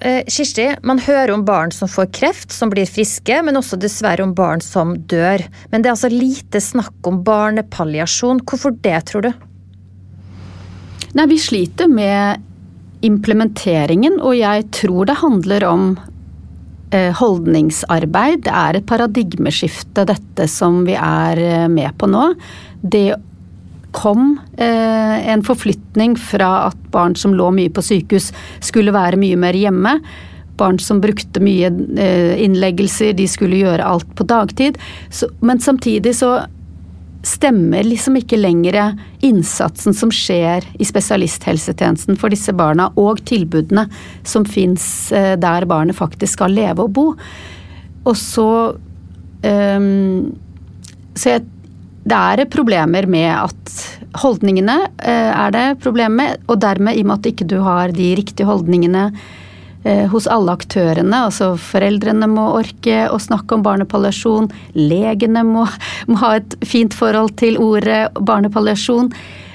Eh, 0.05 0.25
Kirsti, 0.29 0.67
man 0.85 0.99
hører 1.01 1.33
om 1.33 1.45
barn 1.47 1.71
som 1.73 1.89
får 1.89 2.11
kreft, 2.17 2.53
som 2.53 2.73
blir 2.73 2.89
friske, 2.89 3.39
men 3.47 3.57
også 3.57 3.79
dessverre 3.81 4.27
om 4.27 4.35
barn 4.37 4.61
som 4.65 4.97
dør. 5.09 5.47
Men 5.71 5.81
det 5.81 5.89
er 5.89 5.95
altså 5.95 6.11
lite 6.13 6.61
snakk 6.61 7.07
om 7.09 7.23
barnepalliasjon. 7.25 8.43
Hvorfor 8.45 8.77
det, 8.85 8.99
tror 9.09 9.29
du? 9.29 9.31
Nei, 11.13 11.27
vi 11.27 11.39
sliter 11.43 11.89
med 11.91 12.43
implementeringen, 13.03 14.21
og 14.23 14.37
jeg 14.39 14.69
tror 14.77 15.09
det 15.09 15.17
handler 15.19 15.65
om 15.67 15.87
eh, 16.95 17.11
holdningsarbeid. 17.19 18.45
Det 18.47 18.53
er 18.55 18.79
et 18.79 18.87
paradigmeskifte, 18.87 20.05
dette 20.07 20.47
som 20.51 20.85
vi 20.87 20.95
er 20.95 21.41
eh, 21.43 21.67
med 21.73 21.97
på 21.99 22.07
nå. 22.11 22.29
Det 22.81 23.09
kom 23.97 24.37
eh, 24.55 25.17
en 25.33 25.43
forflytning 25.43 26.15
fra 26.15 26.69
at 26.69 26.79
barn 26.95 27.19
som 27.19 27.35
lå 27.35 27.51
mye 27.57 27.73
på 27.75 27.83
sykehus, 27.83 28.31
skulle 28.63 28.95
være 28.95 29.19
mye 29.19 29.41
mer 29.41 29.59
hjemme. 29.59 29.97
Barn 30.61 30.79
som 30.79 31.01
brukte 31.03 31.43
mye 31.43 31.73
innleggelser, 32.39 33.17
de 33.19 33.27
skulle 33.33 33.59
gjøre 33.65 33.83
alt 33.83 34.15
på 34.15 34.29
dagtid. 34.29 34.79
men 35.41 35.59
samtidig 35.59 36.15
så 36.21 36.37
stemmer 37.27 37.85
liksom 37.85 38.17
ikke 38.21 38.39
lenger 38.41 38.95
innsatsen 39.25 39.95
som 39.97 40.13
skjer 40.15 40.65
i 40.81 40.87
spesialisthelsetjenesten 40.89 42.19
for 42.21 42.33
disse 42.33 42.55
barna, 42.57 42.89
og 42.97 43.21
tilbudene 43.29 43.87
som 44.25 44.47
fins 44.49 44.85
eh, 45.13 45.35
der 45.41 45.69
barnet 45.69 45.99
faktisk 45.99 46.39
skal 46.39 46.57
leve 46.57 46.87
og 46.87 46.95
bo. 46.97 47.07
Og 48.09 48.17
så 48.17 48.51
um, 49.45 50.31
Så 51.13 51.35
jeg, 51.35 51.45
det 52.09 52.17
er 52.17 52.49
problemer 52.49 53.07
med 53.07 53.29
at 53.35 53.75
holdningene 54.23 54.79
uh, 54.89 55.31
er 55.45 55.53
det 55.53 55.67
problemer 55.85 56.17
med, 56.17 56.49
og 56.49 56.63
dermed, 56.63 56.97
i 56.97 57.05
og 57.05 57.11
med 57.11 57.19
at 57.19 57.31
ikke 57.35 57.49
du 57.51 57.59
har 57.61 57.93
de 57.93 58.15
riktige 58.17 58.49
holdningene 58.49 59.11
Eh, 59.11 59.50
hos 59.83 60.27
alle 60.29 60.53
aktørene. 60.53 61.23
Altså 61.31 61.55
foreldrene 61.57 62.27
må 62.29 62.51
orke 62.59 63.07
å 63.09 63.17
snakke 63.23 63.57
om 63.57 63.63
barnepalliasjon. 63.65 64.51
Legene 64.77 65.41
må, 65.49 65.65
må, 66.11 66.19
ha 66.21 66.35
et 66.37 66.57
fint 66.69 66.93
forhold 66.93 67.33
til 67.41 67.57
ordet 67.63 68.03
barnepalliasjon. 68.21 69.09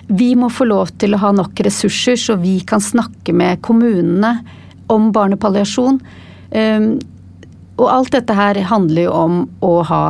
Vi 0.07 0.31
må 0.37 0.49
få 0.53 0.67
lov 0.69 0.93
til 1.01 1.15
å 1.15 1.21
ha 1.21 1.31
nok 1.33 1.61
ressurser 1.65 2.17
så 2.19 2.37
vi 2.41 2.59
kan 2.65 2.81
snakke 2.81 3.33
med 3.33 3.61
kommunene 3.65 4.39
om 4.93 5.11
barnepalliasjon. 5.13 5.99
Ehm, 6.53 6.89
og 7.75 7.87
alt 7.91 8.13
dette 8.15 8.35
her 8.37 8.59
handler 8.69 9.07
jo 9.07 9.15
om 9.17 9.39
å 9.65 9.73
ha 9.89 10.05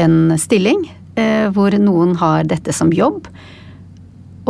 en 0.00 0.16
stilling 0.40 0.86
eh, 1.20 1.50
hvor 1.54 1.74
noen 1.78 2.16
har 2.20 2.48
dette 2.48 2.72
som 2.74 2.92
jobb. 2.94 3.28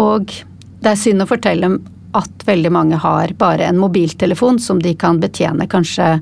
Og 0.00 0.32
det 0.80 0.92
er 0.92 1.00
synd 1.00 1.24
å 1.24 1.28
fortelle 1.28 1.74
at 2.16 2.46
veldig 2.46 2.72
mange 2.74 3.00
har 3.00 3.34
bare 3.38 3.68
en 3.68 3.80
mobiltelefon 3.80 4.58
som 4.62 4.80
de 4.82 4.94
kan 4.98 5.20
betjene 5.22 5.68
kanskje 5.70 6.16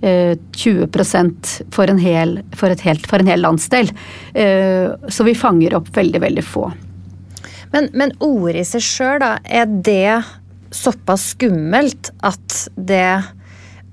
20 0.00 0.82
eh, 0.82 1.30
for 1.70 1.90
en, 1.90 1.98
hel, 1.98 2.40
for, 2.54 2.74
helt, 2.84 3.06
for 3.06 3.22
en 3.22 3.30
hel 3.30 3.40
landsdel. 3.40 3.90
Eh, 4.34 4.90
så 5.08 5.24
vi 5.24 5.34
fanger 5.34 5.78
opp 5.78 5.88
veldig, 5.96 6.20
veldig 6.20 6.44
få. 6.44 6.68
Men, 7.72 7.88
men 7.92 8.12
ordet 8.22 8.62
i 8.62 8.68
seg 8.68 8.84
sjøl, 8.84 9.20
da, 9.24 9.36
er 9.42 9.66
det 9.66 10.22
såpass 10.74 11.32
skummelt 11.32 12.12
at 12.26 12.68
det 12.76 13.24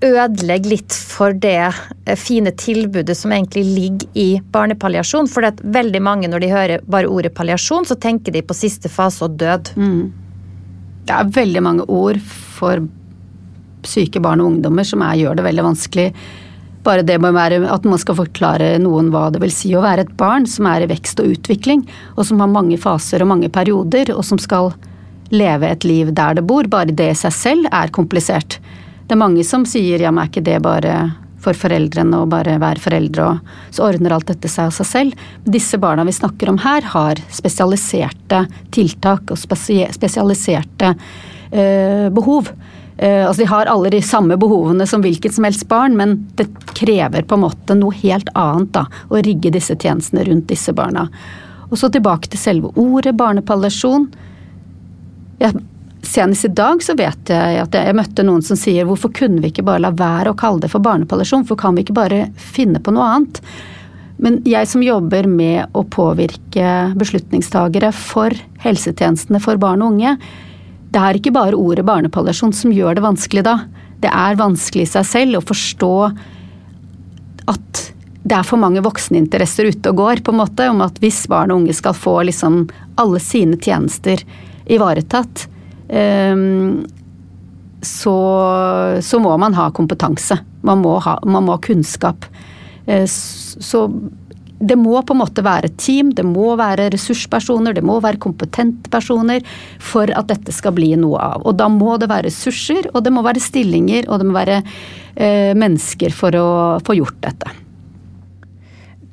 ødelegger 0.04 0.74
litt 0.74 0.96
for 0.96 1.36
det 1.36 1.72
eh, 1.72 2.18
fine 2.20 2.52
tilbudet 2.60 3.16
som 3.18 3.32
egentlig 3.32 3.64
ligger 3.64 4.20
i 4.20 4.28
barnepalliasjon. 4.52 5.30
For 5.32 5.46
det 5.46 5.64
veldig 5.64 6.02
mange 6.04 6.30
når 6.32 6.44
de 6.44 6.52
hører 6.52 6.84
bare 6.84 7.10
ordet 7.10 7.34
palliasjon, 7.38 7.88
så 7.88 7.96
tenker 7.96 8.36
de 8.36 8.44
på 8.44 8.58
siste 8.58 8.92
fase 8.92 9.24
og 9.26 9.40
død. 9.40 9.74
Mm. 9.80 10.04
Det 11.04 11.16
er 11.16 11.34
veldig 11.36 11.64
mange 11.64 11.86
ord 11.92 12.20
for 12.24 12.84
syke 13.88 14.22
barn 14.24 14.42
og 14.42 14.54
ungdommer 14.54 14.88
som 14.88 15.04
er, 15.04 15.20
gjør 15.20 15.40
det 15.40 15.46
veldig 15.48 15.66
vanskelig. 15.66 16.08
Bare 16.84 17.04
det 17.08 17.16
med 17.24 17.38
at 17.40 17.86
man 17.88 18.00
skal 18.00 18.18
forklare 18.20 18.78
noen 18.84 19.10
hva 19.12 19.30
det 19.32 19.40
vil 19.44 19.54
si 19.56 19.72
å 19.76 19.84
være 19.84 20.04
et 20.04 20.16
barn 20.20 20.48
som 20.50 20.68
er 20.68 20.84
i 20.84 20.90
vekst 20.92 21.22
og 21.24 21.36
utvikling, 21.38 21.86
og 22.18 22.28
som 22.28 22.44
har 22.44 22.52
mange 22.52 22.80
faser 22.80 23.24
og 23.24 23.32
mange 23.32 23.52
perioder, 23.52 24.12
og 24.16 24.24
som 24.28 24.40
skal 24.40 24.74
leve 25.32 25.70
et 25.70 25.88
liv 25.88 26.12
der 26.16 26.36
det 26.38 26.46
bor. 26.48 26.68
Bare 26.68 26.92
det 26.92 27.10
i 27.14 27.18
seg 27.18 27.36
selv 27.36 27.72
er 27.72 27.94
komplisert. 27.96 28.60
Det 29.08 29.16
er 29.16 29.24
mange 29.24 29.44
som 29.48 29.68
sier 29.68 30.04
ja, 30.04 30.12
men 30.12 30.26
er 30.26 30.32
ikke 30.32 30.46
det 30.48 30.60
bare 30.64 30.96
for 31.44 31.58
foreldrene 31.58 32.24
å 32.24 32.30
bare 32.30 32.58
være 32.62 32.82
foreldre, 32.84 33.28
og 33.34 33.74
så 33.76 33.88
ordner 33.90 34.16
alt 34.16 34.30
dette 34.32 34.52
seg 34.52 34.70
av 34.70 34.76
seg 34.76 34.90
selv. 34.90 35.26
Disse 35.44 35.80
barna 35.82 36.06
vi 36.08 36.16
snakker 36.16 36.52
om 36.52 36.62
her, 36.64 36.86
har 36.94 37.22
spesialiserte 37.34 38.46
tiltak 38.74 39.34
og 39.34 39.40
spesialiserte 39.40 40.94
eh, 41.52 42.08
behov. 42.14 42.52
Eh, 42.98 43.28
altså 43.28 43.44
De 43.44 43.50
har 43.50 43.72
alle 43.72 43.92
de 43.94 44.02
samme 44.06 44.38
behovene 44.40 44.88
som 44.90 45.04
hvilket 45.04 45.36
som 45.36 45.48
helst 45.48 45.68
barn, 45.72 45.98
men 46.00 46.20
det 46.40 46.48
krever 46.78 47.26
på 47.28 47.38
en 47.38 47.46
måte 47.46 47.78
noe 47.78 47.96
helt 48.04 48.30
annet 48.38 48.74
da, 48.76 48.88
å 49.10 49.22
rigge 49.26 49.54
disse 49.54 49.76
tjenestene 49.76 50.26
rundt 50.30 50.50
disse 50.52 50.74
barna. 50.76 51.10
Og 51.72 51.80
så 51.82 51.90
tilbake 51.90 52.30
til 52.30 52.42
selve 52.42 52.70
ordet 52.78 53.16
barnepalliasjon. 53.18 54.12
Jeg 55.42 55.64
Senest 56.04 56.46
i 56.46 56.52
dag 56.52 56.84
så 56.84 56.98
vet 57.00 57.30
jeg 57.32 57.60
at 57.62 57.76
jeg 57.78 57.96
møtte 57.96 58.26
noen 58.28 58.44
som 58.44 58.60
sier 58.60 58.84
hvorfor 58.88 59.14
kunne 59.16 59.40
vi 59.40 59.54
ikke 59.54 59.64
bare 59.66 59.86
la 59.86 59.94
være 59.96 60.34
å 60.34 60.38
kalle 60.38 60.60
det 60.66 60.72
for 60.74 60.84
barnepalliasjon, 60.84 61.46
for 61.48 61.60
kan 61.60 61.78
vi 61.78 61.86
ikke 61.86 61.96
bare 61.96 62.26
finne 62.36 62.82
på 62.84 62.92
noe 62.92 63.08
annet? 63.08 63.40
Men 64.24 64.42
jeg 64.48 64.68
som 64.70 64.84
jobber 64.84 65.28
med 65.32 65.72
å 65.76 65.86
påvirke 65.88 66.92
beslutningstagere 67.00 67.94
for 67.96 68.36
helsetjenestene 68.64 69.40
for 69.44 69.60
barn 69.62 69.84
og 69.84 69.96
unge, 69.96 70.18
det 70.94 71.02
er 71.02 71.18
ikke 71.18 71.34
bare 71.34 71.58
ordet 71.58 71.88
barnepalliasjon 71.88 72.54
som 72.54 72.76
gjør 72.76 73.00
det 73.00 73.06
vanskelig 73.08 73.46
da. 73.48 73.56
Det 74.04 74.12
er 74.12 74.38
vanskelig 74.38 74.86
i 74.86 74.92
seg 74.94 75.08
selv 75.10 75.40
å 75.40 75.46
forstå 75.48 75.94
at 77.50 77.82
det 78.24 78.38
er 78.38 78.46
for 78.48 78.60
mange 78.60 78.84
vokseninteresser 78.84 79.72
ute 79.72 79.92
og 79.92 80.00
går, 80.00 80.22
på 80.24 80.36
en 80.36 80.40
måte, 80.44 80.68
om 80.72 80.84
at 80.86 81.00
hvis 81.04 81.24
barn 81.32 81.52
og 81.52 81.64
unge 81.64 81.76
skal 81.76 81.96
få 81.98 82.20
liksom 82.30 82.68
alle 83.00 83.20
sine 83.24 83.58
tjenester 83.60 84.22
ivaretatt, 84.72 85.48
så, 87.84 88.16
så, 89.02 89.20
må 89.20 89.38
man 89.38 89.54
ha 89.58 89.70
kompetanse. 89.76 90.40
Man 90.62 90.84
må 90.84 90.98
ha, 91.04 91.18
man 91.28 91.46
må 91.46 91.58
ha 91.58 91.64
kunnskap. 91.64 92.26
Eh, 92.86 93.06
så 93.08 93.88
det 94.64 94.78
må 94.80 94.96
på 95.04 95.16
en 95.16 95.20
måte 95.20 95.44
være 95.44 95.74
team, 95.76 96.14
det 96.16 96.24
må 96.24 96.54
være 96.60 96.88
ressurspersoner, 96.94 97.76
det 97.76 97.84
må 97.84 97.98
være 98.04 98.22
kompetente 98.24 98.92
personer 98.92 99.44
for 99.84 100.08
at 100.16 100.30
dette 100.30 100.56
skal 100.56 100.76
bli 100.78 100.94
noe 101.00 101.20
av. 101.20 101.44
Og 101.44 101.58
da 101.60 101.68
må 101.72 101.98
det 102.00 102.08
være 102.12 102.30
ressurser, 102.30 102.88
og 102.94 103.04
det 103.04 103.12
må 103.12 103.26
være 103.26 103.44
stillinger, 103.44 104.08
og 104.08 104.22
det 104.22 104.30
må 104.30 104.38
være 104.38 104.62
eh, 104.64 105.52
mennesker 105.58 106.16
for 106.16 106.40
å 106.40 106.48
få 106.86 106.96
gjort 107.02 107.20
dette. 107.26 107.58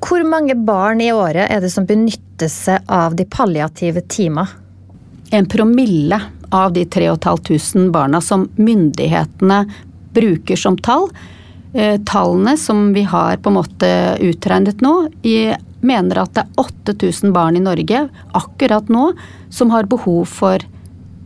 Hvor 0.01 0.23
mange 0.25 0.55
barn 0.57 1.03
i 1.03 1.11
året 1.13 1.51
er 1.51 1.59
det 1.61 1.69
som 1.73 1.85
benytter 1.85 2.49
seg 2.49 2.87
av 2.89 3.17
de 3.19 3.27
palliative 3.29 4.05
teama? 4.09 4.47
En 5.35 5.45
promille 5.47 6.17
av 6.51 6.73
de 6.75 6.85
3500 6.85 7.91
barna 7.91 8.21
som 8.21 8.49
myndighetene 8.55 9.65
bruker 10.13 10.59
som 10.59 10.77
tall. 10.77 11.09
Eh, 11.73 11.99
tallene 12.05 12.57
som 12.57 12.93
vi 12.93 13.03
har 13.07 13.37
på 13.37 13.49
en 13.49 13.59
måte 13.59 13.91
utregnet 14.19 14.81
nå, 14.83 14.95
mener 15.81 16.21
at 16.21 16.35
det 16.35 16.43
er 16.43 16.65
8000 16.65 17.31
barn 17.33 17.57
i 17.57 17.63
Norge 17.63 18.03
akkurat 18.37 18.91
nå 18.91 19.11
som 19.49 19.71
har 19.73 19.89
behov 19.89 20.27
for 20.29 20.61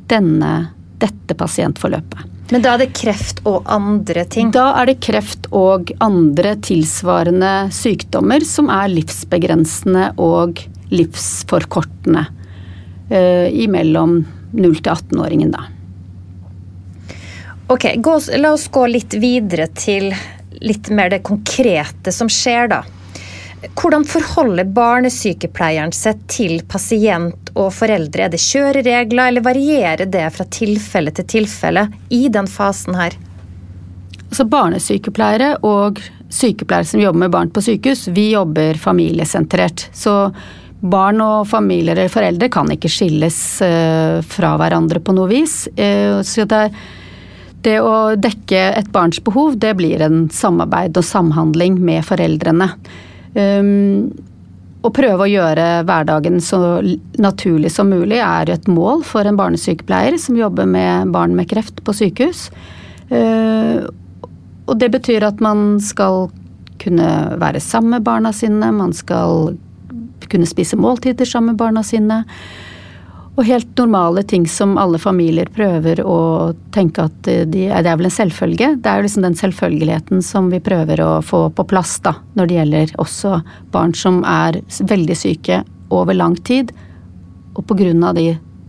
denne, 0.08 0.54
dette 1.02 1.36
pasientforløpet. 1.36 2.32
Men 2.54 2.62
da 2.62 2.76
er 2.76 2.84
det 2.84 2.94
kreft 2.94 3.42
og 3.50 3.66
andre 3.74 4.22
ting? 4.30 4.52
Da 4.54 4.68
er 4.78 4.92
det 4.92 5.00
kreft 5.02 5.48
og 5.50 5.90
andre 6.04 6.54
tilsvarende 6.62 7.72
sykdommer 7.74 8.46
som 8.46 8.70
er 8.70 8.92
livsbegrensende 8.94 10.12
og 10.22 10.62
livsforkortende. 10.94 12.28
Uh, 13.10 13.50
imellom 13.54 14.20
0 14.58 14.76
til 14.82 14.92
18-åringen, 14.94 15.54
da. 15.56 15.66
Ok, 17.68 17.88
gå, 17.98 18.20
La 18.38 18.54
oss 18.54 18.68
gå 18.70 18.86
litt 18.88 19.16
videre 19.18 19.68
til 19.74 20.12
litt 20.62 20.90
mer 20.94 21.10
det 21.10 21.24
konkrete 21.26 22.14
som 22.14 22.30
skjer, 22.32 22.70
da. 22.72 22.84
Hvordan 23.74 24.06
forholder 24.06 24.68
barnesykepleieren 24.76 25.94
seg 25.96 26.20
til 26.30 26.60
pasient 26.70 27.50
og 27.56 27.72
foreldre? 27.74 28.28
Er 28.28 28.34
det 28.34 28.42
kjøreregler, 28.44 29.32
eller 29.32 29.46
varierer 29.46 30.06
det 30.12 30.28
fra 30.36 30.46
tilfelle 30.54 31.14
til 31.16 31.28
tilfelle 31.38 31.88
i 32.14 32.28
den 32.30 32.50
fasen 32.52 32.98
her? 33.00 33.16
Altså 34.26 34.46
Barnesykepleiere 34.52 35.56
og 35.66 36.02
sykepleiere 36.34 36.90
som 36.90 37.02
jobber 37.02 37.24
med 37.24 37.34
barn 37.34 37.52
på 37.54 37.64
sykehus, 37.64 38.08
vi 38.14 38.32
jobber 38.34 38.78
familiesentrert. 38.82 39.88
Så 39.96 40.16
Barn 40.86 41.22
og 41.24 41.48
familier 41.50 41.96
eller 41.96 42.12
foreldre 42.14 42.50
kan 42.54 42.70
ikke 42.74 42.92
skilles 42.92 43.40
eh, 43.66 44.20
fra 44.22 44.54
hverandre 44.62 45.02
på 45.02 45.16
noe 45.18 45.30
vis. 45.32 45.66
Eh, 45.76 46.20
så 46.26 46.46
det, 46.50 46.62
det 47.66 47.80
å 47.82 48.14
dekke 48.20 48.62
et 48.76 48.92
barns 48.94 49.22
behov, 49.26 49.58
det 49.62 49.74
blir 49.80 50.04
en 50.06 50.28
samarbeid 50.34 50.98
og 51.00 51.08
samhandling 51.08 51.80
med 51.82 52.06
foreldrene. 52.06 52.70
Um, 53.36 54.14
å 54.86 54.92
prøve 54.94 55.26
å 55.26 55.32
gjøre 55.32 55.84
hverdagen 55.88 56.38
så 56.44 56.60
naturlig 57.18 57.72
som 57.74 57.90
mulig 57.90 58.22
er 58.22 58.52
et 58.54 58.68
mål 58.70 59.02
for 59.08 59.26
en 59.26 59.40
barnesykepleier 59.40 60.20
som 60.22 60.38
jobber 60.38 60.70
med 60.70 61.10
barn 61.16 61.34
med 61.36 61.50
kreft 61.50 61.82
på 61.84 61.96
sykehus. 61.98 62.48
Uh, 63.10 63.90
og 64.66 64.78
det 64.82 64.92
betyr 64.94 65.26
at 65.26 65.42
man 65.44 65.80
skal 65.84 66.30
kunne 66.82 67.10
være 67.42 67.62
sammen 67.64 67.98
med 67.98 68.06
barna 68.06 68.32
sine, 68.36 68.70
man 68.76 68.94
skal 68.94 69.56
kunne 70.32 70.50
spise 70.50 70.80
måltider 70.80 71.28
sammen 71.28 71.54
med 71.54 71.62
barna 71.62 71.84
sine. 71.84 72.24
Og 73.36 73.44
helt 73.44 73.78
normale 73.78 74.24
ting 74.24 74.46
som 74.48 74.78
alle 74.80 75.00
familier 75.02 75.50
prøver 75.52 76.00
å 76.08 76.54
tenke 76.72 77.04
at 77.10 77.18
de, 77.28 77.44
det 77.68 77.68
er 77.68 77.98
vel 78.00 78.08
en 78.08 78.14
selvfølge. 78.18 78.70
Det 78.80 78.88
er 78.88 79.02
jo 79.02 79.08
liksom 79.10 79.26
den 79.26 79.36
selvfølgeligheten 79.36 80.24
som 80.24 80.48
vi 80.54 80.62
prøver 80.64 81.02
å 81.04 81.10
få 81.26 81.50
på 81.52 81.66
plass 81.68 81.98
da, 82.06 82.16
når 82.40 82.48
det 82.48 82.60
gjelder 82.60 82.94
også 83.04 83.40
barn 83.76 83.96
som 83.98 84.22
er 84.24 84.62
veldig 84.80 85.18
syke 85.20 85.64
over 85.92 86.16
lang 86.16 86.38
tid. 86.48 86.72
Og 87.60 87.72
av 87.76 88.20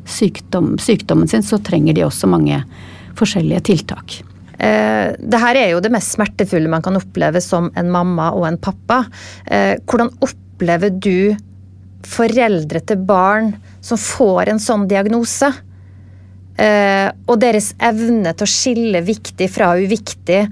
sykdom, 0.07 0.75
sykdommen 0.79 1.31
sin 1.31 1.47
så 1.47 1.59
trenger 1.63 1.95
de 1.95 2.05
også 2.07 2.27
mange 2.31 2.59
forskjellige 3.19 3.63
tiltak. 3.71 4.19
Eh, 4.59 5.15
det 5.15 5.41
her 5.43 5.59
er 5.61 5.71
jo 5.71 5.83
det 5.85 5.93
mest 5.95 6.17
smertefulle 6.17 6.71
man 6.71 6.83
kan 6.83 6.99
oppleve 6.99 7.43
som 7.45 7.71
en 7.75 7.91
mamma 7.91 8.33
og 8.35 8.49
en 8.51 8.59
pappa. 8.59 9.05
Hvordan 9.47 10.11
hvordan 10.19 10.43
opplever 10.57 10.91
du 10.91 11.37
foreldre 12.07 12.81
til 12.87 13.03
barn 13.05 13.53
som 13.85 14.01
får 14.01 14.53
en 14.53 14.63
sånn 14.63 14.87
diagnose. 14.89 15.53
Eh, 16.57 17.11
og 17.29 17.37
deres 17.43 17.75
evne 17.85 18.33
til 18.33 18.47
å 18.47 18.49
skille 18.49 19.03
viktig 19.05 19.49
fra 19.53 19.75
uviktig, 19.77 20.47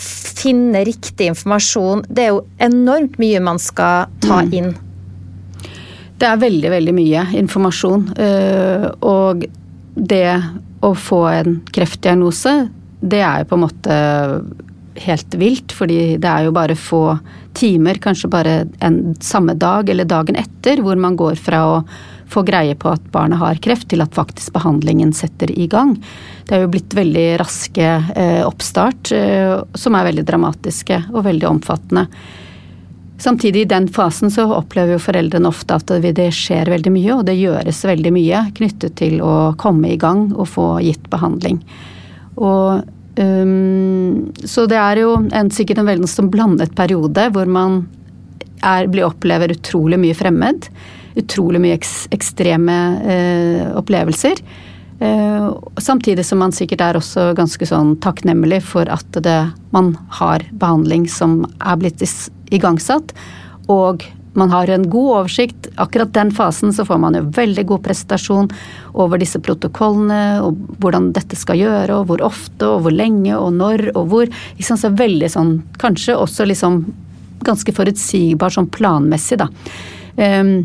finne 0.00 0.80
riktig 0.86 1.28
informasjon. 1.34 2.06
Det 2.08 2.24
er 2.24 2.32
jo 2.32 2.44
enormt 2.64 3.18
mye 3.20 3.42
man 3.44 3.60
skal 3.60 4.08
ta 4.24 4.40
mm. 4.40 4.54
inn. 4.56 4.72
Det 6.14 6.30
er 6.30 6.40
veldig, 6.40 6.70
veldig 6.72 6.94
mye 6.96 7.26
informasjon. 7.42 8.08
Eh, 8.16 8.88
og 9.04 9.44
det 9.94 10.30
å 10.84 10.94
få 10.96 11.20
en 11.30 11.58
kreftdiagnose, 11.74 12.54
det 13.04 13.20
er 13.20 13.42
jo 13.42 13.50
på 13.50 13.58
en 13.58 13.66
måte 13.66 13.98
helt 15.02 15.34
vilt, 15.34 15.72
fordi 15.74 16.16
det 16.22 16.30
er 16.30 16.46
jo 16.46 16.54
bare 16.54 16.76
få 16.78 17.18
timer, 17.54 17.98
kanskje 18.02 18.30
bare 18.30 18.54
en 18.84 19.14
samme 19.22 19.54
dag 19.58 19.88
eller 19.90 20.08
dagen 20.08 20.38
etter, 20.38 20.82
hvor 20.82 20.98
man 21.00 21.16
går 21.18 21.38
fra 21.40 21.62
å 21.70 21.80
få 22.30 22.42
greie 22.46 22.74
på 22.78 22.90
at 22.90 23.04
barnet 23.14 23.38
har 23.38 23.60
kreft, 23.62 23.88
til 23.90 24.02
at 24.02 24.14
faktisk 24.16 24.54
behandlingen 24.56 25.12
setter 25.14 25.50
i 25.52 25.66
gang. 25.70 25.94
Det 26.48 26.56
er 26.56 26.64
jo 26.64 26.72
blitt 26.72 26.96
veldig 26.96 27.26
raske 27.42 27.90
eh, 28.14 28.40
oppstart, 28.46 29.12
eh, 29.14 29.60
som 29.78 29.98
er 29.98 30.08
veldig 30.10 30.24
dramatiske 30.26 31.04
og 31.12 31.26
veldig 31.28 31.50
omfattende. 31.50 32.08
Samtidig 33.24 33.62
i 33.62 33.70
den 33.70 33.86
fasen 33.88 34.32
så 34.32 34.48
opplever 34.56 34.96
jo 34.96 35.04
foreldrene 35.04 35.48
ofte 35.48 35.76
at 35.78 35.92
det 36.02 36.26
skjer 36.34 36.68
veldig 36.72 36.92
mye, 36.92 37.12
og 37.14 37.22
det 37.28 37.38
gjøres 37.38 37.84
veldig 37.86 38.12
mye 38.12 38.42
knyttet 38.58 38.98
til 38.98 39.20
å 39.22 39.54
komme 39.60 39.94
i 39.94 40.00
gang 40.00 40.26
og 40.34 40.50
få 40.50 40.66
gitt 40.84 41.06
behandling. 41.12 41.62
Og 42.34 42.82
Um, 43.14 44.32
så 44.42 44.64
det 44.66 44.78
er 44.80 44.98
jo 45.04 45.14
en, 45.30 45.50
sikkert 45.54 45.78
en 45.80 45.90
veldig 45.90 46.08
sånn 46.10 46.32
blandet 46.32 46.72
periode 46.74 47.28
hvor 47.34 47.46
man 47.46 47.84
er, 48.64 48.88
blir, 48.90 49.06
opplever 49.06 49.54
utrolig 49.54 50.00
mye 50.02 50.16
fremmed. 50.18 50.68
Utrolig 51.20 51.60
mye 51.62 51.76
eks, 51.78 51.94
ekstreme 52.14 52.78
uh, 53.04 53.66
opplevelser. 53.78 54.42
Uh, 54.98 55.54
samtidig 55.82 56.24
som 56.26 56.40
man 56.42 56.54
sikkert 56.54 56.82
er 56.82 56.98
også 56.98 57.32
ganske 57.38 57.66
sånn 57.68 57.94
takknemlig 58.02 58.62
for 58.66 58.90
at 58.90 59.22
det, 59.22 59.38
man 59.74 59.94
har 60.18 60.46
behandling 60.58 61.06
som 61.10 61.42
er 61.60 61.78
blitt 61.80 62.02
igangsatt, 62.54 63.14
og 63.70 64.04
man 64.38 64.50
har 64.50 64.70
en 64.70 64.84
god 64.90 65.10
oversikt. 65.18 65.68
Akkurat 65.80 66.12
den 66.14 66.32
fasen 66.34 66.72
så 66.74 66.84
får 66.86 67.00
man 67.02 67.16
jo 67.18 67.24
veldig 67.36 67.64
god 67.70 67.84
prestasjon 67.86 68.50
over 68.92 69.20
disse 69.22 69.40
protokollene, 69.42 70.40
og 70.44 70.58
hvordan 70.82 71.12
dette 71.16 71.38
skal 71.38 71.60
gjøre, 71.60 72.00
og 72.00 72.10
hvor 72.10 72.24
ofte, 72.26 72.68
og 72.68 72.84
hvor 72.84 72.94
lenge, 72.94 73.34
og 73.36 73.54
når, 73.58 73.88
og 73.94 74.08
hvor. 74.12 74.30
Liksom, 74.58 74.80
så 74.80 74.92
veldig 74.94 75.30
sånn, 75.30 75.56
kanskje 75.82 76.18
også 76.18 76.48
liksom 76.50 76.82
ganske 77.44 77.74
forutsigbar 77.76 78.54
sånn 78.54 78.70
planmessig, 78.72 79.38
da. 79.42 79.50
Um, 80.16 80.56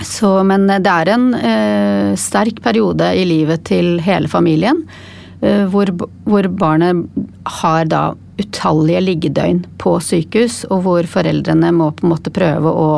så, 0.00 0.40
men 0.46 0.66
det 0.70 0.90
er 0.90 1.10
en 1.12 1.30
uh, 1.34 2.10
sterk 2.18 2.62
periode 2.64 3.10
i 3.16 3.24
livet 3.28 3.66
til 3.68 3.98
hele 4.04 4.30
familien. 4.32 4.84
Uh, 5.40 5.64
hvor, 5.72 5.88
hvor, 6.28 6.48
barnet 6.52 7.06
har 7.60 7.86
da 7.88 8.02
utallige 8.40 9.00
liggedøgn 9.04 9.62
på 9.80 9.94
sykehus, 10.04 10.62
og 10.72 10.84
hvor 10.84 11.08
foreldrene 11.08 11.72
må 11.76 11.90
på 11.96 12.06
en 12.06 12.12
måte 12.14 12.32
prøve 12.32 12.72
å 12.72 12.90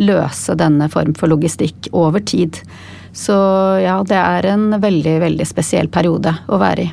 løse 0.00 0.56
denne 0.56 0.88
form 0.92 1.14
for 1.16 1.32
logistikk 1.32 1.90
over 1.96 2.24
tid. 2.24 2.60
Så 3.16 3.36
ja, 3.80 3.96
det 4.04 4.16
er 4.20 4.48
en 4.52 4.70
veldig, 4.80 5.18
veldig 5.24 5.48
spesiell 5.48 5.88
periode 5.92 6.34
å 6.52 6.60
være 6.60 6.84
i. 6.84 6.92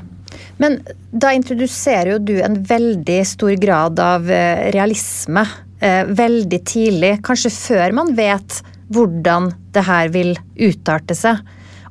Men 0.64 0.80
da 1.12 1.34
introduserer 1.36 2.14
jo 2.14 2.20
du 2.24 2.36
en 2.44 2.60
veldig 2.68 3.20
stor 3.28 3.56
grad 3.60 4.00
av 4.00 4.30
eh, 4.32 4.70
realisme 4.76 5.44
veldig 5.84 6.60
tidlig, 6.64 7.18
kanskje 7.28 7.50
før 7.52 7.96
man 7.98 8.14
vet 8.16 8.62
hvordan 8.94 9.50
det 9.76 9.84
her 9.88 10.12
vil 10.14 10.36
utarte 10.56 11.16
seg. 11.18 11.42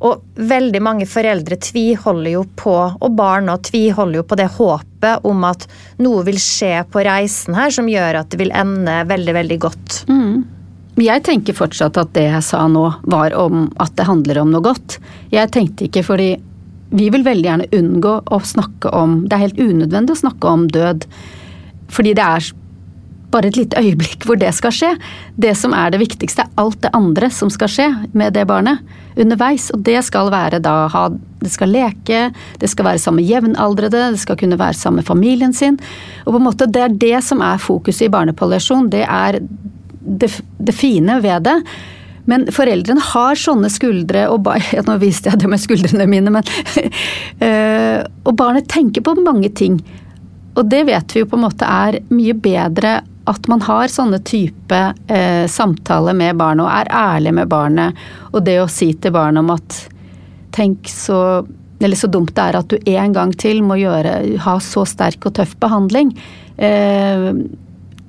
Og 0.03 0.23
veldig 0.35 0.81
mange 0.83 1.07
foreldre 1.07 1.59
tviholder 1.63 2.33
jo 2.35 2.43
på, 2.59 2.75
og 2.75 3.15
barna 3.19 3.55
tviholder 3.63 4.21
jo 4.21 4.25
på 4.27 4.39
det 4.41 4.49
håpet 4.57 5.29
om 5.29 5.45
at 5.47 5.69
noe 6.03 6.25
vil 6.27 6.41
skje 6.43 6.83
på 6.91 7.05
reisen 7.07 7.55
her 7.59 7.71
som 7.75 7.91
gjør 7.91 8.23
at 8.23 8.33
det 8.33 8.41
vil 8.43 8.55
ende 8.55 9.03
veldig, 9.09 9.37
veldig 9.39 9.59
godt. 9.63 10.01
Mm. 10.11 10.43
Jeg 11.01 11.25
tenker 11.25 11.57
fortsatt 11.57 11.97
at 12.03 12.11
det 12.17 12.27
jeg 12.27 12.45
sa 12.45 12.67
nå 12.69 12.85
var 13.09 13.33
om 13.39 13.69
at 13.81 13.95
det 13.97 14.09
handler 14.09 14.43
om 14.43 14.51
noe 14.53 14.65
godt. 14.65 14.99
Jeg 15.33 15.53
tenkte 15.55 15.87
ikke 15.87 16.05
fordi 16.05 16.35
vi 16.93 17.07
vil 17.13 17.25
veldig 17.25 17.49
gjerne 17.49 17.71
unngå 17.73 18.19
å 18.29 18.39
snakke 18.45 18.91
om 18.93 19.23
Det 19.25 19.37
er 19.37 19.47
helt 19.47 19.61
unødvendig 19.63 20.13
å 20.13 20.23
snakke 20.27 20.51
om 20.51 20.67
død. 20.69 21.07
Fordi 21.93 22.13
det 22.19 22.27
er 22.27 22.51
bare 23.33 23.51
et 23.51 23.59
lite 23.59 23.81
øyeblikk 23.81 24.27
hvor 24.29 24.39
det 24.41 24.53
skal 24.57 24.75
skje. 24.75 24.91
Det 25.41 25.55
som 25.59 25.75
er 25.77 25.93
det 25.93 26.03
viktigste, 26.03 26.45
er 26.45 26.61
alt 26.61 26.81
det 26.85 26.93
andre 26.97 27.31
som 27.33 27.51
skal 27.53 27.71
skje 27.73 27.89
med 28.13 28.37
det 28.37 28.45
barnet 28.51 28.83
underveis. 29.17 29.71
Og 29.75 29.83
det 29.87 29.99
skal 30.07 30.33
være 30.33 30.63
da 30.63 30.87
ha 30.93 31.09
Det 31.43 31.51
skal 31.51 31.73
leke, 31.75 32.19
det 32.63 32.69
skal 32.71 32.87
være 32.87 32.99
sammen 33.03 33.19
med 33.19 33.27
jevnaldrende, 33.27 34.13
det 34.15 34.21
skal 34.23 34.37
kunne 34.39 34.59
være 34.61 34.79
sammen 34.79 35.01
med 35.01 35.09
familien 35.09 35.53
sin. 35.53 35.79
Og 36.25 36.33
på 36.33 36.39
en 36.39 36.45
måte 36.47 36.71
det 36.71 36.83
er 36.85 36.95
det 36.95 37.25
som 37.27 37.43
er 37.43 37.59
fokuset 37.59 38.07
i 38.07 38.13
barnepalliasjon. 38.15 38.91
Det 38.93 39.03
er 39.03 39.41
det, 39.43 40.31
det 40.59 40.75
fine 40.75 41.19
ved 41.23 41.43
det. 41.49 41.57
Men 42.31 42.47
foreldrene 42.55 43.03
har 43.03 43.39
sånne 43.39 43.71
skuldre, 43.73 44.29
og 44.31 44.47
ja, 44.77 44.85
nå 44.87 44.99
viste 45.03 45.33
jeg 45.33 45.43
det 45.43 45.51
med 45.51 45.63
skuldrene 45.63 46.07
mine, 46.07 46.31
men 46.31 46.47
øh, 47.43 48.07
Og 48.29 48.37
barnet 48.39 48.71
tenker 48.71 49.03
på 49.03 49.17
mange 49.19 49.51
ting. 49.51 49.81
Og 50.55 50.69
det 50.69 50.85
vet 50.87 51.15
vi 51.15 51.23
jo 51.23 51.29
på 51.29 51.39
en 51.39 51.47
måte 51.47 51.67
er 51.67 51.99
mye 52.13 52.35
bedre 52.39 53.01
at 53.31 53.49
man 53.51 53.63
har 53.63 53.91
sånne 53.93 54.19
type 54.27 54.79
eh, 55.07 55.47
samtaler 55.51 56.17
med 56.17 56.39
barnet 56.41 56.67
og 56.67 56.73
er 56.75 56.93
ærlig 56.97 57.35
med 57.39 57.51
barnet. 57.51 57.99
Og 58.33 58.43
det 58.47 58.59
å 58.63 58.71
si 58.71 58.93
til 58.95 59.15
barnet 59.15 59.45
om 59.45 59.53
at 59.55 59.79
tenk 60.53 60.91
så 60.91 61.19
eller 61.83 61.99
så 61.99 62.07
dumt 62.07 62.31
det 62.37 62.43
er 62.45 62.57
at 62.61 62.71
du 62.71 62.91
en 62.93 63.15
gang 63.15 63.33
til 63.35 63.59
må 63.67 63.75
gjøre, 63.81 64.13
ha 64.45 64.53
så 64.63 64.85
sterk 64.87 65.25
og 65.27 65.35
tøff 65.35 65.57
behandling. 65.59 66.13
Eh, 66.55 67.25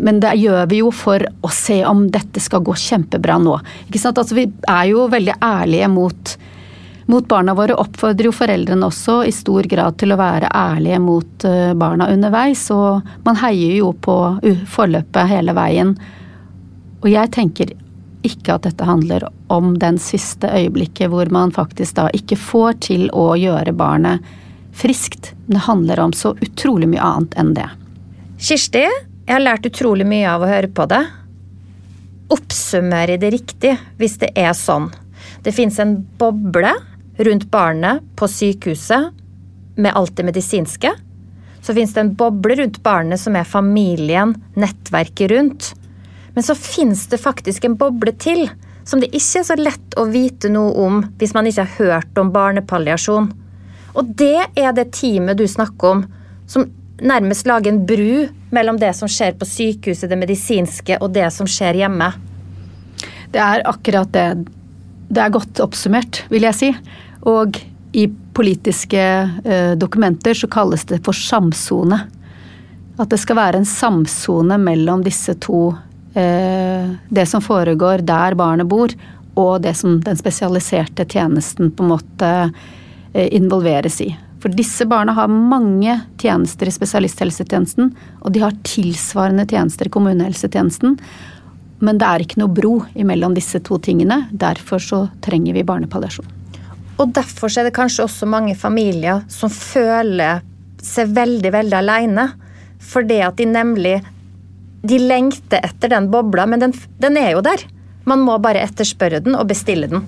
men 0.03 0.19
det 0.21 0.35
gjør 0.41 0.67
vi 0.69 0.81
jo 0.83 0.91
for 0.93 1.23
å 1.41 1.49
se 1.53 1.79
om 1.85 2.05
dette 2.11 2.41
skal 2.43 2.63
gå 2.65 2.75
kjempebra 2.77 3.39
nå. 3.41 3.55
Altså, 3.93 4.35
vi 4.37 4.45
er 4.69 4.89
jo 4.91 5.07
veldig 5.09 5.37
ærlige 5.41 5.89
mot 5.89 6.35
mot 7.05 7.27
barna 7.27 7.53
våre 7.57 7.75
oppfordrer 7.79 8.29
jo 8.29 8.33
foreldrene 8.35 8.87
også 8.87 9.19
i 9.27 9.31
stor 9.35 9.67
grad 9.69 9.97
til 9.99 10.13
å 10.13 10.19
være 10.19 10.51
ærlige 10.55 10.99
mot 11.03 11.45
eh, 11.47 11.73
barna 11.77 12.09
underveis, 12.13 12.65
og 12.71 13.03
man 13.25 13.39
heier 13.43 13.77
jo 13.79 13.93
på 13.93 14.17
forløpet 14.71 15.31
hele 15.31 15.55
veien. 15.57 15.95
Og 17.03 17.09
jeg 17.11 17.33
tenker 17.35 17.73
ikke 18.23 18.55
at 18.55 18.67
dette 18.67 18.87
handler 18.87 19.25
om 19.51 19.73
den 19.79 19.97
siste 19.99 20.47
øyeblikket 20.47 21.11
hvor 21.11 21.27
man 21.33 21.51
faktisk 21.51 21.97
da 21.99 22.07
ikke 22.15 22.39
får 22.39 22.79
til 22.87 23.09
å 23.11 23.33
gjøre 23.35 23.75
barnet 23.75 24.23
friskt. 24.73 25.33
Det 25.45 25.65
handler 25.67 25.99
om 25.99 26.13
så 26.15 26.33
utrolig 26.41 26.87
mye 26.93 27.03
annet 27.03 27.35
enn 27.39 27.51
det. 27.57 27.67
Kirsti, 28.39 28.85
jeg 29.27 29.33
har 29.35 29.43
lært 29.43 29.67
utrolig 29.67 30.07
mye 30.07 30.31
av 30.31 30.43
å 30.43 30.49
høre 30.49 30.71
på 30.71 30.87
det. 30.91 31.03
Oppsummere 32.33 33.19
det 33.19 33.33
riktig 33.35 33.75
hvis 33.99 34.17
det 34.23 34.31
er 34.39 34.55
sånn. 34.57 34.89
Det 35.43 35.53
fins 35.55 35.77
en 35.83 35.97
boble 36.19 36.71
rundt 37.17 37.51
barnet 37.51 38.03
på 38.15 38.27
sykehuset 38.27 39.11
med 39.75 39.93
alt 39.95 40.15
det 40.17 40.25
medisinske. 40.25 40.91
Så 41.61 41.73
fins 41.73 41.93
det 41.93 42.01
en 42.01 42.13
boble 42.15 42.55
rundt 42.59 42.81
barnet 42.83 43.21
som 43.21 43.35
er 43.35 43.47
familien, 43.47 44.35
nettverket 44.59 45.31
rundt. 45.31 45.71
Men 46.33 46.43
så 46.43 46.55
fins 46.55 47.07
det 47.07 47.21
faktisk 47.21 47.65
en 47.65 47.77
boble 47.79 48.11
til 48.19 48.49
som 48.83 48.99
det 48.99 49.13
ikke 49.15 49.39
er 49.39 49.47
så 49.47 49.55
lett 49.55 49.95
å 49.95 50.07
vite 50.11 50.51
noe 50.51 50.73
om 50.83 50.99
hvis 51.21 51.33
man 51.35 51.47
ikke 51.47 51.63
har 51.63 51.77
hørt 51.77 52.19
om 52.19 52.33
barnepalliasjon. 52.35 53.29
Og 53.93 54.15
det 54.19 54.49
er 54.59 54.73
det 54.75 54.89
teamet 54.97 55.39
du 55.39 55.45
snakker 55.47 55.95
om, 55.95 56.01
som 56.49 56.67
nærmest 56.99 57.47
lager 57.47 57.71
en 57.71 57.85
bru 57.87 58.27
mellom 58.53 58.79
det 58.81 58.91
som 58.97 59.09
skjer 59.09 59.37
på 59.37 59.47
sykehuset, 59.47 60.09
det 60.09 60.19
medisinske, 60.19 60.97
og 60.99 61.13
det 61.15 61.29
som 61.33 61.47
skjer 61.49 61.79
hjemme. 61.83 62.11
Det 63.33 63.41
er 63.41 63.63
akkurat 63.69 64.11
det 64.13 64.27
det 65.13 65.21
er 65.21 65.33
godt 65.33 65.61
oppsummert, 65.61 66.23
vil 66.31 66.45
jeg 66.47 66.57
si. 66.57 66.69
Og 67.29 67.59
i 67.93 68.07
politiske 68.33 69.01
eh, 69.45 69.71
dokumenter 69.77 70.33
så 70.33 70.49
kalles 70.51 70.85
det 70.89 71.03
for 71.05 71.15
samsone. 71.15 71.99
At 72.97 73.09
det 73.09 73.19
skal 73.21 73.37
være 73.37 73.61
en 73.61 73.69
samsone 73.69 74.57
mellom 74.61 75.03
disse 75.05 75.35
to. 75.41 75.71
Eh, 76.13 76.89
det 77.09 77.27
som 77.29 77.41
foregår 77.41 78.03
der 78.05 78.37
barnet 78.37 78.69
bor, 78.69 78.93
og 79.37 79.61
det 79.63 79.75
som 79.77 79.99
den 80.01 80.17
spesialiserte 80.17 81.05
tjenesten 81.09 81.71
på 81.73 81.85
en 81.85 81.93
måte 81.93 82.33
eh, 83.13 83.29
involveres 83.33 84.01
i. 84.01 84.11
For 84.43 84.51
disse 84.51 84.85
barna 84.89 85.13
har 85.15 85.31
mange 85.31 85.95
tjenester 86.19 86.67
i 86.67 86.75
spesialisthelsetjenesten, 86.75 87.93
og 88.19 88.33
de 88.35 88.43
har 88.43 88.57
tilsvarende 88.67 89.47
tjenester 89.47 89.87
i 89.87 89.93
kommunehelsetjenesten. 89.93 90.97
Men 91.83 91.99
det 91.99 92.09
er 92.09 92.25
ikke 92.25 92.41
noe 92.41 92.51
bro 92.51 92.77
imellom 92.99 93.37
disse 93.37 93.61
to 93.63 93.79
tingene. 93.79 94.25
Derfor 94.31 94.83
så 94.83 95.05
trenger 95.23 95.55
vi 95.55 95.65
barnepalliasjon. 95.67 96.42
Og 97.01 97.13
derfor 97.15 97.51
er 97.57 97.67
det 97.67 97.75
kanskje 97.75 98.05
også 98.05 98.29
mange 98.29 98.55
familier 98.57 99.23
som 99.31 99.51
føler 99.53 100.43
seg 100.83 101.13
veldig, 101.15 101.51
veldig 101.55 101.77
alene. 101.79 102.27
Fordi 102.83 103.21
at 103.23 103.37
de 103.39 103.47
nemlig 103.47 104.01
De 104.83 104.97
lengter 104.99 105.63
etter 105.63 105.93
den 105.93 106.09
bobla, 106.11 106.43
men 106.43 106.59
den, 106.59 106.73
den 106.99 107.15
er 107.15 107.29
jo 107.37 107.43
der. 107.45 107.61
Man 108.03 108.19
må 108.19 108.33
bare 108.43 108.65
etterspørre 108.65 109.21
den 109.23 109.37
og 109.39 109.47
bestille 109.47 109.87
den. 109.87 110.01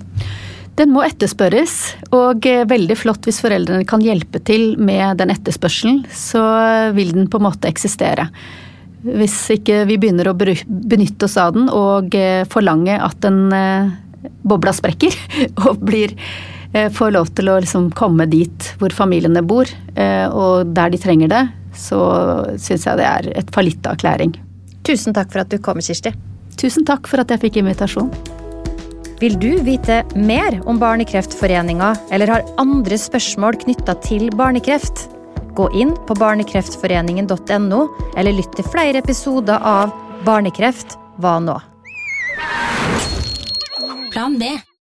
Den 0.76 0.90
må 0.92 1.00
etterspørres, 1.00 1.94
og 2.12 2.44
eh, 2.44 2.66
veldig 2.68 2.98
flott 3.00 3.24
hvis 3.24 3.40
foreldrene 3.40 3.86
kan 3.88 4.04
hjelpe 4.04 4.42
til 4.44 4.74
med 4.76 5.16
den 5.22 5.32
etterspørselen, 5.32 6.02
så 6.12 6.42
vil 6.92 7.14
den 7.16 7.30
på 7.32 7.40
en 7.40 7.46
måte 7.46 7.70
eksistere 7.72 8.28
hvis 9.06 9.36
ikke 9.54 9.84
vi 9.88 9.98
begynner 10.00 10.30
å 10.30 10.36
benytte 10.36 11.28
oss 11.28 11.36
av 11.40 11.54
den 11.56 11.70
og 11.70 12.14
eh, 12.16 12.42
forlange 12.50 12.96
at 12.98 13.18
den 13.24 13.46
eh, 13.54 13.92
bobla 14.46 14.74
sprekker 14.74 15.14
og 15.66 15.82
blir, 15.86 16.16
får 16.72 17.12
lov 17.14 17.30
til 17.36 17.50
å 17.50 17.58
liksom 17.62 17.90
komme 17.96 18.26
dit 18.30 18.70
hvor 18.80 18.94
familiene 18.94 19.42
bor, 19.46 19.70
og 20.32 20.72
der 20.76 20.92
de 20.92 21.00
trenger 21.00 21.30
det, 21.32 21.42
så 21.76 22.00
syns 22.60 22.86
jeg 22.88 22.98
det 23.00 23.06
er 23.06 23.28
et 23.36 23.52
fallitterklæring. 23.54 24.34
Tusen 24.86 25.16
takk 25.16 25.32
for 25.32 25.42
at 25.42 25.50
du 25.52 25.58
kom, 25.62 25.80
Kirsti. 25.82 26.12
Tusen 26.56 26.86
takk 26.88 27.08
for 27.10 27.20
at 27.20 27.32
jeg 27.32 27.42
fikk 27.42 27.60
invitasjon. 27.60 28.10
Vil 29.20 29.36
du 29.40 29.62
vite 29.64 30.02
mer 30.12 30.58
om 30.68 30.76
Barnekreftforeninga 30.80 31.94
eller 32.12 32.32
har 32.34 32.48
andre 32.60 32.98
spørsmål 33.00 33.56
knytta 33.64 33.96
til 34.04 34.28
barnekreft? 34.36 35.06
Gå 35.56 35.70
inn 35.72 35.94
på 36.04 36.16
barnekreftforeningen.no, 36.20 37.80
eller 38.12 38.36
lytt 38.36 38.52
til 38.58 38.68
flere 38.68 39.00
episoder 39.00 39.56
av 39.56 39.94
Barnekreft 40.26 40.98
hva 41.16 41.38
nå? 41.40 41.56
Plan 44.12 44.36
B. 44.36 44.52